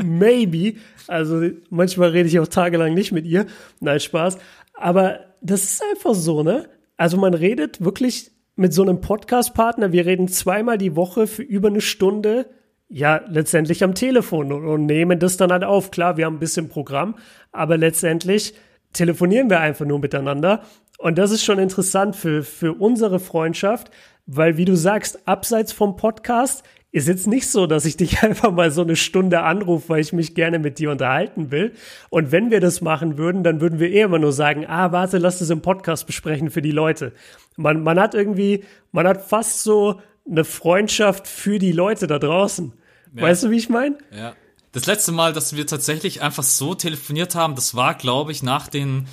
Maybe. 0.03 0.77
Also 1.07 1.49
manchmal 1.69 2.09
rede 2.09 2.27
ich 2.27 2.37
auch 2.41 2.47
tagelang 2.47 2.93
nicht 2.93 3.13
mit 3.13 3.25
ihr. 3.25 3.45
Nein, 3.79 4.01
Spaß. 4.01 4.37
Aber 4.73 5.21
das 5.39 5.63
ist 5.63 5.81
einfach 5.91 6.13
so, 6.13 6.43
ne? 6.43 6.67
Also 6.97 7.15
man 7.15 7.33
redet 7.33 7.79
wirklich 7.85 8.31
mit 8.57 8.73
so 8.73 8.81
einem 8.81 8.99
Podcast-Partner. 8.99 9.93
Wir 9.93 10.05
reden 10.05 10.27
zweimal 10.27 10.77
die 10.77 10.97
Woche 10.97 11.25
für 11.25 11.43
über 11.43 11.69
eine 11.69 11.79
Stunde. 11.79 12.47
Ja, 12.89 13.21
letztendlich 13.29 13.81
am 13.81 13.95
Telefon 13.95 14.51
und, 14.51 14.67
und 14.67 14.85
nehmen 14.87 15.19
das 15.19 15.37
dann 15.37 15.53
halt 15.53 15.63
auf. 15.63 15.89
Klar, 15.89 16.17
wir 16.17 16.25
haben 16.25 16.35
ein 16.35 16.39
bisschen 16.39 16.67
Programm, 16.67 17.15
aber 17.53 17.77
letztendlich 17.77 18.55
telefonieren 18.91 19.49
wir 19.49 19.61
einfach 19.61 19.85
nur 19.85 19.99
miteinander. 19.99 20.63
Und 20.97 21.17
das 21.17 21.31
ist 21.31 21.43
schon 21.43 21.59
interessant 21.59 22.15
für, 22.15 22.43
für 22.43 22.73
unsere 22.73 23.19
Freundschaft, 23.19 23.91
weil 24.25 24.57
wie 24.57 24.65
du 24.65 24.75
sagst, 24.75 25.27
abseits 25.27 25.71
vom 25.71 25.95
Podcast 25.95 26.63
ist 26.91 27.07
jetzt 27.07 27.27
nicht 27.27 27.47
so, 27.49 27.67
dass 27.67 27.85
ich 27.85 27.97
dich 27.97 28.23
einfach 28.23 28.51
mal 28.51 28.71
so 28.71 28.81
eine 28.81 28.95
Stunde 28.95 29.43
anrufe, 29.43 29.89
weil 29.89 30.01
ich 30.01 30.13
mich 30.13 30.35
gerne 30.35 30.59
mit 30.59 30.79
dir 30.79 30.91
unterhalten 30.91 31.51
will. 31.51 31.73
Und 32.09 32.31
wenn 32.31 32.49
wir 32.49 32.59
das 32.59 32.81
machen 32.81 33.17
würden, 33.17 33.43
dann 33.43 33.61
würden 33.61 33.79
wir 33.79 33.91
eh 33.91 34.01
immer 34.01 34.19
nur 34.19 34.33
sagen, 34.33 34.65
ah, 34.67 34.91
warte, 34.91 35.17
lass 35.17 35.39
das 35.39 35.49
im 35.49 35.61
Podcast 35.61 36.07
besprechen 36.07 36.49
für 36.49 36.61
die 36.61 36.71
Leute. 36.71 37.13
Man, 37.55 37.83
man 37.83 37.99
hat 37.99 38.15
irgendwie, 38.15 38.63
man 38.91 39.07
hat 39.07 39.21
fast 39.27 39.63
so 39.63 40.01
eine 40.29 40.43
Freundschaft 40.43 41.27
für 41.27 41.59
die 41.59 41.71
Leute 41.71 42.07
da 42.07 42.19
draußen. 42.19 42.73
Weißt 43.13 43.43
du, 43.43 43.51
wie 43.51 43.57
ich 43.57 43.69
meine? 43.69 43.97
Ja. 44.15 44.35
Das 44.73 44.85
letzte 44.85 45.11
Mal, 45.11 45.33
dass 45.33 45.55
wir 45.55 45.65
tatsächlich 45.65 46.21
einfach 46.21 46.43
so 46.43 46.75
telefoniert 46.75 47.33
haben, 47.33 47.55
das 47.55 47.73
war, 47.73 47.95
glaube 47.95 48.31
ich, 48.31 48.43
nach 48.43 48.67
den 48.67 49.07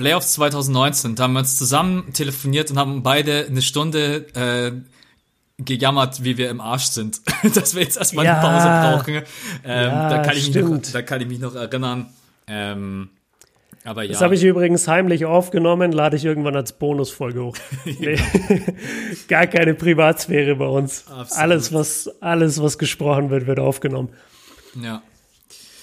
Playoffs 0.00 0.32
2019. 0.32 1.14
Da 1.14 1.24
haben 1.24 1.34
wir 1.34 1.40
uns 1.40 1.58
zusammen 1.58 2.12
telefoniert 2.14 2.70
und 2.70 2.78
haben 2.78 3.02
beide 3.02 3.46
eine 3.46 3.60
Stunde 3.60 4.26
äh, 4.34 4.72
gejammert, 5.62 6.24
wie 6.24 6.38
wir 6.38 6.48
im 6.48 6.62
Arsch 6.62 6.86
sind. 6.86 7.20
dass 7.54 7.74
wir 7.74 7.82
jetzt 7.82 7.98
erstmal 7.98 8.24
Ja. 8.24 8.40
eine 8.40 8.40
Pause 8.40 8.96
brauchen. 8.96 9.14
Ähm, 9.64 9.90
Ja, 9.90 10.08
da, 10.08 10.18
kann 10.22 10.36
ich 10.38 10.54
mich 10.54 10.64
noch, 10.64 10.78
da 10.92 11.02
kann 11.02 11.20
ich 11.20 11.28
mich 11.28 11.38
noch 11.38 11.54
erinnern. 11.54 12.06
Ähm, 12.46 13.10
aber 13.84 14.02
ja. 14.04 14.12
Das 14.12 14.22
habe 14.22 14.34
ich 14.34 14.42
übrigens 14.42 14.88
heimlich 14.88 15.26
aufgenommen, 15.26 15.92
lade 15.92 16.16
ich 16.16 16.24
irgendwann 16.24 16.56
als 16.56 16.72
Bonusfolge 16.72 17.44
hoch. 17.44 17.56
Nee. 17.84 18.18
Gar 19.28 19.46
keine 19.48 19.74
Privatsphäre 19.74 20.56
bei 20.56 20.66
uns. 20.66 21.04
Absolut. 21.08 21.42
Alles 21.42 21.72
was, 21.74 22.10
alles, 22.22 22.62
was 22.62 22.78
gesprochen 22.78 23.28
wird, 23.28 23.46
wird 23.46 23.58
aufgenommen. 23.60 24.08
ja. 24.82 25.02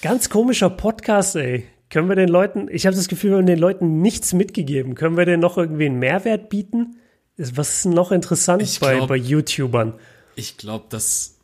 Ganz 0.02 0.28
komischer 0.30 0.70
Podcast, 0.70 1.34
ey. 1.36 1.66
Können 1.90 2.08
wir 2.08 2.16
den 2.16 2.28
Leuten, 2.28 2.68
ich 2.70 2.86
habe 2.86 2.94
das 2.96 3.08
Gefühl, 3.08 3.30
wir 3.30 3.36
haben 3.38 3.46
den 3.46 3.58
Leuten 3.58 4.02
nichts 4.02 4.32
mitgegeben. 4.34 4.94
Können 4.94 5.16
wir 5.16 5.24
denen 5.24 5.40
noch 5.40 5.56
irgendwie 5.56 5.86
einen 5.86 5.98
Mehrwert 5.98 6.50
bieten? 6.50 6.96
Was 7.36 7.76
ist 7.76 7.84
denn 7.86 7.92
noch 7.92 8.12
interessant 8.12 8.62
Ich 8.62 8.78
bei, 8.80 8.96
glaub- 8.96 9.08
bei 9.08 9.16
YouTubern? 9.16 9.94
Ich 10.34 10.56
glaube, 10.56 10.86
dass 10.90 11.36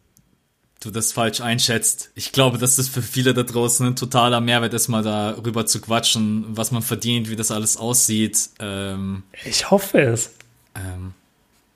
du 0.80 0.90
das 0.90 1.12
falsch 1.12 1.40
einschätzt. 1.40 2.10
Ich 2.14 2.30
glaube, 2.32 2.58
dass 2.58 2.76
das 2.76 2.88
für 2.88 3.00
viele 3.00 3.32
da 3.32 3.42
draußen 3.42 3.86
ein 3.86 3.96
totaler 3.96 4.40
Mehrwert 4.42 4.74
ist, 4.74 4.88
mal 4.88 5.02
darüber 5.02 5.64
zu 5.64 5.80
quatschen, 5.80 6.44
was 6.48 6.72
man 6.72 6.82
verdient, 6.82 7.30
wie 7.30 7.36
das 7.36 7.50
alles 7.50 7.76
aussieht. 7.78 8.50
Ähm, 8.58 9.22
Ich 9.46 9.70
hoffe 9.70 10.00
es. 10.00 10.32
ähm, 10.74 11.14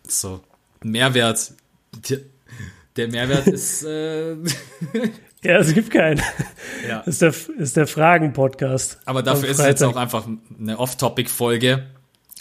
so, 0.06 0.40
Mehrwert. 0.82 1.52
Der, 2.10 2.18
der 2.96 3.08
Mehrwert 3.08 3.46
ist, 3.46 3.82
äh, 3.84 4.36
Ja, 5.42 5.58
es 5.58 5.72
gibt 5.72 5.90
keinen. 5.90 6.20
ja. 6.88 7.00
Ist 7.00 7.22
der, 7.22 7.32
ist 7.58 7.76
der 7.76 7.86
Fragen-Podcast. 7.86 8.98
Aber 9.04 9.22
dafür 9.22 9.48
ist 9.48 9.60
es 9.60 9.66
jetzt 9.66 9.82
auch 9.84 9.96
einfach 9.96 10.26
eine 10.58 10.78
Off-Topic-Folge. 10.78 11.86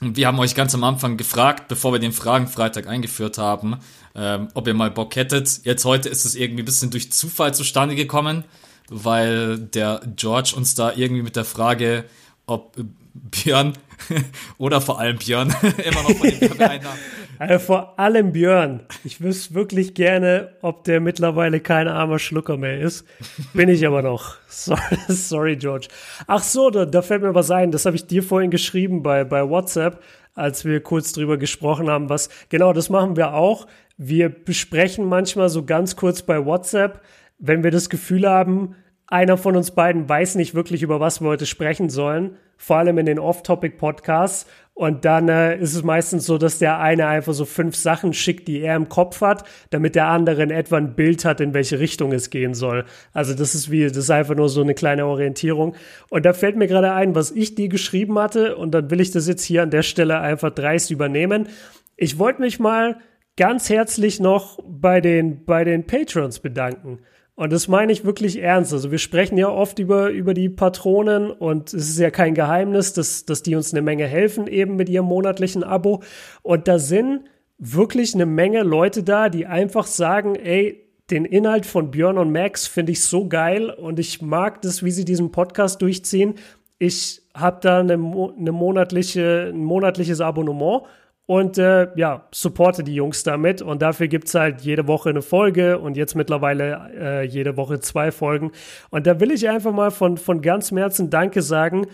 Und 0.01 0.15
wir 0.15 0.27
haben 0.27 0.39
euch 0.39 0.55
ganz 0.55 0.73
am 0.75 0.83
Anfang 0.83 1.17
gefragt, 1.17 1.67
bevor 1.67 1.91
wir 1.91 1.99
den 1.99 2.11
Fragen-Freitag 2.11 2.87
eingeführt 2.87 3.37
haben, 3.37 3.77
ähm, 4.15 4.47
ob 4.53 4.67
ihr 4.67 4.73
mal 4.73 4.91
Bock 4.91 5.15
hättet. 5.15 5.61
Jetzt 5.63 5.85
heute 5.85 6.09
ist 6.09 6.25
es 6.25 6.35
irgendwie 6.35 6.63
ein 6.63 6.65
bisschen 6.65 6.91
durch 6.91 7.11
Zufall 7.11 7.53
zustande 7.53 7.95
gekommen, 7.95 8.43
weil 8.89 9.57
der 9.57 10.01
George 10.15 10.53
uns 10.55 10.75
da 10.75 10.91
irgendwie 10.95 11.23
mit 11.23 11.35
der 11.35 11.45
Frage, 11.45 12.03
ob 12.45 12.75
Björn 13.13 13.73
oder 14.57 14.81
vor 14.81 14.99
allem 14.99 15.17
Björn 15.17 15.49
immer 15.83 16.03
noch 16.03 16.11
von 16.11 16.29
dem 16.29 16.41
Werbeeinnahmen. 16.41 16.99
Also 17.39 17.59
vor 17.59 17.99
allem 17.99 18.31
Björn. 18.31 18.81
Ich 19.03 19.21
wüsste 19.21 19.53
wirklich 19.53 19.93
gerne, 19.93 20.55
ob 20.61 20.83
der 20.83 20.99
mittlerweile 20.99 21.59
kein 21.59 21.87
armer 21.87 22.19
Schlucker 22.19 22.57
mehr 22.57 22.79
ist. 22.79 23.05
Bin 23.53 23.69
ich 23.69 23.85
aber 23.85 24.01
noch. 24.01 24.35
Sorry, 24.47 24.97
sorry 25.07 25.55
George. 25.55 25.87
Ach 26.25 26.43
so, 26.43 26.69
da, 26.69 26.85
da 26.85 27.01
fällt 27.01 27.21
mir 27.21 27.35
was 27.35 27.51
ein. 27.51 27.71
Das 27.71 27.85
habe 27.85 27.95
ich 27.95 28.07
dir 28.07 28.23
vorhin 28.23 28.51
geschrieben 28.51 29.03
bei, 29.03 29.23
bei 29.23 29.47
WhatsApp, 29.47 30.01
als 30.35 30.65
wir 30.65 30.81
kurz 30.81 31.13
drüber 31.13 31.37
gesprochen 31.37 31.89
haben. 31.89 32.09
Was 32.09 32.29
genau, 32.49 32.73
das 32.73 32.89
machen 32.89 33.15
wir 33.15 33.33
auch. 33.33 33.67
Wir 33.97 34.29
besprechen 34.29 35.05
manchmal 35.05 35.49
so 35.49 35.65
ganz 35.65 35.95
kurz 35.95 36.21
bei 36.21 36.45
WhatsApp, 36.45 37.01
wenn 37.39 37.63
wir 37.63 37.71
das 37.71 37.89
Gefühl 37.89 38.27
haben, 38.27 38.75
einer 39.07 39.37
von 39.37 39.55
uns 39.55 39.71
beiden 39.71 40.07
weiß 40.07 40.35
nicht 40.35 40.53
wirklich, 40.53 40.83
über 40.83 40.99
was 40.99 41.21
wir 41.21 41.29
heute 41.29 41.45
sprechen 41.45 41.89
sollen, 41.89 42.37
vor 42.57 42.77
allem 42.77 42.97
in 42.97 43.05
den 43.05 43.19
Off-Topic-Podcasts. 43.19 44.47
Und 44.77 45.05
dann 45.05 45.27
äh, 45.27 45.57
ist 45.57 45.73
es 45.73 45.81
meistens 45.81 46.27
so, 46.27 46.37
dass 46.37 46.59
der 46.59 46.77
eine 46.77 47.07
einfach 47.07 47.33
so 47.33 47.45
fünf 47.45 47.75
Sachen 47.75 48.13
schickt, 48.13 48.47
die 48.47 48.61
er 48.61 48.75
im 48.75 48.89
Kopf 48.89 49.21
hat, 49.21 49.43
damit 49.71 49.95
der 49.95 50.05
andere 50.05 50.43
in 50.43 50.51
etwa 50.51 50.77
ein 50.77 50.93
Bild 50.93 51.25
hat, 51.25 51.41
in 51.41 51.55
welche 51.55 51.79
Richtung 51.79 52.11
es 52.11 52.29
gehen 52.29 52.53
soll. 52.53 52.85
Also 53.11 53.33
das 53.33 53.55
ist 53.55 53.71
wie, 53.71 53.87
das 53.87 53.97
ist 53.97 54.11
einfach 54.11 54.35
nur 54.35 54.49
so 54.49 54.61
eine 54.61 54.75
kleine 54.75 55.07
Orientierung. 55.07 55.73
Und 56.11 56.27
da 56.27 56.33
fällt 56.33 56.57
mir 56.57 56.67
gerade 56.67 56.91
ein, 56.93 57.15
was 57.15 57.31
ich 57.31 57.55
dir 57.55 57.69
geschrieben 57.69 58.19
hatte, 58.19 58.55
und 58.55 58.69
dann 58.69 58.91
will 58.91 59.01
ich 59.01 59.09
das 59.09 59.27
jetzt 59.27 59.43
hier 59.43 59.63
an 59.63 59.71
der 59.71 59.81
Stelle 59.81 60.19
einfach 60.19 60.51
dreist 60.51 60.91
übernehmen. 60.91 61.47
Ich 61.95 62.19
wollte 62.19 62.41
mich 62.41 62.59
mal 62.59 62.99
ganz 63.35 63.71
herzlich 63.71 64.19
noch 64.19 64.59
bei 64.63 65.01
den, 65.01 65.43
bei 65.43 65.63
den 65.63 65.87
Patrons 65.87 66.39
bedanken. 66.39 66.99
Und 67.37 67.53
das 67.53 67.67
meine 67.67 67.91
ich 67.91 68.03
wirklich 68.03 68.41
ernst. 68.41 68.73
Also 68.73 68.89
wir 68.89 68.97
sprechen 68.97 69.37
ja 69.37 69.47
oft 69.47 69.77
über, 69.77 70.09
über 70.09 70.33
die 70.33 70.49
Patronen 70.49 71.29
und 71.29 71.71
es 71.71 71.87
ist 71.87 71.99
ja 71.99 72.09
kein 72.09 72.33
Geheimnis, 72.33 72.93
dass, 72.93 73.25
dass 73.25 73.43
die 73.43 73.55
uns 73.55 73.71
eine 73.71 73.83
Menge 73.83 74.07
helfen 74.07 74.47
eben 74.47 74.75
mit 74.75 74.89
ihrem 74.89 75.05
monatlichen 75.05 75.63
Abo. 75.63 76.01
Und 76.41 76.67
da 76.67 76.79
sind 76.79 77.25
wirklich 77.59 78.15
eine 78.15 78.25
Menge 78.25 78.63
Leute 78.63 79.03
da, 79.03 79.29
die 79.29 79.45
einfach 79.45 79.85
sagen, 79.85 80.33
ey, 80.33 80.83
den 81.11 81.25
Inhalt 81.25 81.67
von 81.67 81.91
Björn 81.91 82.17
und 82.17 82.31
Max 82.31 82.65
finde 82.65 82.93
ich 82.93 83.03
so 83.03 83.27
geil 83.27 83.69
und 83.69 83.99
ich 83.99 84.19
mag 84.19 84.63
das, 84.63 84.83
wie 84.83 84.91
sie 84.91 85.05
diesen 85.05 85.31
Podcast 85.31 85.83
durchziehen. 85.83 86.33
Ich 86.79 87.21
habe 87.35 87.59
da 87.61 87.81
eine, 87.81 87.93
eine 87.93 88.51
monatliche, 88.51 89.51
ein 89.53 89.63
monatliches 89.63 90.21
Abonnement 90.21 90.85
und 91.27 91.57
äh, 91.57 91.89
ja, 91.97 92.25
supporte 92.31 92.83
die 92.83 92.95
Jungs 92.95 93.23
damit. 93.23 93.61
Und 93.61 93.81
dafür 93.81 94.07
gibt's 94.07 94.33
halt 94.33 94.61
jede 94.61 94.87
Woche 94.87 95.09
eine 95.09 95.21
Folge 95.21 95.77
und 95.77 95.97
jetzt 95.97 96.15
mittlerweile 96.15 96.89
äh, 96.97 97.25
jede 97.25 97.57
Woche 97.57 97.79
zwei 97.81 98.11
Folgen. 98.11 98.53
Und 98.89 99.05
da 99.05 99.19
will 99.19 99.31
ich 99.31 99.47
einfach 99.47 99.73
mal 99.73 99.91
von, 99.91 100.17
von 100.17 100.41
ganzem 100.41 100.77
Herzen 100.77 101.09
Danke 101.09 101.41
sagen. 101.41 101.87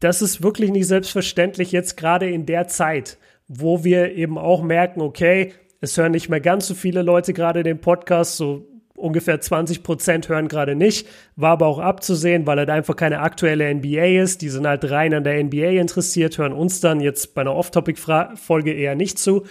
Das 0.00 0.22
ist 0.22 0.42
wirklich 0.42 0.72
nicht 0.72 0.88
selbstverständlich 0.88 1.70
jetzt 1.70 1.96
gerade 1.96 2.28
in 2.28 2.46
der 2.46 2.66
Zeit, 2.66 3.18
wo 3.46 3.84
wir 3.84 4.12
eben 4.12 4.36
auch 4.36 4.62
merken, 4.62 5.00
okay, 5.00 5.52
es 5.80 5.96
hören 5.96 6.12
nicht 6.12 6.28
mehr 6.28 6.40
ganz 6.40 6.66
so 6.66 6.74
viele 6.74 7.02
Leute 7.02 7.32
gerade 7.32 7.62
den 7.62 7.80
Podcast, 7.80 8.36
so 8.36 8.66
ungefähr 9.00 9.40
20 9.40 9.82
Prozent 9.82 10.28
hören 10.28 10.48
gerade 10.48 10.74
nicht, 10.74 11.08
war 11.36 11.52
aber 11.52 11.66
auch 11.66 11.78
abzusehen, 11.78 12.46
weil 12.46 12.58
halt 12.58 12.70
einfach 12.70 12.96
keine 12.96 13.20
aktuelle 13.20 13.74
NBA 13.74 14.20
ist. 14.22 14.42
Die 14.42 14.48
sind 14.48 14.66
halt 14.66 14.90
rein 14.90 15.14
an 15.14 15.24
der 15.24 15.42
NBA 15.42 15.80
interessiert, 15.80 16.38
hören 16.38 16.52
uns 16.52 16.80
dann 16.80 17.00
jetzt 17.00 17.34
bei 17.34 17.40
einer 17.40 17.54
Off-Topic-Folge 17.56 18.72
eher 18.72 18.94
nicht 18.94 19.18
zu. 19.18 19.44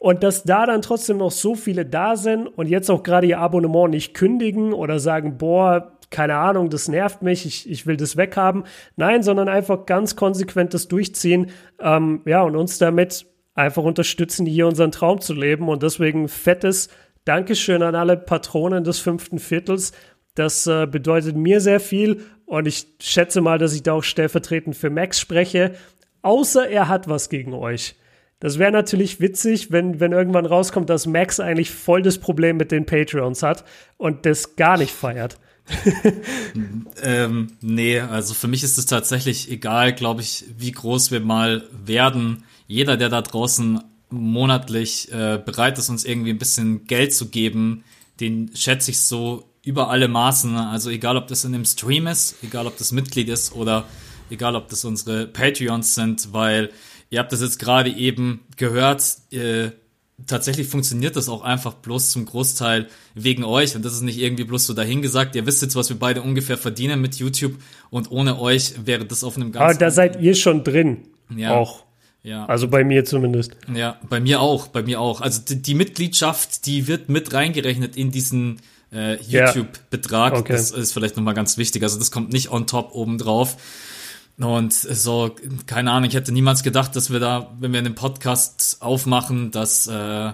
Und 0.00 0.22
dass 0.22 0.44
da 0.44 0.64
dann 0.66 0.82
trotzdem 0.82 1.18
noch 1.18 1.32
so 1.32 1.54
viele 1.54 1.84
da 1.84 2.16
sind 2.16 2.46
und 2.46 2.68
jetzt 2.68 2.90
auch 2.90 3.02
gerade 3.02 3.26
ihr 3.26 3.40
Abonnement 3.40 3.90
nicht 3.90 4.14
kündigen 4.14 4.72
oder 4.72 5.00
sagen, 5.00 5.38
boah, 5.38 5.98
keine 6.10 6.36
Ahnung, 6.36 6.70
das 6.70 6.88
nervt 6.88 7.22
mich, 7.22 7.44
ich, 7.44 7.68
ich 7.68 7.86
will 7.86 7.96
das 7.96 8.16
weghaben. 8.16 8.64
Nein, 8.96 9.22
sondern 9.22 9.48
einfach 9.48 9.86
ganz 9.86 10.16
konsequent 10.16 10.72
das 10.72 10.88
durchziehen. 10.88 11.50
Ähm, 11.80 12.22
ja, 12.24 12.42
und 12.42 12.56
uns 12.56 12.78
damit 12.78 13.26
einfach 13.54 13.82
unterstützen, 13.82 14.46
hier 14.46 14.68
unseren 14.68 14.92
Traum 14.92 15.20
zu 15.20 15.34
leben. 15.34 15.68
Und 15.68 15.82
deswegen 15.82 16.28
fettes 16.28 16.88
Dankeschön 17.28 17.82
an 17.82 17.94
alle 17.94 18.16
Patronen 18.16 18.84
des 18.84 19.00
fünften 19.00 19.38
Viertels. 19.38 19.92
Das 20.34 20.66
äh, 20.66 20.86
bedeutet 20.86 21.36
mir 21.36 21.60
sehr 21.60 21.78
viel 21.78 22.22
und 22.46 22.66
ich 22.66 22.86
schätze 23.00 23.42
mal, 23.42 23.58
dass 23.58 23.74
ich 23.74 23.82
da 23.82 23.92
auch 23.92 24.02
stellvertretend 24.02 24.74
für 24.74 24.88
Max 24.88 25.20
spreche. 25.20 25.74
Außer 26.22 26.66
er 26.66 26.88
hat 26.88 27.06
was 27.06 27.28
gegen 27.28 27.52
euch. 27.52 27.96
Das 28.40 28.58
wäre 28.58 28.72
natürlich 28.72 29.20
witzig, 29.20 29.70
wenn, 29.70 30.00
wenn 30.00 30.12
irgendwann 30.12 30.46
rauskommt, 30.46 30.88
dass 30.88 31.06
Max 31.06 31.38
eigentlich 31.38 31.70
voll 31.70 32.00
das 32.00 32.16
Problem 32.16 32.56
mit 32.56 32.72
den 32.72 32.86
Patreons 32.86 33.42
hat 33.42 33.64
und 33.98 34.24
das 34.24 34.56
gar 34.56 34.78
nicht 34.78 34.92
feiert. 34.92 35.38
Ähm, 37.00 37.52
nee, 37.60 38.00
also 38.00 38.34
für 38.34 38.48
mich 38.48 38.64
ist 38.64 38.76
es 38.76 38.86
tatsächlich 38.86 39.52
egal, 39.52 39.92
glaube 39.92 40.22
ich, 40.22 40.44
wie 40.56 40.72
groß 40.72 41.12
wir 41.12 41.20
mal 41.20 41.62
werden. 41.70 42.42
Jeder, 42.66 42.96
der 42.96 43.08
da 43.08 43.22
draußen 43.22 43.80
monatlich 44.10 45.12
äh, 45.12 45.40
bereit 45.44 45.78
ist, 45.78 45.88
uns 45.88 46.04
irgendwie 46.04 46.30
ein 46.30 46.38
bisschen 46.38 46.86
Geld 46.86 47.14
zu 47.14 47.28
geben, 47.28 47.84
den 48.20 48.50
schätze 48.54 48.90
ich 48.90 49.00
so 49.00 49.44
über 49.62 49.90
alle 49.90 50.08
Maßen. 50.08 50.56
Also 50.56 50.90
egal, 50.90 51.16
ob 51.16 51.26
das 51.26 51.44
in 51.44 51.54
einem 51.54 51.64
Stream 51.64 52.06
ist, 52.06 52.36
egal, 52.42 52.66
ob 52.66 52.76
das 52.78 52.92
Mitglied 52.92 53.28
ist 53.28 53.54
oder 53.54 53.84
egal, 54.30 54.56
ob 54.56 54.68
das 54.68 54.84
unsere 54.84 55.26
Patreons 55.26 55.94
sind, 55.94 56.32
weil 56.32 56.70
ihr 57.10 57.18
habt 57.18 57.32
das 57.32 57.40
jetzt 57.40 57.58
gerade 57.58 57.90
eben 57.90 58.40
gehört, 58.56 59.04
äh, 59.30 59.70
tatsächlich 60.26 60.68
funktioniert 60.68 61.16
das 61.16 61.28
auch 61.28 61.42
einfach 61.42 61.74
bloß 61.74 62.10
zum 62.10 62.24
Großteil 62.24 62.88
wegen 63.14 63.44
euch 63.44 63.76
und 63.76 63.84
das 63.84 63.92
ist 63.92 64.02
nicht 64.02 64.18
irgendwie 64.18 64.44
bloß 64.44 64.66
so 64.66 64.74
dahingesagt. 64.74 65.36
Ihr 65.36 65.46
wisst 65.46 65.62
jetzt, 65.62 65.76
was 65.76 65.88
wir 65.90 65.98
beide 65.98 66.22
ungefähr 66.22 66.58
verdienen 66.58 67.00
mit 67.00 67.16
YouTube 67.16 67.54
und 67.90 68.10
ohne 68.10 68.40
euch 68.40 68.86
wäre 68.86 69.04
das 69.04 69.22
auf 69.22 69.36
einem 69.36 69.52
ganz. 69.52 69.62
Aber 69.62 69.74
da 69.74 69.90
seid 69.90 70.20
ihr 70.20 70.34
schon 70.34 70.64
drin. 70.64 71.08
Ja. 71.34 71.52
Auch. 71.54 71.84
Ja. 72.22 72.46
Also 72.46 72.68
bei 72.68 72.84
mir 72.84 73.04
zumindest. 73.04 73.56
Ja, 73.74 73.98
bei 74.08 74.20
mir 74.20 74.40
auch, 74.40 74.68
bei 74.68 74.82
mir 74.82 75.00
auch. 75.00 75.20
Also 75.20 75.40
die, 75.40 75.62
die 75.62 75.74
Mitgliedschaft, 75.74 76.66
die 76.66 76.86
wird 76.86 77.08
mit 77.08 77.32
reingerechnet 77.32 77.96
in 77.96 78.10
diesen 78.10 78.60
äh, 78.92 79.16
YouTube-Betrag. 79.22 80.32
Ja. 80.32 80.38
Okay. 80.38 80.52
Das 80.52 80.70
ist 80.70 80.92
vielleicht 80.92 81.16
nochmal 81.16 81.34
ganz 81.34 81.58
wichtig. 81.58 81.82
Also 81.82 81.98
das 81.98 82.10
kommt 82.10 82.32
nicht 82.32 82.50
on 82.50 82.66
top 82.66 82.94
oben 82.94 83.18
drauf. 83.18 83.56
Und 84.38 84.72
so, 84.72 85.34
keine 85.66 85.90
Ahnung, 85.90 86.08
ich 86.08 86.14
hätte 86.14 86.32
niemals 86.32 86.62
gedacht, 86.62 86.94
dass 86.94 87.10
wir 87.10 87.18
da, 87.18 87.52
wenn 87.58 87.72
wir 87.72 87.80
einen 87.80 87.96
Podcast 87.96 88.76
aufmachen, 88.80 89.50
dass, 89.50 89.88
äh, 89.88 90.32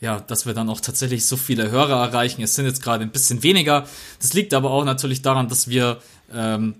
ja, 0.00 0.20
dass 0.26 0.44
wir 0.44 0.52
dann 0.52 0.68
auch 0.68 0.80
tatsächlich 0.80 1.24
so 1.24 1.38
viele 1.38 1.70
Hörer 1.70 2.04
erreichen. 2.04 2.42
Es 2.42 2.54
sind 2.54 2.66
jetzt 2.66 2.82
gerade 2.82 3.02
ein 3.02 3.10
bisschen 3.10 3.42
weniger. 3.42 3.86
Das 4.20 4.34
liegt 4.34 4.52
aber 4.52 4.70
auch 4.70 4.84
natürlich 4.84 5.22
daran, 5.22 5.48
dass 5.48 5.68
wir 5.68 5.98
ähm, 6.34 6.74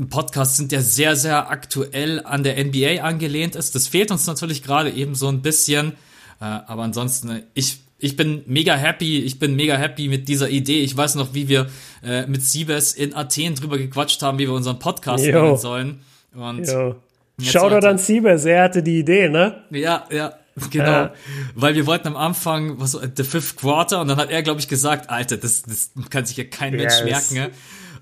ein 0.00 0.08
Podcast 0.08 0.56
sind, 0.56 0.72
der 0.72 0.80
sehr, 0.80 1.14
sehr 1.14 1.50
aktuell 1.50 2.24
an 2.24 2.42
der 2.42 2.62
NBA 2.64 3.02
angelehnt 3.02 3.54
ist. 3.54 3.74
Das 3.74 3.86
fehlt 3.86 4.10
uns 4.10 4.26
natürlich 4.26 4.62
gerade 4.62 4.90
eben 4.90 5.14
so 5.14 5.28
ein 5.28 5.42
bisschen. 5.42 5.92
Äh, 6.40 6.44
aber 6.44 6.82
ansonsten, 6.82 7.42
ich 7.54 7.80
ich 8.02 8.16
bin 8.16 8.42
mega 8.46 8.74
happy, 8.74 9.18
ich 9.18 9.38
bin 9.38 9.56
mega 9.56 9.76
happy 9.76 10.08
mit 10.08 10.26
dieser 10.26 10.48
Idee. 10.48 10.80
Ich 10.80 10.96
weiß 10.96 11.16
noch, 11.16 11.34
wie 11.34 11.48
wir 11.48 11.66
äh, 12.02 12.26
mit 12.26 12.42
Siebes 12.42 12.92
in 12.92 13.14
Athen 13.14 13.54
drüber 13.54 13.76
gequatscht 13.76 14.22
haben, 14.22 14.38
wie 14.38 14.46
wir 14.46 14.54
unseren 14.54 14.78
Podcast 14.78 15.22
nennen 15.22 15.58
sollen. 15.58 16.00
Und 16.34 16.66
Shoutout 17.42 17.86
an 17.86 17.98
Siebes, 17.98 18.44
er 18.44 18.64
hatte 18.64 18.82
die 18.82 19.00
Idee, 19.00 19.28
ne? 19.28 19.64
Ja, 19.70 20.06
ja, 20.10 20.34
genau. 20.70 20.84
Ja. 20.86 21.14
Weil 21.54 21.74
wir 21.74 21.86
wollten 21.86 22.08
am 22.08 22.16
Anfang, 22.16 22.80
was 22.80 22.92
the 23.16 23.24
fifth 23.24 23.56
quarter, 23.56 24.00
und 24.00 24.08
dann 24.08 24.18
hat 24.18 24.30
er, 24.30 24.42
glaube 24.42 24.60
ich, 24.60 24.68
gesagt, 24.68 25.10
Alter, 25.10 25.36
das, 25.36 25.62
das 25.62 25.92
kann 26.10 26.26
sich 26.26 26.36
ja 26.36 26.44
kein 26.44 26.74
Mensch 26.74 27.00
yes. 27.00 27.04
merken, 27.04 27.34
ne? 27.34 27.50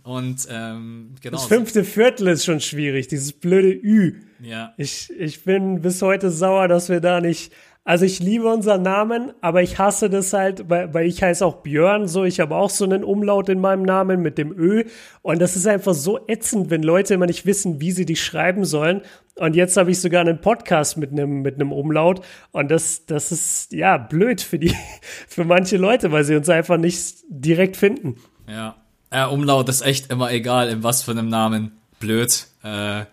Und 0.09 0.49
ähm, 0.51 1.11
genau. 1.21 1.37
Das 1.37 1.45
fünfte 1.45 1.85
Viertel 1.85 2.29
ist 2.29 2.47
schon 2.47 2.61
schwierig, 2.61 3.09
dieses 3.09 3.35
blöde 3.35 3.69
Ü. 3.69 4.23
Ja. 4.41 4.73
Ich, 4.79 5.11
ich 5.19 5.45
bin 5.45 5.83
bis 5.83 6.01
heute 6.01 6.31
sauer, 6.31 6.67
dass 6.67 6.89
wir 6.89 7.01
da 7.01 7.21
nicht 7.21 7.53
also 7.85 8.05
ich 8.05 8.21
liebe 8.21 8.47
unseren 8.47 8.83
Namen, 8.83 9.33
aber 9.41 9.63
ich 9.63 9.79
hasse 9.79 10.11
das 10.11 10.35
halt, 10.35 10.69
weil, 10.69 10.93
weil 10.93 11.07
ich 11.07 11.23
heiße 11.23 11.45
auch 11.45 11.63
Björn, 11.63 12.07
so 12.07 12.25
ich 12.25 12.39
habe 12.39 12.55
auch 12.55 12.69
so 12.69 12.85
einen 12.85 13.03
Umlaut 13.03 13.49
in 13.49 13.61
meinem 13.61 13.83
Namen 13.83 14.21
mit 14.21 14.37
dem 14.37 14.53
Ö 14.53 14.85
und 15.23 15.41
das 15.41 15.57
ist 15.57 15.67
einfach 15.67 15.95
so 15.95 16.21
ätzend, 16.27 16.69
wenn 16.69 16.83
Leute 16.83 17.15
immer 17.15 17.25
nicht 17.25 17.47
wissen, 17.47 17.81
wie 17.81 17.93
sie 17.93 18.05
dich 18.05 18.23
schreiben 18.23 18.67
sollen. 18.67 19.01
Und 19.37 19.57
jetzt 19.57 19.79
habe 19.79 19.91
ich 19.91 20.03
sogar 20.03 20.21
einen 20.21 20.41
Podcast 20.41 20.99
mit 20.99 21.13
einem 21.13 21.41
mit 21.41 21.55
einem 21.55 21.73
Umlaut 21.73 22.21
und 22.53 22.71
das 22.71 23.07
das 23.07 23.33
ist 23.33 23.73
ja 23.73 23.97
blöd 23.97 24.43
für 24.43 24.59
die 24.59 24.75
für 25.29 25.45
manche 25.45 25.79
Leute, 25.79 26.13
weil 26.13 26.25
sie 26.25 26.37
uns 26.37 26.49
einfach 26.51 26.77
nicht 26.77 27.25
direkt 27.29 27.79
finden. 27.79 28.17
Ja, 28.47 28.77
ja 29.13 29.27
Umlaut 29.27 29.69
ist 29.69 29.83
echt 29.83 30.11
immer 30.11 30.31
egal, 30.31 30.69
in 30.69 30.83
was 30.83 31.03
für 31.03 31.13
einem 31.13 31.29
Namen. 31.29 31.73
Blöd. 32.01 32.47
Äh, 32.63 33.05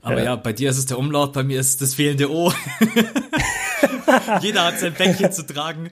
aber 0.00 0.18
ja. 0.18 0.24
ja, 0.24 0.36
bei 0.36 0.52
dir 0.52 0.70
ist 0.70 0.78
es 0.78 0.86
der 0.86 0.98
Umlaut, 0.98 1.32
bei 1.32 1.42
mir 1.42 1.60
ist 1.60 1.68
es 1.70 1.76
das 1.76 1.94
fehlende 1.94 2.30
O. 2.30 2.52
Jeder 4.40 4.66
hat 4.66 4.78
sein 4.78 4.94
Bäckchen 4.94 5.32
zu 5.32 5.44
tragen. 5.44 5.90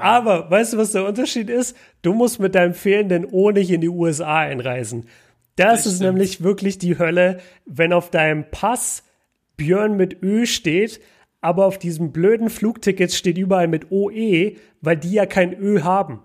Aber 0.00 0.50
weißt 0.50 0.72
du, 0.72 0.78
was 0.78 0.92
der 0.92 1.04
Unterschied 1.04 1.50
ist? 1.50 1.76
Du 2.02 2.14
musst 2.14 2.40
mit 2.40 2.54
deinem 2.54 2.74
fehlenden 2.74 3.24
O 3.26 3.50
nicht 3.50 3.70
in 3.70 3.80
die 3.80 3.88
USA 3.88 4.38
einreisen. 4.38 5.08
Das, 5.56 5.82
das 5.82 5.86
ist 5.86 5.96
stimmt. 5.96 6.14
nämlich 6.14 6.42
wirklich 6.42 6.78
die 6.78 6.98
Hölle, 6.98 7.40
wenn 7.66 7.92
auf 7.92 8.10
deinem 8.10 8.44
Pass 8.50 9.02
Björn 9.56 9.96
mit 9.96 10.22
Ö 10.22 10.46
steht, 10.46 11.00
aber 11.40 11.66
auf 11.66 11.78
diesem 11.78 12.12
blöden 12.12 12.48
Flugticket 12.48 13.12
steht 13.12 13.38
überall 13.38 13.68
mit 13.68 13.90
OE, 13.90 14.56
weil 14.80 14.96
die 14.96 15.12
ja 15.12 15.26
kein 15.26 15.52
Ö 15.60 15.82
haben. 15.82 16.20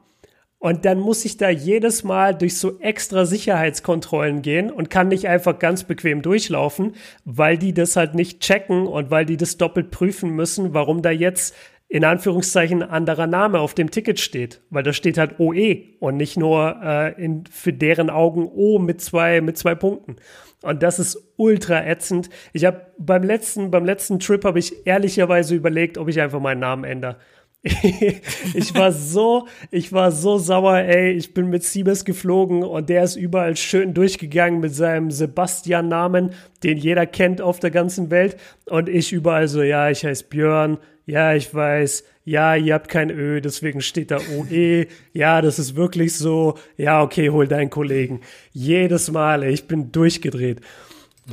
Und 0.64 0.86
dann 0.86 0.97
muss 0.97 1.26
ich 1.26 1.36
da 1.36 1.49
jedes 1.49 2.05
Mal 2.05 2.34
durch 2.34 2.57
so 2.57 2.80
extra 2.80 3.26
Sicherheitskontrollen 3.26 4.41
gehen 4.41 4.72
und 4.72 4.89
kann 4.89 5.09
nicht 5.09 5.28
einfach 5.28 5.59
ganz 5.59 5.84
bequem 5.84 6.22
durchlaufen, 6.22 6.93
weil 7.26 7.57
die 7.57 7.74
das 7.74 7.97
halt 7.97 8.16
nicht 8.16 8.39
checken 8.39 8.88
und 8.88 9.11
weil 9.11 9.26
die 9.26 9.36
das 9.36 9.57
doppelt 9.57 9.91
prüfen 9.91 10.30
müssen, 10.30 10.74
warum 10.74 11.01
da 11.01 11.11
jetzt 11.11 11.53
in 11.89 12.05
Anführungszeichen 12.05 12.82
anderer 12.82 13.28
Name 13.28 13.59
auf 13.59 13.74
dem 13.74 13.91
Ticket 13.91 14.22
steht, 14.22 14.61
weil 14.70 14.84
da 14.84 14.93
steht 14.93 15.18
halt 15.18 15.38
OE 15.38 15.97
und 15.99 16.16
nicht 16.16 16.38
nur 16.38 16.78
äh, 16.82 17.22
in, 17.22 17.43
für 17.51 17.74
deren 17.74 18.09
Augen 18.09 18.47
O 18.47 18.80
mit 18.80 19.01
zwei 19.01 19.41
mit 19.41 19.57
zwei 19.57 19.76
Punkten. 19.76 20.16
Und 20.61 20.82
das 20.82 20.97
ist 20.97 21.34
ultra 21.36 21.86
ätzend. 21.86 22.30
Ich 22.53 22.64
habe 22.64 22.86
beim 22.97 23.24
letzten 23.24 23.70
beim 23.70 23.84
letzten 23.84 24.18
Trip 24.18 24.45
habe 24.45 24.59
ich 24.59 24.88
ehrlicherweise 24.88 25.55
überlegt, 25.55 25.97
ob 25.97 26.07
ich 26.07 26.22
einfach 26.22 26.39
meinen 26.39 26.61
Namen 26.61 26.86
ändere. 26.86 27.18
ich 28.53 28.76
war 28.76 28.91
so, 28.91 29.47
ich 29.72 29.93
war 29.93 30.11
so 30.11 30.38
sauer, 30.38 30.80
ey. 30.80 31.11
Ich 31.11 31.34
bin 31.34 31.49
mit 31.49 31.64
Siebes 31.64 32.03
geflogen 32.03 32.61
und 32.61 32.89
der 32.89 33.03
ist 33.03 33.16
überall 33.16 33.55
schön 33.55 33.93
durchgegangen 33.93 34.59
mit 34.59 34.76
seinem 34.76 35.11
Sebastian-Namen, 35.11 36.32
den 36.64 36.78
jeder 36.78 37.05
kennt 37.05 37.39
auf 37.39 37.61
der 37.61 37.72
ganzen 37.72 38.11
Welt. 38.11 38.36
Und 38.66 38.89
ich 38.89 39.14
überall 39.14 39.47
so, 39.47 39.61
ja, 39.61 39.89
ich 39.89 40.03
heiße 40.03 40.26
Björn, 40.26 40.78
ja, 41.05 41.36
ich 41.36 41.53
weiß, 41.53 42.03
ja, 42.26 42.55
ihr 42.55 42.74
habt 42.74 42.89
kein 42.89 43.09
Ö, 43.09 43.39
deswegen 43.39 43.80
steht 43.80 44.11
da 44.11 44.18
OE, 44.18 44.88
ja, 45.14 45.41
das 45.41 45.57
ist 45.57 45.78
wirklich 45.78 46.18
so, 46.18 46.57
ja, 46.76 47.01
okay, 47.01 47.30
hol 47.30 47.47
deinen 47.47 47.70
Kollegen. 47.70 48.22
Jedes 48.51 49.09
Mal, 49.09 49.41
ey, 49.41 49.53
ich 49.53 49.68
bin 49.68 49.93
durchgedreht. 49.93 50.59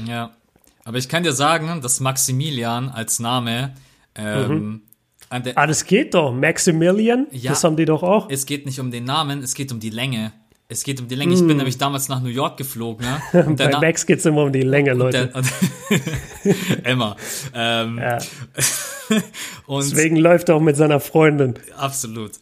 Ja, 0.07 0.31
aber 0.85 0.99
ich 0.99 1.09
kann 1.09 1.25
dir 1.25 1.33
sagen, 1.33 1.81
dass 1.83 1.99
Maximilian 1.99 2.89
als 2.89 3.19
Name 3.19 3.75
ähm, 4.15 4.49
mhm 4.49 4.83
ah, 5.31 5.67
das 5.67 5.85
geht 5.85 6.15
doch. 6.15 6.33
Maximilian, 6.33 7.27
ja, 7.31 7.51
das 7.51 7.65
haben 7.65 7.77
die 7.77 7.85
doch 7.85 8.03
auch. 8.03 8.29
Es 8.31 8.47
geht 8.47 8.67
nicht 8.67 8.81
um 8.81 8.91
den 8.91 9.05
Namen, 9.05 9.43
es 9.43 9.55
geht 9.55 9.73
um 9.73 9.81
die 9.81 9.91
Länge. 9.91 10.33
Es 10.73 10.85
geht 10.85 11.01
um 11.01 11.09
die 11.09 11.17
Länge. 11.17 11.35
Ich 11.35 11.41
bin 11.41 11.57
mm. 11.57 11.59
nämlich 11.59 11.79
damals 11.79 12.09
nach 12.09 12.23
New 12.23 12.29
York 12.29 12.57
geflogen. 12.57 13.05
Und 13.33 13.57
Bei 13.57 13.77
Max 13.81 14.07
geht 14.07 14.21
es 14.21 14.27
immer 14.27 14.45
um 14.45 14.53
die 14.53 14.63
Länge, 14.63 14.95
Leute. 14.95 15.33
Emma. 16.85 17.17
Ähm, 17.53 17.99
ja. 17.99 18.19
Deswegen 19.69 20.15
läuft 20.15 20.49
er 20.49 20.55
auch 20.55 20.61
mit 20.61 20.77
seiner 20.77 21.01
Freundin. 21.01 21.55
Absolut. 21.77 22.33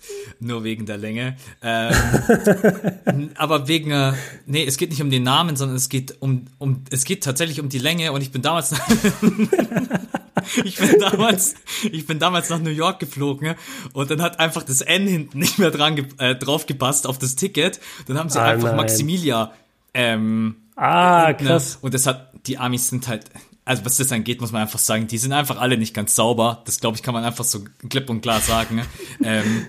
Nur 0.41 0.62
wegen 0.62 0.84
der 0.84 0.99
Länge. 0.99 1.36
Ähm, 1.62 3.30
aber 3.34 3.66
wegen, 3.66 3.93
äh, 3.93 4.12
nee, 4.45 4.66
es 4.66 4.76
geht 4.76 4.91
nicht 4.91 5.01
um 5.01 5.09
den 5.09 5.22
Namen, 5.22 5.57
sondern 5.57 5.78
es 5.78 5.89
geht 5.89 6.20
um, 6.20 6.45
um, 6.59 6.84
es 6.91 7.05
geht 7.05 7.24
tatsächlich 7.24 7.61
um 7.61 7.70
die 7.70 7.78
Länge 7.78 8.12
und 8.12 8.20
ich 8.20 8.30
bin 8.30 8.43
damals 8.43 8.74
ich 10.64 10.76
bin 10.76 10.99
damals, 11.01 11.55
ich 11.91 12.07
bin 12.07 12.18
damals 12.18 12.51
nach 12.51 12.59
New 12.59 12.70
York 12.70 12.99
geflogen 12.99 13.55
und 13.93 14.11
dann 14.11 14.22
hat 14.22 14.41
einfach 14.41 14.62
das 14.62 14.80
N 14.80 15.07
hinten 15.07 15.39
nicht 15.39 15.59
mehr 15.59 15.70
dran 15.70 15.97
äh, 16.18 16.34
drauf 16.34 16.66
gepasst 16.66 17.07
auf 17.07 17.18
das 17.18 17.36
Ticket. 17.36 17.80
Dann 18.07 18.18
haben 18.18 18.30
sie 18.30 18.41
ah, 18.41 18.47
einfach 18.47 18.68
nein. 18.68 18.76
Maximilia. 18.76 19.53
Ähm, 19.95 20.57
ah, 20.76 21.32
krass. 21.32 21.74
Ne? 21.74 21.78
Und 21.82 21.95
das 21.95 22.07
hat, 22.07 22.32
die 22.47 22.59
Amis 22.59 22.89
sind 22.89 23.09
halt, 23.09 23.26
also 23.64 23.84
was 23.84 23.97
das 23.97 24.12
angeht, 24.12 24.41
muss 24.41 24.53
man 24.53 24.62
einfach 24.62 24.78
sagen, 24.78 25.07
die 25.07 25.18
sind 25.18 25.32
einfach 25.32 25.59
alle 25.61 25.76
nicht 25.76 25.95
ganz 25.95 26.14
sauber. 26.14 26.62
Das 26.64 26.80
glaube 26.80 26.97
ich, 26.97 27.03
kann 27.03 27.14
man 27.14 27.24
einfach 27.24 27.45
so 27.45 27.64
klipp 27.89 28.11
und 28.11 28.20
klar 28.20 28.41
sagen. 28.41 28.76
Ne? 28.76 28.84
ähm, 29.22 29.66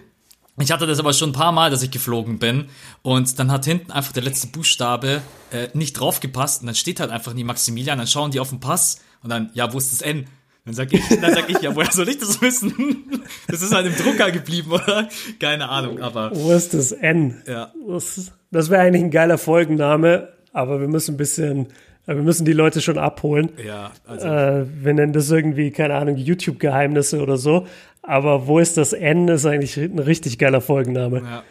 ich 0.61 0.71
hatte 0.71 0.85
das 0.85 0.99
aber 0.99 1.13
schon 1.13 1.29
ein 1.29 1.33
paar 1.33 1.51
Mal, 1.51 1.69
dass 1.69 1.83
ich 1.83 1.91
geflogen 1.91 2.37
bin 2.37 2.67
und 3.01 3.39
dann 3.39 3.51
hat 3.51 3.65
hinten 3.65 3.91
einfach 3.91 4.11
der 4.11 4.23
letzte 4.23 4.47
Buchstabe 4.47 5.21
äh, 5.51 5.69
nicht 5.73 5.93
draufgepasst 5.93 6.61
und 6.61 6.67
dann 6.67 6.75
steht 6.75 6.99
halt 6.99 7.11
einfach 7.11 7.33
nie 7.33 7.45
Maximilian, 7.45 7.97
dann 7.97 8.07
schauen 8.07 8.31
die 8.31 8.41
auf 8.41 8.49
den 8.49 8.59
Pass 8.59 8.99
und 9.23 9.29
dann, 9.29 9.51
ja, 9.53 9.71
wo 9.71 9.77
ist 9.77 9.93
das 9.93 10.01
N? 10.01 10.27
Dann 10.65 10.73
sag 10.73 10.93
ich, 10.93 11.07
dann 11.07 11.33
sag 11.33 11.49
ich, 11.49 11.61
ja, 11.61 11.75
woher 11.75 11.91
soll 11.91 12.09
ich 12.09 12.17
das 12.17 12.41
wissen? 12.41 13.23
Das 13.47 13.61
ist 13.61 13.73
halt 13.73 13.87
im 13.87 13.95
Drucker 13.95 14.31
geblieben, 14.31 14.71
oder? 14.71 15.09
Keine 15.39 15.69
Ahnung, 15.69 15.99
aber. 15.99 16.31
Wo 16.33 16.51
ist 16.51 16.73
das 16.73 16.91
N? 16.91 17.41
Ja. 17.47 17.71
Das, 17.87 18.31
das 18.51 18.69
wäre 18.69 18.81
eigentlich 18.81 19.03
ein 19.03 19.11
geiler 19.11 19.37
Folgenname, 19.37 20.29
aber 20.53 20.79
wir 20.79 20.87
müssen 20.87 21.15
ein 21.15 21.17
bisschen, 21.17 21.67
wir 22.05 22.15
müssen 22.15 22.45
die 22.45 22.53
Leute 22.53 22.81
schon 22.81 22.97
abholen. 22.97 23.49
Ja, 23.65 23.91
also. 24.05 24.27
Äh, 24.27 24.65
wir 24.83 24.93
nennen 24.93 25.13
das 25.13 25.31
irgendwie, 25.31 25.71
keine 25.71 25.95
Ahnung, 25.95 26.17
YouTube-Geheimnisse 26.17 27.21
oder 27.21 27.37
so. 27.37 27.65
Aber 28.01 28.47
wo 28.47 28.59
ist 28.59 28.77
das 28.77 28.93
N, 28.93 29.27
ist 29.27 29.45
eigentlich 29.45 29.77
ein 29.77 29.99
richtig 29.99 30.37
geiler 30.37 30.61
Folgenname. 30.61 31.21
Ja, 31.21 31.43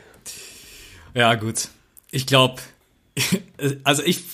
ja 1.15 1.35
gut. 1.35 1.69
Ich 2.11 2.27
glaube, 2.27 2.57
also 3.85 4.03
ich, 4.03 4.25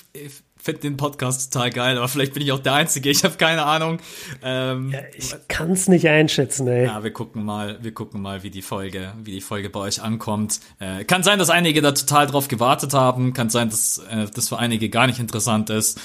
finde 0.64 0.80
den 0.80 0.96
Podcast 0.96 1.52
total 1.52 1.70
geil, 1.70 1.98
aber 1.98 2.08
vielleicht 2.08 2.32
bin 2.32 2.42
ich 2.42 2.50
auch 2.50 2.58
der 2.58 2.72
Einzige, 2.72 3.10
ich 3.10 3.22
habe 3.22 3.36
keine 3.36 3.66
Ahnung. 3.66 3.98
Ähm, 4.42 4.92
ja, 4.92 5.00
ich 5.14 5.34
kann 5.46 5.72
es 5.72 5.88
nicht 5.88 6.08
einschätzen, 6.08 6.66
ey. 6.66 6.86
Ja, 6.86 7.04
wir 7.04 7.12
gucken 7.12 7.44
mal, 7.44 7.78
wir 7.82 7.92
gucken 7.92 8.22
mal, 8.22 8.42
wie 8.42 8.50
die 8.50 8.62
Folge, 8.62 9.12
wie 9.22 9.32
die 9.32 9.40
Folge 9.42 9.68
bei 9.68 9.80
euch 9.80 10.02
ankommt. 10.02 10.60
Äh, 10.80 11.04
kann 11.04 11.22
sein, 11.22 11.38
dass 11.38 11.50
einige 11.50 11.82
da 11.82 11.92
total 11.92 12.26
drauf 12.26 12.48
gewartet 12.48 12.94
haben, 12.94 13.34
kann 13.34 13.50
sein, 13.50 13.68
dass 13.68 13.98
äh, 14.10 14.26
das 14.34 14.48
für 14.48 14.58
einige 14.58 14.88
gar 14.88 15.06
nicht 15.06 15.18
interessant 15.18 15.68
ist. 15.68 16.00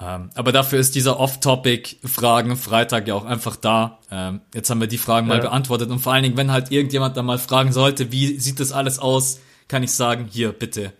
Ähm, 0.00 0.30
aber 0.34 0.50
dafür 0.50 0.80
ist 0.80 0.96
dieser 0.96 1.20
Off-Topic-Fragen-Freitag 1.20 3.06
ja 3.06 3.14
auch 3.14 3.24
einfach 3.24 3.54
da. 3.54 4.00
Ähm, 4.10 4.40
jetzt 4.52 4.68
haben 4.68 4.80
wir 4.80 4.88
die 4.88 4.98
Fragen 4.98 5.28
ja. 5.28 5.34
mal 5.36 5.40
beantwortet 5.40 5.90
und 5.90 6.00
vor 6.00 6.12
allen 6.12 6.24
Dingen, 6.24 6.36
wenn 6.36 6.50
halt 6.50 6.72
irgendjemand 6.72 7.16
da 7.16 7.22
mal 7.22 7.38
fragen 7.38 7.72
sollte, 7.72 8.10
wie 8.10 8.40
sieht 8.40 8.58
das 8.58 8.72
alles 8.72 8.98
aus, 8.98 9.38
kann 9.68 9.84
ich 9.84 9.92
sagen, 9.92 10.26
hier, 10.28 10.50
bitte, 10.50 10.92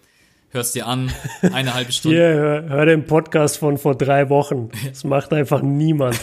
hörst 0.52 0.74
dir 0.74 0.86
an, 0.86 1.12
eine 1.40 1.74
halbe 1.74 1.92
Stunde. 1.92 2.16
Hier, 2.16 2.34
hör, 2.34 2.68
hör 2.68 2.86
den 2.86 3.06
Podcast 3.06 3.58
von 3.58 3.78
vor 3.78 3.96
drei 3.96 4.28
Wochen. 4.28 4.70
Das 4.88 5.04
macht 5.04 5.32
einfach 5.32 5.62
niemand. 5.62 6.18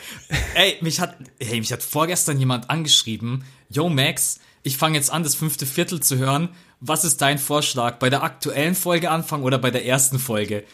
ey, 0.54 0.76
mich 0.80 1.00
hat, 1.00 1.16
hey, 1.40 1.60
mich 1.60 1.72
hat 1.72 1.82
vorgestern 1.82 2.38
jemand 2.38 2.70
angeschrieben, 2.70 3.44
yo 3.68 3.88
Max, 3.88 4.40
ich 4.62 4.78
fange 4.78 4.96
jetzt 4.96 5.12
an, 5.12 5.22
das 5.22 5.34
fünfte 5.34 5.66
Viertel 5.66 6.00
zu 6.00 6.16
hören. 6.16 6.48
Was 6.80 7.04
ist 7.04 7.20
dein 7.20 7.38
Vorschlag? 7.38 7.98
Bei 7.98 8.08
der 8.10 8.22
aktuellen 8.22 8.74
Folge 8.74 9.10
anfangen 9.10 9.44
oder 9.44 9.58
bei 9.58 9.70
der 9.70 9.84
ersten 9.86 10.18
Folge? 10.18 10.64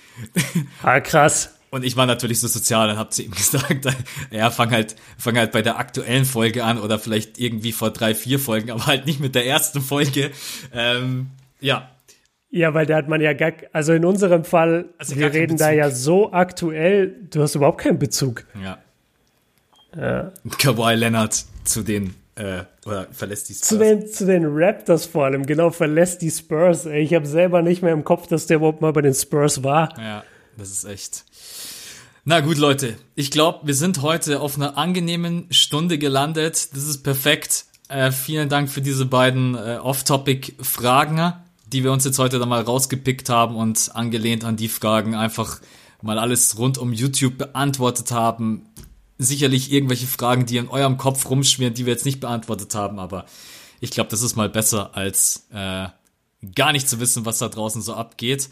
Ah, 0.82 1.00
krass. 1.00 1.54
Und 1.70 1.84
ich 1.84 1.96
war 1.96 2.06
natürlich 2.06 2.40
so 2.40 2.48
sozial 2.48 2.90
und 2.90 2.98
hab 2.98 3.12
zu 3.12 3.22
ihm 3.22 3.30
gesagt, 3.30 3.86
ja, 4.30 4.50
fang 4.50 4.70
halt, 4.70 4.96
fang 5.18 5.36
halt 5.36 5.52
bei 5.52 5.62
der 5.62 5.78
aktuellen 5.78 6.24
Folge 6.24 6.64
an 6.64 6.78
oder 6.78 6.98
vielleicht 6.98 7.38
irgendwie 7.38 7.72
vor 7.72 7.90
drei, 7.90 8.14
vier 8.14 8.38
Folgen, 8.38 8.70
aber 8.70 8.86
halt 8.86 9.06
nicht 9.06 9.20
mit 9.20 9.34
der 9.34 9.46
ersten 9.46 9.80
Folge. 9.80 10.30
Ähm, 10.72 11.30
ja. 11.60 11.88
Ja, 12.50 12.74
weil 12.74 12.86
da 12.86 12.96
hat 12.96 13.08
man 13.08 13.20
ja 13.20 13.32
gar, 13.32 13.52
also 13.72 13.92
in 13.92 14.04
unserem 14.04 14.44
Fall, 14.44 14.86
also 14.98 15.16
wir 15.16 15.32
reden 15.32 15.56
da 15.56 15.70
ja 15.70 15.90
so 15.90 16.32
aktuell, 16.32 17.14
du 17.30 17.42
hast 17.42 17.54
überhaupt 17.54 17.80
keinen 17.80 17.98
Bezug. 17.98 18.44
Ja. 18.60 18.78
ja. 19.96 20.32
Kawhi 20.58 20.94
Leonard 20.94 21.44
zu 21.64 21.82
den 21.82 22.14
äh, 22.34 22.64
oder 22.86 23.06
verlässt 23.12 23.48
die 23.48 23.54
Spurs. 23.54 23.68
Zu 23.68 23.78
den, 23.78 24.06
zu 24.08 24.26
den 24.26 24.44
Raptors 24.46 25.06
vor 25.06 25.26
allem, 25.26 25.46
genau, 25.46 25.70
verlässt 25.70 26.22
die 26.22 26.30
Spurs. 26.30 26.86
Ey. 26.86 27.02
Ich 27.02 27.14
habe 27.14 27.26
selber 27.26 27.62
nicht 27.62 27.82
mehr 27.82 27.92
im 27.92 28.02
Kopf, 28.04 28.26
dass 28.26 28.46
der 28.46 28.56
überhaupt 28.56 28.80
mal 28.80 28.92
bei 28.92 29.02
den 29.02 29.14
Spurs 29.14 29.62
war. 29.62 29.94
Ja, 29.98 30.24
das 30.56 30.70
ist 30.70 30.84
echt. 30.84 31.24
Na 32.24 32.40
gut, 32.40 32.58
Leute, 32.58 32.96
ich 33.14 33.30
glaube, 33.30 33.66
wir 33.66 33.74
sind 33.74 34.02
heute 34.02 34.40
auf 34.40 34.56
einer 34.56 34.76
angenehmen 34.76 35.46
Stunde 35.50 35.98
gelandet. 35.98 36.74
Das 36.74 36.84
ist 36.84 37.02
perfekt. 37.02 37.66
Äh, 37.88 38.12
vielen 38.12 38.48
Dank 38.48 38.70
für 38.70 38.80
diese 38.80 39.06
beiden 39.06 39.54
äh, 39.54 39.78
Off-Topic-Fragen, 39.82 41.32
die 41.72 41.84
wir 41.84 41.92
uns 41.92 42.04
jetzt 42.04 42.18
heute 42.18 42.38
da 42.38 42.46
mal 42.46 42.62
rausgepickt 42.62 43.28
haben 43.28 43.56
und 43.56 43.90
angelehnt 43.94 44.44
an 44.44 44.56
die 44.56 44.68
Fragen 44.68 45.14
einfach 45.14 45.60
mal 46.02 46.18
alles 46.18 46.58
rund 46.58 46.78
um 46.78 46.92
YouTube 46.92 47.38
beantwortet 47.38 48.10
haben 48.10 48.66
sicherlich 49.20 49.70
irgendwelche 49.70 50.06
Fragen, 50.06 50.46
die 50.46 50.56
in 50.56 50.68
eurem 50.68 50.96
Kopf 50.96 51.28
rumschwirren, 51.28 51.74
die 51.74 51.86
wir 51.86 51.92
jetzt 51.92 52.06
nicht 52.06 52.20
beantwortet 52.20 52.74
haben, 52.74 52.98
aber 52.98 53.26
ich 53.80 53.90
glaube, 53.90 54.10
das 54.10 54.22
ist 54.22 54.34
mal 54.34 54.48
besser, 54.48 54.90
als 54.94 55.46
äh, 55.52 55.88
gar 56.54 56.72
nicht 56.72 56.88
zu 56.88 57.00
wissen, 57.00 57.26
was 57.26 57.38
da 57.38 57.48
draußen 57.48 57.82
so 57.82 57.94
abgeht. 57.94 58.48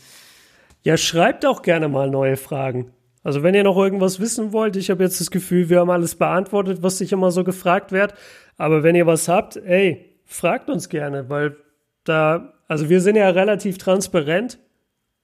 Ja, 0.83 0.97
schreibt 0.97 1.45
auch 1.47 1.63
gerne 1.63 1.89
mal 1.89 2.11
neue 2.11 2.37
Fragen. 2.37 2.93
Also 3.25 3.43
wenn 3.43 3.55
ihr 3.55 3.65
noch 3.65 3.77
irgendwas 3.77 4.21
wissen 4.21 4.53
wollt, 4.53 4.77
ich 4.77 4.91
habe 4.91 5.03
jetzt 5.03 5.21
das 5.21 5.31
Gefühl, 5.31 5.69
wir 5.71 5.81
haben 5.81 5.91
alles 5.91 6.15
beantwortet, 6.15 6.83
was 6.83 6.99
sich 6.99 7.13
immer 7.13 7.31
so 7.31 7.45
gefragt 7.45 7.91
wird. 7.91 8.15
Aber 8.57 8.83
wenn 8.83 8.95
ihr 8.95 9.07
was 9.07 9.29
habt, 9.29 9.57
ey, 9.57 10.15
fragt 10.25 10.71
uns 10.71 10.89
gerne, 10.89 11.29
weil 11.29 11.57
da, 12.09 12.55
also 12.67 12.89
wir 12.89 13.01
sind 13.01 13.17
ja 13.17 13.29
relativ 13.31 13.79
transparent 13.79 14.59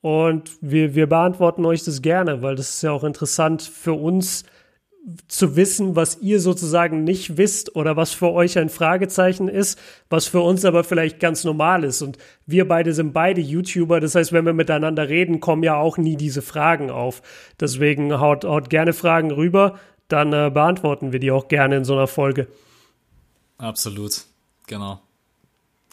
und 0.01 0.51
wir, 0.61 0.95
wir 0.95 1.09
beantworten 1.09 1.65
euch 1.65 1.85
das 1.85 2.03
gerne, 2.03 2.43
weil 2.43 2.57
das 2.57 2.71
ist 2.71 2.83
ja 2.83 2.93
auch 2.93 3.05
interessant 3.05 3.63
für 3.63 3.95
uns, 3.95 4.45
zu 5.29 5.55
wissen, 5.55 5.97
was 5.97 6.19
ihr 6.23 6.41
sozusagen 6.41 7.05
nicht 7.05 7.37
wisst 7.37 7.77
oder 7.77 7.97
was 7.97 8.13
für 8.13 8.31
euch 8.31 8.59
ein 8.59 8.71
Fragezeichen 8.71 9.49
ist, 9.49 9.79
was 10.09 10.27
für 10.27 10.41
uns 10.41 10.65
aber 10.65 10.83
vielleicht 10.83 11.21
ganz 11.21 11.45
normal 11.45 11.85
ist. 11.85 12.01
Und 12.01 12.17
wir 12.47 12.67
beide 12.67 12.95
sind 12.95 13.13
beide 13.13 13.41
YouTuber, 13.41 14.01
das 14.01 14.15
heißt, 14.15 14.33
wenn 14.33 14.47
wir 14.47 14.55
miteinander 14.55 15.09
reden, 15.09 15.41
kommen 15.41 15.63
ja 15.63 15.77
auch 15.77 15.99
nie 15.99 16.17
diese 16.17 16.41
Fragen 16.41 16.91
auf. 16.91 17.21
Deswegen 17.61 18.19
haut, 18.19 18.45
haut 18.45 18.71
gerne 18.71 18.95
Fragen 18.95 19.31
rüber, 19.31 19.79
dann 20.09 20.33
äh, 20.33 20.51
beantworten 20.53 21.13
wir 21.13 21.21
die 21.21 21.31
auch 21.31 21.49
gerne 21.49 21.77
in 21.77 21.85
so 21.85 21.95
einer 21.95 22.07
Folge. 22.07 22.49
Absolut, 23.59 24.25
genau. 24.67 25.01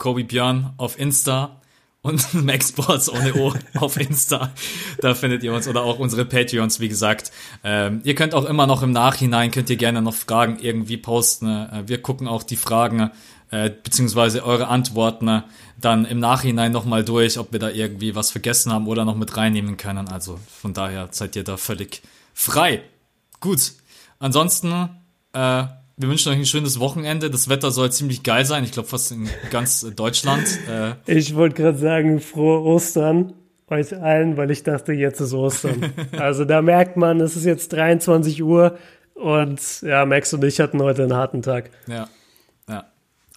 Kobe 0.02 0.24
Björn 0.24 0.74
auf 0.78 1.00
Insta, 1.00 1.62
und 2.02 2.34
Maxboards 2.46 3.10
ohne 3.10 3.36
O 3.36 3.54
auf 3.76 3.98
Insta. 3.98 4.52
Da 5.00 5.14
findet 5.14 5.44
ihr 5.44 5.54
uns 5.54 5.68
oder 5.68 5.84
auch 5.84 6.00
unsere 6.00 6.26
Patreons, 6.26 6.80
wie 6.80 6.90
gesagt. 6.90 7.32
Ähm, 7.64 8.02
ihr 8.04 8.16
könnt 8.16 8.34
auch 8.34 8.46
immer 8.46 8.66
noch 8.66 8.82
im 8.82 8.92
Nachhinein, 8.92 9.52
könnt 9.52 9.70
ihr 9.70 9.76
gerne 9.76 10.02
noch 10.02 10.16
Fragen 10.16 10.58
irgendwie 10.60 10.98
posten. 10.98 11.48
Äh, 11.48 11.84
wir 11.86 12.02
gucken 12.02 12.28
auch 12.28 12.42
die 12.42 12.56
Fragen 12.56 13.12
äh, 13.52 13.70
beziehungsweise 13.70 14.44
eure 14.44 14.70
Antworten 14.70 15.44
dann 15.80 16.06
im 16.06 16.20
Nachhinein 16.20 16.72
nochmal 16.72 17.06
durch, 17.06 17.38
ob 17.38 17.52
wir 17.52 17.60
da 17.60 17.70
irgendwie 17.70 18.16
was 18.16 18.32
vergessen 18.32 18.72
haben 18.72 18.88
oder 18.88 19.06
noch 19.06 19.16
mit 19.16 19.38
reinnehmen 19.38 19.78
können. 19.78 20.08
Also 20.08 20.40
von 20.48 20.74
daher 20.74 21.10
seid 21.12 21.36
ihr 21.36 21.44
da 21.44 21.58
völlig 21.58 22.02
frei. 22.34 22.82
Gut. 23.40 23.74
Ansonsten 24.18 24.90
äh, 25.34 25.66
wir 25.98 26.10
wünschen 26.10 26.32
euch 26.32 26.38
ein 26.38 26.46
schönes 26.46 26.80
Wochenende. 26.80 27.30
Das 27.30 27.50
Wetter 27.50 27.72
soll 27.72 27.92
ziemlich 27.92 28.24
geil 28.24 28.46
sein. 28.46 28.64
Ich 28.64 28.72
glaube 28.72 28.90
fast 28.90 29.12
in 29.12 29.30
ganz 29.52 29.86
Deutschland. 29.96 30.48
Äh 30.70 30.94
ich 31.06 31.36
wollte 31.36 31.56
gerade 31.62 31.78
sagen, 31.78 32.20
frohe 32.20 32.62
Ostern 32.62 33.34
euch 33.72 33.98
allen, 33.98 34.38
weil 34.38 34.52
ich 34.52 34.64
dachte, 34.64 34.94
jetzt 34.94 35.20
ist 35.22 35.34
Ostern. 35.34 35.94
also 36.18 36.46
da 36.46 36.62
merkt 36.62 36.98
man, 36.98 37.22
es 37.22 37.36
ist 37.36 37.46
jetzt 37.46 37.74
23 37.74 38.44
Uhr 38.44 38.78
und 39.14 39.82
ja, 39.82 40.06
Max 40.06 40.34
und 40.34 40.44
ich 40.44 40.60
hatten 40.60 40.82
heute 40.82 41.04
einen 41.04 41.14
harten 41.14 41.42
Tag. 41.42 41.70
Ja, 41.88 42.10
ja, 42.68 42.86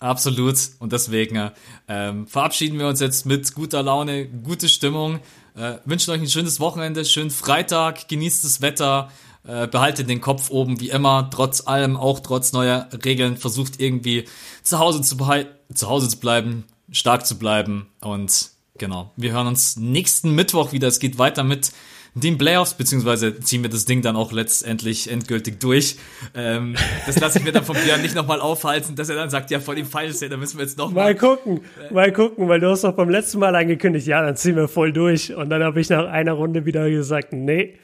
absolut. 0.00 0.56
Und 0.80 0.92
deswegen 0.92 1.50
ähm, 1.88 2.26
verabschieden 2.26 2.78
wir 2.78 2.88
uns 2.88 3.00
jetzt 3.00 3.26
mit 3.26 3.54
guter 3.54 3.82
Laune, 3.82 4.26
gute 4.26 4.68
Stimmung. 4.68 5.20
Äh, 5.56 5.74
wünschen 5.84 6.10
euch 6.10 6.20
ein 6.20 6.28
schönes 6.28 6.58
Wochenende, 6.58 7.04
schönen 7.04 7.30
Freitag, 7.30 8.08
genießt 8.08 8.44
das 8.44 8.60
Wetter. 8.60 9.10
Äh, 9.46 9.66
behaltet 9.66 10.08
den 10.08 10.22
Kopf 10.22 10.48
oben, 10.48 10.80
wie 10.80 10.88
immer, 10.88 11.28
trotz 11.30 11.66
allem, 11.66 11.98
auch 11.98 12.20
trotz 12.20 12.54
neuer 12.54 12.88
Regeln, 13.04 13.36
versucht 13.36 13.78
irgendwie 13.78 14.24
zu 14.62 14.78
Hause 14.78 15.02
zu, 15.02 15.18
zu 15.18 15.88
Hause 15.88 16.08
zu 16.08 16.18
bleiben, 16.18 16.64
stark 16.90 17.26
zu 17.26 17.38
bleiben 17.38 17.88
und 18.00 18.50
genau, 18.78 19.12
wir 19.16 19.32
hören 19.32 19.46
uns 19.46 19.76
nächsten 19.76 20.34
Mittwoch 20.34 20.72
wieder. 20.72 20.88
Es 20.88 20.98
geht 20.98 21.18
weiter 21.18 21.44
mit 21.44 21.72
den 22.14 22.38
Playoffs, 22.38 22.74
beziehungsweise 22.74 23.38
ziehen 23.40 23.62
wir 23.62 23.70
das 23.70 23.86
Ding 23.86 24.00
dann 24.00 24.14
auch 24.14 24.30
letztendlich 24.32 25.10
endgültig 25.10 25.58
durch. 25.60 25.96
Ähm, 26.34 26.76
das 27.06 27.18
lasse 27.18 27.38
ich 27.38 27.44
mir 27.44 27.52
dann 27.52 27.64
von 27.64 27.76
Björn 27.76 28.02
nicht 28.02 28.14
nochmal 28.14 28.40
aufhalten, 28.40 28.94
dass 28.94 29.08
er 29.08 29.16
dann 29.16 29.30
sagt, 29.30 29.50
ja, 29.50 29.58
vor 29.58 29.74
dem 29.74 29.86
ja, 29.92 30.28
da 30.28 30.36
müssen 30.36 30.56
wir 30.56 30.64
jetzt 30.64 30.78
noch 30.78 30.92
mal. 30.92 31.02
Mal 31.02 31.14
gucken, 31.16 31.60
mal 31.90 32.12
gucken, 32.12 32.48
weil 32.48 32.60
du 32.60 32.70
hast 32.70 32.84
doch 32.84 32.92
beim 32.92 33.10
letzten 33.10 33.40
Mal 33.40 33.54
angekündigt, 33.54 34.06
ja, 34.06 34.22
dann 34.22 34.36
ziehen 34.36 34.54
wir 34.54 34.68
voll 34.68 34.92
durch. 34.92 35.34
Und 35.34 35.50
dann 35.50 35.62
habe 35.62 35.80
ich 35.80 35.90
nach 35.90 36.06
einer 36.06 36.32
Runde 36.32 36.64
wieder 36.64 36.88
gesagt, 36.88 37.32
nee, 37.32 37.74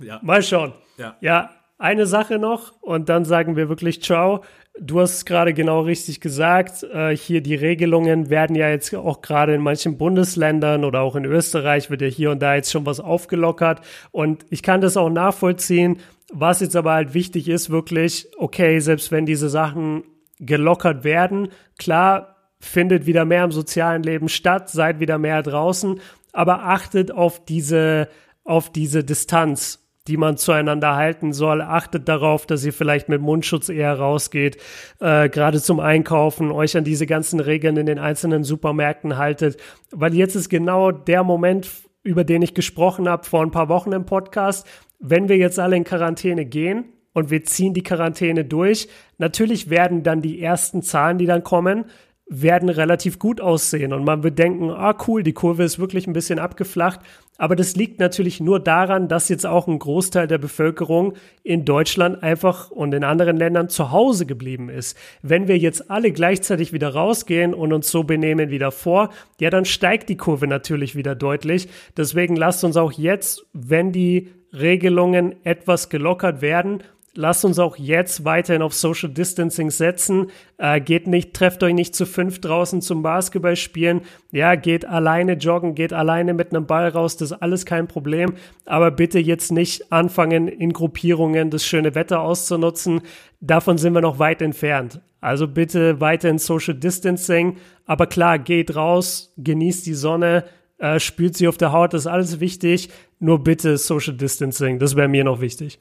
ja. 0.00 0.20
Mal 0.22 0.42
schauen. 0.42 0.72
Ja. 0.96 1.16
ja, 1.20 1.50
eine 1.78 2.06
Sache 2.06 2.38
noch 2.38 2.72
und 2.82 3.08
dann 3.08 3.24
sagen 3.24 3.56
wir 3.56 3.68
wirklich 3.68 4.02
Ciao. 4.02 4.42
Du 4.80 5.00
hast 5.00 5.14
es 5.14 5.24
gerade 5.24 5.54
genau 5.54 5.80
richtig 5.80 6.20
gesagt. 6.20 6.84
Äh, 6.84 7.16
hier 7.16 7.40
die 7.40 7.54
Regelungen 7.54 8.30
werden 8.30 8.54
ja 8.54 8.68
jetzt 8.68 8.94
auch 8.94 9.22
gerade 9.22 9.54
in 9.54 9.60
manchen 9.60 9.98
Bundesländern 9.98 10.84
oder 10.84 11.00
auch 11.00 11.16
in 11.16 11.24
Österreich 11.24 11.90
wird 11.90 12.02
ja 12.02 12.08
hier 12.08 12.30
und 12.30 12.40
da 12.40 12.54
jetzt 12.54 12.70
schon 12.70 12.86
was 12.86 13.00
aufgelockert. 13.00 13.80
Und 14.10 14.44
ich 14.50 14.62
kann 14.62 14.80
das 14.80 14.96
auch 14.96 15.10
nachvollziehen. 15.10 15.98
Was 16.32 16.60
jetzt 16.60 16.76
aber 16.76 16.92
halt 16.92 17.14
wichtig 17.14 17.48
ist, 17.48 17.70
wirklich, 17.70 18.28
okay, 18.36 18.80
selbst 18.80 19.10
wenn 19.10 19.24
diese 19.24 19.48
Sachen 19.48 20.04
gelockert 20.38 21.02
werden, 21.02 21.48
klar, 21.78 22.36
findet 22.60 23.06
wieder 23.06 23.24
mehr 23.24 23.44
im 23.44 23.52
sozialen 23.52 24.02
Leben 24.02 24.28
statt, 24.28 24.68
seid 24.68 25.00
wieder 25.00 25.18
mehr 25.18 25.42
draußen, 25.42 26.00
aber 26.32 26.64
achtet 26.64 27.10
auf 27.10 27.44
diese, 27.44 28.08
auf 28.44 28.70
diese 28.70 29.04
Distanz 29.04 29.87
die 30.08 30.16
man 30.16 30.36
zueinander 30.36 30.96
halten 30.96 31.32
soll. 31.32 31.60
Achtet 31.60 32.08
darauf, 32.08 32.46
dass 32.46 32.64
ihr 32.64 32.72
vielleicht 32.72 33.08
mit 33.08 33.20
Mundschutz 33.20 33.68
eher 33.68 33.98
rausgeht, 33.98 34.56
äh, 35.00 35.28
gerade 35.28 35.60
zum 35.60 35.80
Einkaufen, 35.80 36.50
euch 36.50 36.76
an 36.76 36.84
diese 36.84 37.06
ganzen 37.06 37.40
Regeln 37.40 37.76
in 37.76 37.86
den 37.86 37.98
einzelnen 37.98 38.42
Supermärkten 38.42 39.18
haltet, 39.18 39.58
weil 39.92 40.14
jetzt 40.14 40.34
ist 40.34 40.48
genau 40.48 40.90
der 40.90 41.22
Moment, 41.22 41.68
über 42.02 42.24
den 42.24 42.42
ich 42.42 42.54
gesprochen 42.54 43.08
habe 43.08 43.24
vor 43.24 43.42
ein 43.42 43.50
paar 43.50 43.68
Wochen 43.68 43.92
im 43.92 44.06
Podcast. 44.06 44.66
Wenn 44.98 45.28
wir 45.28 45.36
jetzt 45.36 45.58
alle 45.58 45.76
in 45.76 45.84
Quarantäne 45.84 46.46
gehen 46.46 46.86
und 47.12 47.30
wir 47.30 47.44
ziehen 47.44 47.74
die 47.74 47.82
Quarantäne 47.82 48.44
durch, 48.44 48.88
natürlich 49.18 49.68
werden 49.68 50.02
dann 50.02 50.22
die 50.22 50.40
ersten 50.40 50.82
Zahlen, 50.82 51.18
die 51.18 51.26
dann 51.26 51.44
kommen, 51.44 51.84
werden 52.28 52.68
relativ 52.68 53.18
gut 53.18 53.40
aussehen 53.40 53.92
und 53.92 54.04
man 54.04 54.22
wird 54.22 54.38
denken, 54.38 54.70
ah 54.70 54.96
cool, 55.06 55.22
die 55.22 55.32
Kurve 55.32 55.64
ist 55.64 55.78
wirklich 55.78 56.06
ein 56.06 56.12
bisschen 56.12 56.38
abgeflacht. 56.38 57.00
Aber 57.38 57.54
das 57.54 57.76
liegt 57.76 58.00
natürlich 58.00 58.40
nur 58.40 58.58
daran, 58.58 59.06
dass 59.06 59.28
jetzt 59.28 59.46
auch 59.46 59.68
ein 59.68 59.78
Großteil 59.78 60.26
der 60.26 60.38
Bevölkerung 60.38 61.14
in 61.44 61.64
Deutschland 61.64 62.22
einfach 62.22 62.72
und 62.72 62.92
in 62.92 63.04
anderen 63.04 63.36
Ländern 63.36 63.68
zu 63.68 63.92
Hause 63.92 64.26
geblieben 64.26 64.68
ist. 64.68 64.98
Wenn 65.22 65.46
wir 65.46 65.56
jetzt 65.56 65.88
alle 65.88 66.10
gleichzeitig 66.10 66.72
wieder 66.72 66.88
rausgehen 66.88 67.54
und 67.54 67.72
uns 67.72 67.90
so 67.90 68.02
benehmen 68.02 68.50
wie 68.50 68.58
davor, 68.58 69.10
ja, 69.40 69.50
dann 69.50 69.64
steigt 69.64 70.08
die 70.08 70.16
Kurve 70.16 70.48
natürlich 70.48 70.96
wieder 70.96 71.14
deutlich. 71.14 71.68
Deswegen 71.96 72.34
lasst 72.34 72.64
uns 72.64 72.76
auch 72.76 72.92
jetzt, 72.92 73.46
wenn 73.52 73.92
die 73.92 74.28
Regelungen 74.52 75.36
etwas 75.44 75.90
gelockert 75.90 76.42
werden, 76.42 76.82
lasst 77.18 77.44
uns 77.44 77.58
auch 77.58 77.76
jetzt 77.76 78.24
weiterhin 78.24 78.62
auf 78.62 78.72
Social 78.72 79.10
Distancing 79.10 79.72
setzen. 79.72 80.30
Äh, 80.56 80.80
geht 80.80 81.08
nicht, 81.08 81.34
trefft 81.34 81.64
euch 81.64 81.74
nicht 81.74 81.96
zu 81.96 82.06
fünf 82.06 82.40
draußen 82.40 82.80
zum 82.80 83.02
Basketball 83.02 83.56
spielen. 83.56 84.02
Ja, 84.30 84.54
geht 84.54 84.84
alleine 84.84 85.32
joggen, 85.32 85.74
geht 85.74 85.92
alleine 85.92 86.32
mit 86.32 86.54
einem 86.54 86.66
Ball 86.66 86.88
raus, 86.88 87.16
das 87.16 87.32
ist 87.32 87.42
alles 87.42 87.66
kein 87.66 87.88
Problem. 87.88 88.34
Aber 88.66 88.92
bitte 88.92 89.18
jetzt 89.18 89.50
nicht 89.50 89.92
anfangen, 89.92 90.46
in 90.46 90.72
Gruppierungen 90.72 91.50
das 91.50 91.66
schöne 91.66 91.96
Wetter 91.96 92.20
auszunutzen. 92.20 93.00
Davon 93.40 93.78
sind 93.78 93.94
wir 93.94 94.00
noch 94.00 94.20
weit 94.20 94.40
entfernt. 94.40 95.00
Also 95.20 95.48
bitte 95.48 96.00
weiterhin 96.00 96.38
Social 96.38 96.74
Distancing. 96.74 97.56
Aber 97.84 98.06
klar, 98.06 98.38
geht 98.38 98.76
raus, 98.76 99.32
genießt 99.38 99.86
die 99.86 99.94
Sonne, 99.94 100.44
äh, 100.78 101.00
spült 101.00 101.36
sie 101.36 101.48
auf 101.48 101.56
der 101.56 101.72
Haut, 101.72 101.94
das 101.94 102.02
ist 102.02 102.06
alles 102.06 102.38
wichtig. 102.38 102.90
Nur 103.18 103.42
bitte 103.42 103.76
Social 103.76 104.14
Distancing, 104.14 104.78
das 104.78 104.94
wäre 104.94 105.08
mir 105.08 105.24
noch 105.24 105.40
wichtig. 105.40 105.80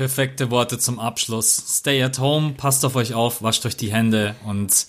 Perfekte 0.00 0.50
Worte 0.50 0.78
zum 0.78 0.98
Abschluss. 0.98 1.62
Stay 1.76 2.02
at 2.02 2.18
home, 2.18 2.54
passt 2.54 2.86
auf 2.86 2.96
euch 2.96 3.12
auf, 3.12 3.42
wascht 3.42 3.66
euch 3.66 3.76
die 3.76 3.92
Hände 3.92 4.34
und 4.46 4.86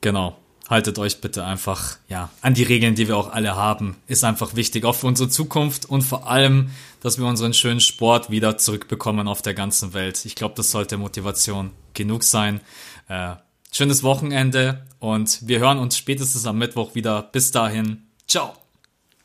genau, 0.00 0.34
haltet 0.66 0.98
euch 0.98 1.20
bitte 1.20 1.44
einfach 1.44 1.98
ja 2.08 2.30
an 2.40 2.54
die 2.54 2.62
Regeln, 2.62 2.94
die 2.94 3.06
wir 3.06 3.18
auch 3.18 3.30
alle 3.34 3.54
haben. 3.54 3.98
Ist 4.06 4.24
einfach 4.24 4.56
wichtig, 4.56 4.86
auch 4.86 4.94
für 4.94 5.08
unsere 5.08 5.28
Zukunft 5.28 5.84
und 5.84 6.00
vor 6.00 6.26
allem, 6.26 6.70
dass 7.02 7.18
wir 7.18 7.26
unseren 7.26 7.52
schönen 7.52 7.80
Sport 7.80 8.30
wieder 8.30 8.56
zurückbekommen 8.56 9.28
auf 9.28 9.42
der 9.42 9.52
ganzen 9.52 9.92
Welt. 9.92 10.24
Ich 10.24 10.36
glaube, 10.36 10.54
das 10.56 10.70
sollte 10.70 10.96
Motivation 10.96 11.72
genug 11.92 12.22
sein. 12.22 12.62
Äh, 13.08 13.34
schönes 13.72 14.02
Wochenende 14.02 14.86
und 15.00 15.46
wir 15.46 15.58
hören 15.58 15.76
uns 15.76 15.98
spätestens 15.98 16.46
am 16.46 16.56
Mittwoch 16.56 16.94
wieder. 16.94 17.24
Bis 17.24 17.50
dahin, 17.50 18.06
ciao. 18.26 18.54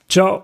Ciao. 0.09 0.43